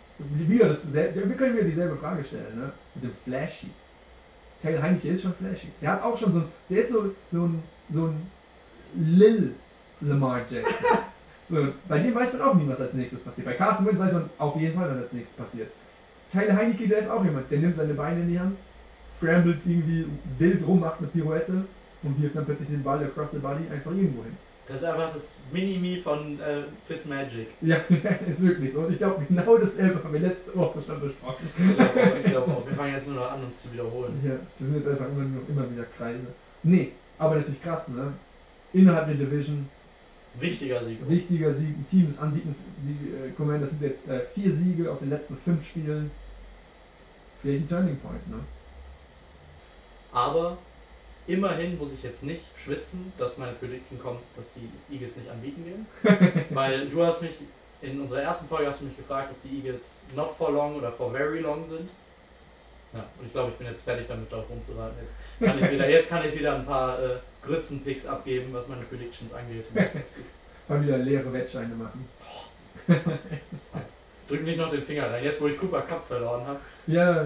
Wieder 0.49 0.67
das 0.69 0.93
wir 0.93 1.13
können 1.35 1.55
wieder 1.55 1.65
dieselbe 1.65 1.97
Frage 1.97 2.23
stellen, 2.23 2.55
ne? 2.59 2.71
Mit 2.95 3.05
dem 3.05 3.11
Flashy. 3.23 3.69
Taylor 4.61 4.81
Heineke 4.83 5.09
ist 5.09 5.23
schon 5.23 5.33
flashy. 5.33 5.69
Der 5.81 5.93
hat 5.93 6.03
auch 6.03 6.15
schon 6.17 6.33
so 6.33 6.39
ein, 6.39 6.45
der 6.69 6.81
ist 6.81 6.91
so, 6.91 7.15
so 7.31 7.45
ein, 7.45 7.63
so 7.91 8.05
ein 8.05 8.27
Lil 8.95 9.55
Lamar 10.01 10.39
Jackson. 10.41 10.63
so, 11.49 11.67
bei 11.87 11.99
dem 11.99 12.13
weiß 12.13 12.33
man 12.33 12.41
auch 12.43 12.53
nie, 12.53 12.67
was 12.67 12.81
als 12.81 12.93
nächstes 12.93 13.23
passiert. 13.23 13.45
Bei 13.47 13.53
Carson 13.53 13.85
Wentz 13.87 13.99
weiß 13.99 14.13
man 14.13 14.29
auf 14.37 14.55
jeden 14.57 14.75
Fall, 14.77 14.91
was 14.91 14.97
als 15.03 15.13
nächstes 15.13 15.37
passiert. 15.37 15.71
Tyler 16.31 16.55
Heineke, 16.55 16.87
der 16.87 16.99
ist 16.99 17.09
auch 17.09 17.23
jemand, 17.23 17.49
der 17.49 17.59
nimmt 17.59 17.75
seine 17.75 17.93
Beine 17.95 18.21
in 18.21 18.29
die 18.29 18.39
Hand, 18.39 18.57
scrambled 19.09 19.61
irgendwie 19.65 20.05
wild 20.37 20.65
rum, 20.67 20.79
macht 20.79 20.99
eine 20.99 21.07
Pirouette 21.07 21.65
und 22.03 22.21
wirft 22.21 22.35
dann 22.35 22.45
plötzlich 22.45 22.69
den 22.69 22.83
Ball 22.83 23.03
across 23.03 23.31
the 23.31 23.37
body 23.37 23.63
einfach 23.71 23.91
irgendwo 23.91 24.23
hin. 24.23 24.35
Das 24.67 24.81
ist 24.83 24.87
einfach 24.87 25.13
das 25.13 25.35
Mini-Me 25.51 26.01
von 26.01 26.39
äh, 26.39 26.63
Fitzmagic. 26.87 27.47
Ja, 27.61 27.75
ist 28.27 28.41
wirklich 28.41 28.71
so. 28.71 28.81
Und 28.81 28.91
ich 28.93 28.99
glaube, 28.99 29.25
genau 29.27 29.57
dasselbe 29.57 30.03
haben 30.03 30.13
wir 30.13 30.19
letzte 30.21 30.55
Woche 30.55 30.81
schon 30.81 31.01
besprochen. 31.01 31.49
Ich 31.57 31.75
glaube 31.75 32.01
auch, 32.01 32.15
ich 32.15 32.23
glaube 32.23 32.51
auch. 32.51 32.67
Wir 32.67 32.75
fangen 32.75 32.93
jetzt 32.93 33.07
nur 33.07 33.17
noch 33.17 33.31
an, 33.31 33.43
uns 33.43 33.63
zu 33.63 33.73
wiederholen. 33.73 34.13
Ja, 34.23 34.33
das 34.57 34.67
sind 34.67 34.77
jetzt 34.77 34.87
einfach 34.87 35.07
immer, 35.07 35.25
immer 35.47 35.71
wieder 35.71 35.83
Kreise. 35.97 36.27
Nee, 36.63 36.91
aber 37.17 37.35
natürlich 37.35 37.61
krass, 37.61 37.89
ne? 37.89 38.13
Innerhalb 38.71 39.07
der 39.07 39.15
Division, 39.15 39.67
Wichtiger 40.39 40.83
Sieg. 40.85 41.09
wichtiger 41.09 41.53
Sieg, 41.53 41.75
ein 41.75 41.85
Team 41.89 42.07
des 42.07 42.19
Anbietens, 42.19 42.59
die 42.77 43.09
äh, 43.13 43.31
Commanders 43.31 43.71
sind 43.71 43.81
jetzt 43.81 44.07
äh, 44.07 44.21
vier 44.33 44.53
Siege 44.53 44.89
aus 44.89 44.99
den 44.99 45.09
letzten 45.09 45.35
fünf 45.35 45.67
Spielen. 45.67 46.09
Vielleicht 47.41 47.65
ein 47.65 47.67
Turning 47.67 47.97
Point, 47.97 48.29
ne? 48.29 48.37
Aber 50.13 50.57
immerhin 51.27 51.77
muss 51.77 51.93
ich 51.93 52.03
jetzt 52.03 52.23
nicht 52.23 52.45
schwitzen, 52.63 53.13
dass 53.17 53.37
meine 53.37 53.53
Prediction 53.53 53.99
kommt, 53.99 54.21
dass 54.35 54.47
die 54.53 54.93
Eagles 54.93 55.17
nicht 55.17 55.29
anbieten 55.29 55.63
gehen. 55.63 56.45
Weil 56.49 56.89
du 56.89 57.05
hast 57.05 57.21
mich, 57.21 57.35
in 57.81 58.01
unserer 58.01 58.21
ersten 58.21 58.47
Folge 58.47 58.67
hast 58.67 58.81
du 58.81 58.85
mich 58.85 58.97
gefragt, 58.97 59.31
ob 59.31 59.41
die 59.49 59.57
Eagles 59.57 60.01
not 60.15 60.31
for 60.31 60.51
long 60.51 60.75
oder 60.75 60.91
for 60.91 61.11
very 61.11 61.39
long 61.39 61.65
sind. 61.65 61.89
Ja, 62.93 63.05
und 63.17 63.25
ich 63.25 63.31
glaube, 63.31 63.51
ich 63.51 63.57
bin 63.57 63.67
jetzt 63.67 63.83
fertig 63.83 64.05
damit, 64.07 64.31
darauf 64.31 64.49
rumzuraten. 64.49 64.97
Jetzt 65.01 65.15
kann 65.39 65.59
ich 65.59 65.71
wieder, 65.71 65.89
jetzt 65.89 66.09
kann 66.09 66.27
ich 66.27 66.37
wieder 66.37 66.55
ein 66.55 66.65
paar 66.65 67.01
äh, 67.01 67.17
Grützenpicks 67.41 68.05
abgeben, 68.05 68.49
was 68.51 68.67
meine 68.67 68.83
Predictions 68.83 69.33
angeht. 69.33 69.65
Und 69.69 69.75
jetzt 69.77 69.95
ist 69.95 70.15
gut. 70.15 70.25
Mal 70.67 70.83
wieder 70.83 70.97
leere 70.97 71.31
Wettscheine 71.31 71.73
machen. 71.73 72.07
Drück 74.27 74.43
nicht 74.43 74.57
noch 74.57 74.69
den 74.69 74.83
Finger 74.83 75.09
rein, 75.09 75.23
jetzt 75.23 75.41
wo 75.41 75.47
ich 75.47 75.57
Cooper 75.57 75.81
Cup 75.81 76.05
verloren 76.05 76.45
habe. 76.45 76.59
Ja, 76.87 77.25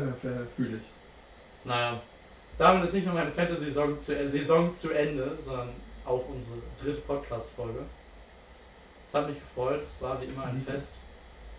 fühle 0.55 0.77
ich. 0.77 1.65
Naja, 1.65 2.01
damit 2.57 2.83
ist 2.83 2.93
nicht 2.93 3.05
nur 3.05 3.15
meine 3.15 3.31
Fantasy-Saison 3.31 3.99
zu, 3.99 4.17
äh, 4.17 4.29
Saison 4.29 4.75
zu 4.75 4.91
Ende, 4.93 5.31
sondern 5.39 5.69
auch 6.05 6.23
unsere 6.29 6.57
dritte 6.81 7.01
Podcast-Folge. 7.01 7.79
Es 9.07 9.13
hat 9.13 9.27
mich 9.29 9.39
gefreut, 9.39 9.81
es 9.87 10.01
war 10.01 10.19
wie 10.21 10.25
immer 10.25 10.45
ein 10.45 10.55
Die- 10.65 10.71
Fest. 10.71 10.95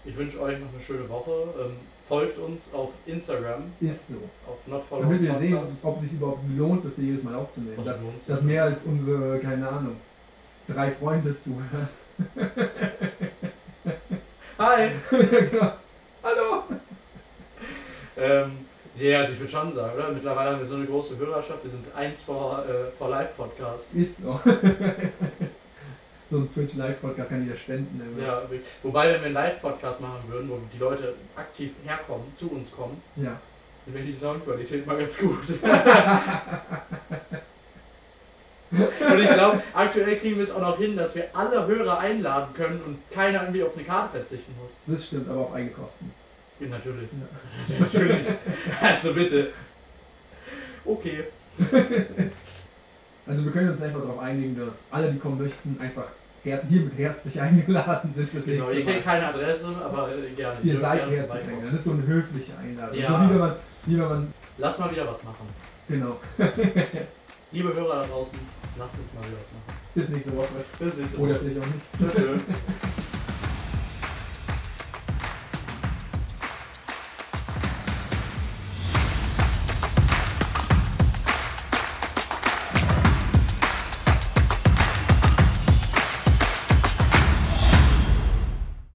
Ich 0.05 0.17
wünsche 0.17 0.41
euch 0.41 0.59
noch 0.61 0.73
eine 0.73 0.81
schöne 0.83 1.09
Woche. 1.09 1.33
Ähm, 1.61 1.77
folgt 2.09 2.39
uns 2.39 2.73
auf 2.73 2.91
Instagram, 3.07 3.65
Ist 3.81 4.09
so. 4.09 4.15
auf 4.47 4.57
NotFollow 4.67 5.03
Damit 5.03 5.23
wir 5.23 5.39
sehen, 5.39 5.57
ob 5.83 5.97
es 6.03 6.11
sich 6.11 6.21
überhaupt 6.21 6.43
lohnt, 6.57 6.85
das 6.85 6.97
jedes 6.99 7.23
Mal 7.25 7.35
aufzunehmen. 7.35 7.77
Sich? 8.19 8.27
dass 8.29 8.43
mehr 8.43 8.63
als 8.65 8.85
unsere, 8.85 9.41
keine 9.41 9.69
Ahnung, 9.69 9.97
drei 10.69 10.91
Freunde 10.93 11.37
zuhören. 11.41 11.89
Hi! 14.59 14.91
Genau. 15.11 15.73
Hallo! 16.23 16.63
Ähm, 18.19 18.53
ja, 18.99 19.21
also 19.21 19.33
ich 19.33 19.41
würde 19.41 19.53
schon 19.53 19.73
sagen, 19.73 19.95
oder? 19.95 20.11
Mittlerweile 20.11 20.51
haben 20.51 20.59
wir 20.59 20.67
so 20.67 20.77
eine 20.77 20.87
große 20.87 21.17
Hörerschaft. 21.19 21.63
Wir 21.63 21.71
sind 21.71 21.85
eins 21.95 22.23
vor, 22.23 22.65
äh, 22.67 22.91
vor 22.97 23.11
Live-Podcast. 23.11 23.95
Ist 23.95 24.23
so. 24.23 24.41
so 26.31 26.39
ein 26.39 26.53
Twitch 26.53 26.75
Live 26.75 27.01
Podcast 27.01 27.29
kann 27.29 27.45
jeder 27.45 27.57
spenden. 27.57 28.01
immer. 28.01 28.27
Ja, 28.27 28.43
wobei, 28.83 29.13
wenn 29.13 29.21
wir 29.21 29.27
einen 29.27 29.35
Live-Podcast 29.35 30.01
machen 30.01 30.23
würden, 30.29 30.49
wo 30.49 30.59
die 30.73 30.79
Leute 30.79 31.15
aktiv 31.37 31.73
herkommen, 31.85 32.27
zu 32.35 32.51
uns 32.53 32.71
kommen, 32.71 33.03
ja. 33.17 33.39
dann 33.85 33.95
wäre 33.95 34.05
die 34.05 34.17
Soundqualität 34.17 34.87
mal 34.87 34.99
ganz 34.99 35.19
gut. 35.19 35.45
Und 38.71 39.21
ich 39.21 39.33
glaube, 39.33 39.63
aktuell 39.73 40.17
kriegen 40.17 40.37
wir 40.37 40.43
es 40.43 40.51
auch 40.51 40.61
noch 40.61 40.77
hin, 40.77 40.97
dass 40.97 41.15
wir 41.15 41.29
alle 41.33 41.67
Hörer 41.67 41.99
einladen 41.99 42.53
können 42.55 42.83
und 42.85 42.99
keiner 43.13 43.43
irgendwie 43.43 43.63
auf 43.63 43.77
eine 43.77 43.85
Karte 43.85 44.19
verzichten 44.19 44.55
muss. 44.61 44.81
Das 44.87 45.07
stimmt, 45.07 45.29
aber 45.29 45.43
auf 45.43 45.55
eigene 45.55 45.71
Kosten. 45.71 46.13
Ja, 46.61 46.69
natürlich. 46.69 47.09
Ja. 47.69 47.79
natürlich. 47.81 48.27
Also 48.81 49.13
bitte. 49.15 49.49
Okay. 50.85 51.25
Also 53.27 53.45
wir 53.45 53.53
können 53.53 53.71
uns 53.71 53.83
einfach 53.83 54.01
darauf 54.01 54.21
einigen, 54.21 54.57
dass 54.57 54.85
alle, 54.91 55.11
die 55.13 55.19
kommen 55.19 55.43
möchten, 55.43 55.77
einfach 55.81 56.05
her 56.45 56.63
hiermit 56.69 56.97
herzlich 56.97 57.41
eingeladen 57.41 58.13
sind 58.15 58.31
fürs 58.31 58.45
Genau, 58.45 58.69
ihr 58.71 58.77
nächste 58.77 58.93
kennt 58.93 59.07
Mal. 59.07 59.13
keine 59.21 59.35
Adresse, 59.35 59.67
aber 59.85 60.11
äh, 60.17 60.31
gerne. 60.31 60.57
Ihr 60.63 60.79
seid 60.79 61.01
gerne 61.01 61.17
herzlich 61.17 61.43
eingeladen. 61.43 61.69
Das 61.73 61.81
ist 61.81 61.85
so 61.85 61.91
eine 61.93 62.07
höfliche 62.07 62.53
Einladung. 62.57 62.99
Ja. 62.99 63.09
So 63.09 63.15
wie 63.25 63.31
wenn 63.31 63.39
man, 63.39 63.55
wie 63.87 63.99
wenn 63.99 64.09
man, 64.09 64.35
Lass 64.59 64.79
mal 64.79 64.91
wieder 64.91 65.07
was 65.09 65.25
machen. 65.25 65.47
genau. 65.89 66.21
Liebe 67.53 67.75
Hörer 67.75 68.01
da 68.01 68.07
draußen, 68.07 68.39
lasst 68.79 68.99
uns 68.99 69.13
mal 69.15 69.21
wieder 69.29 69.39
was 69.43 69.53
machen. 69.53 69.81
Bis 69.95 70.09
nächste 70.09 70.37
Woche. 70.37 70.65
Bis 70.79 70.97
nächste 70.97 71.19
Oder 71.19 71.35
Woche. 71.35 71.41
vielleicht 71.41 71.59
auch 71.59 71.67
nicht. 71.67 72.15
Tschüss. 72.17 72.43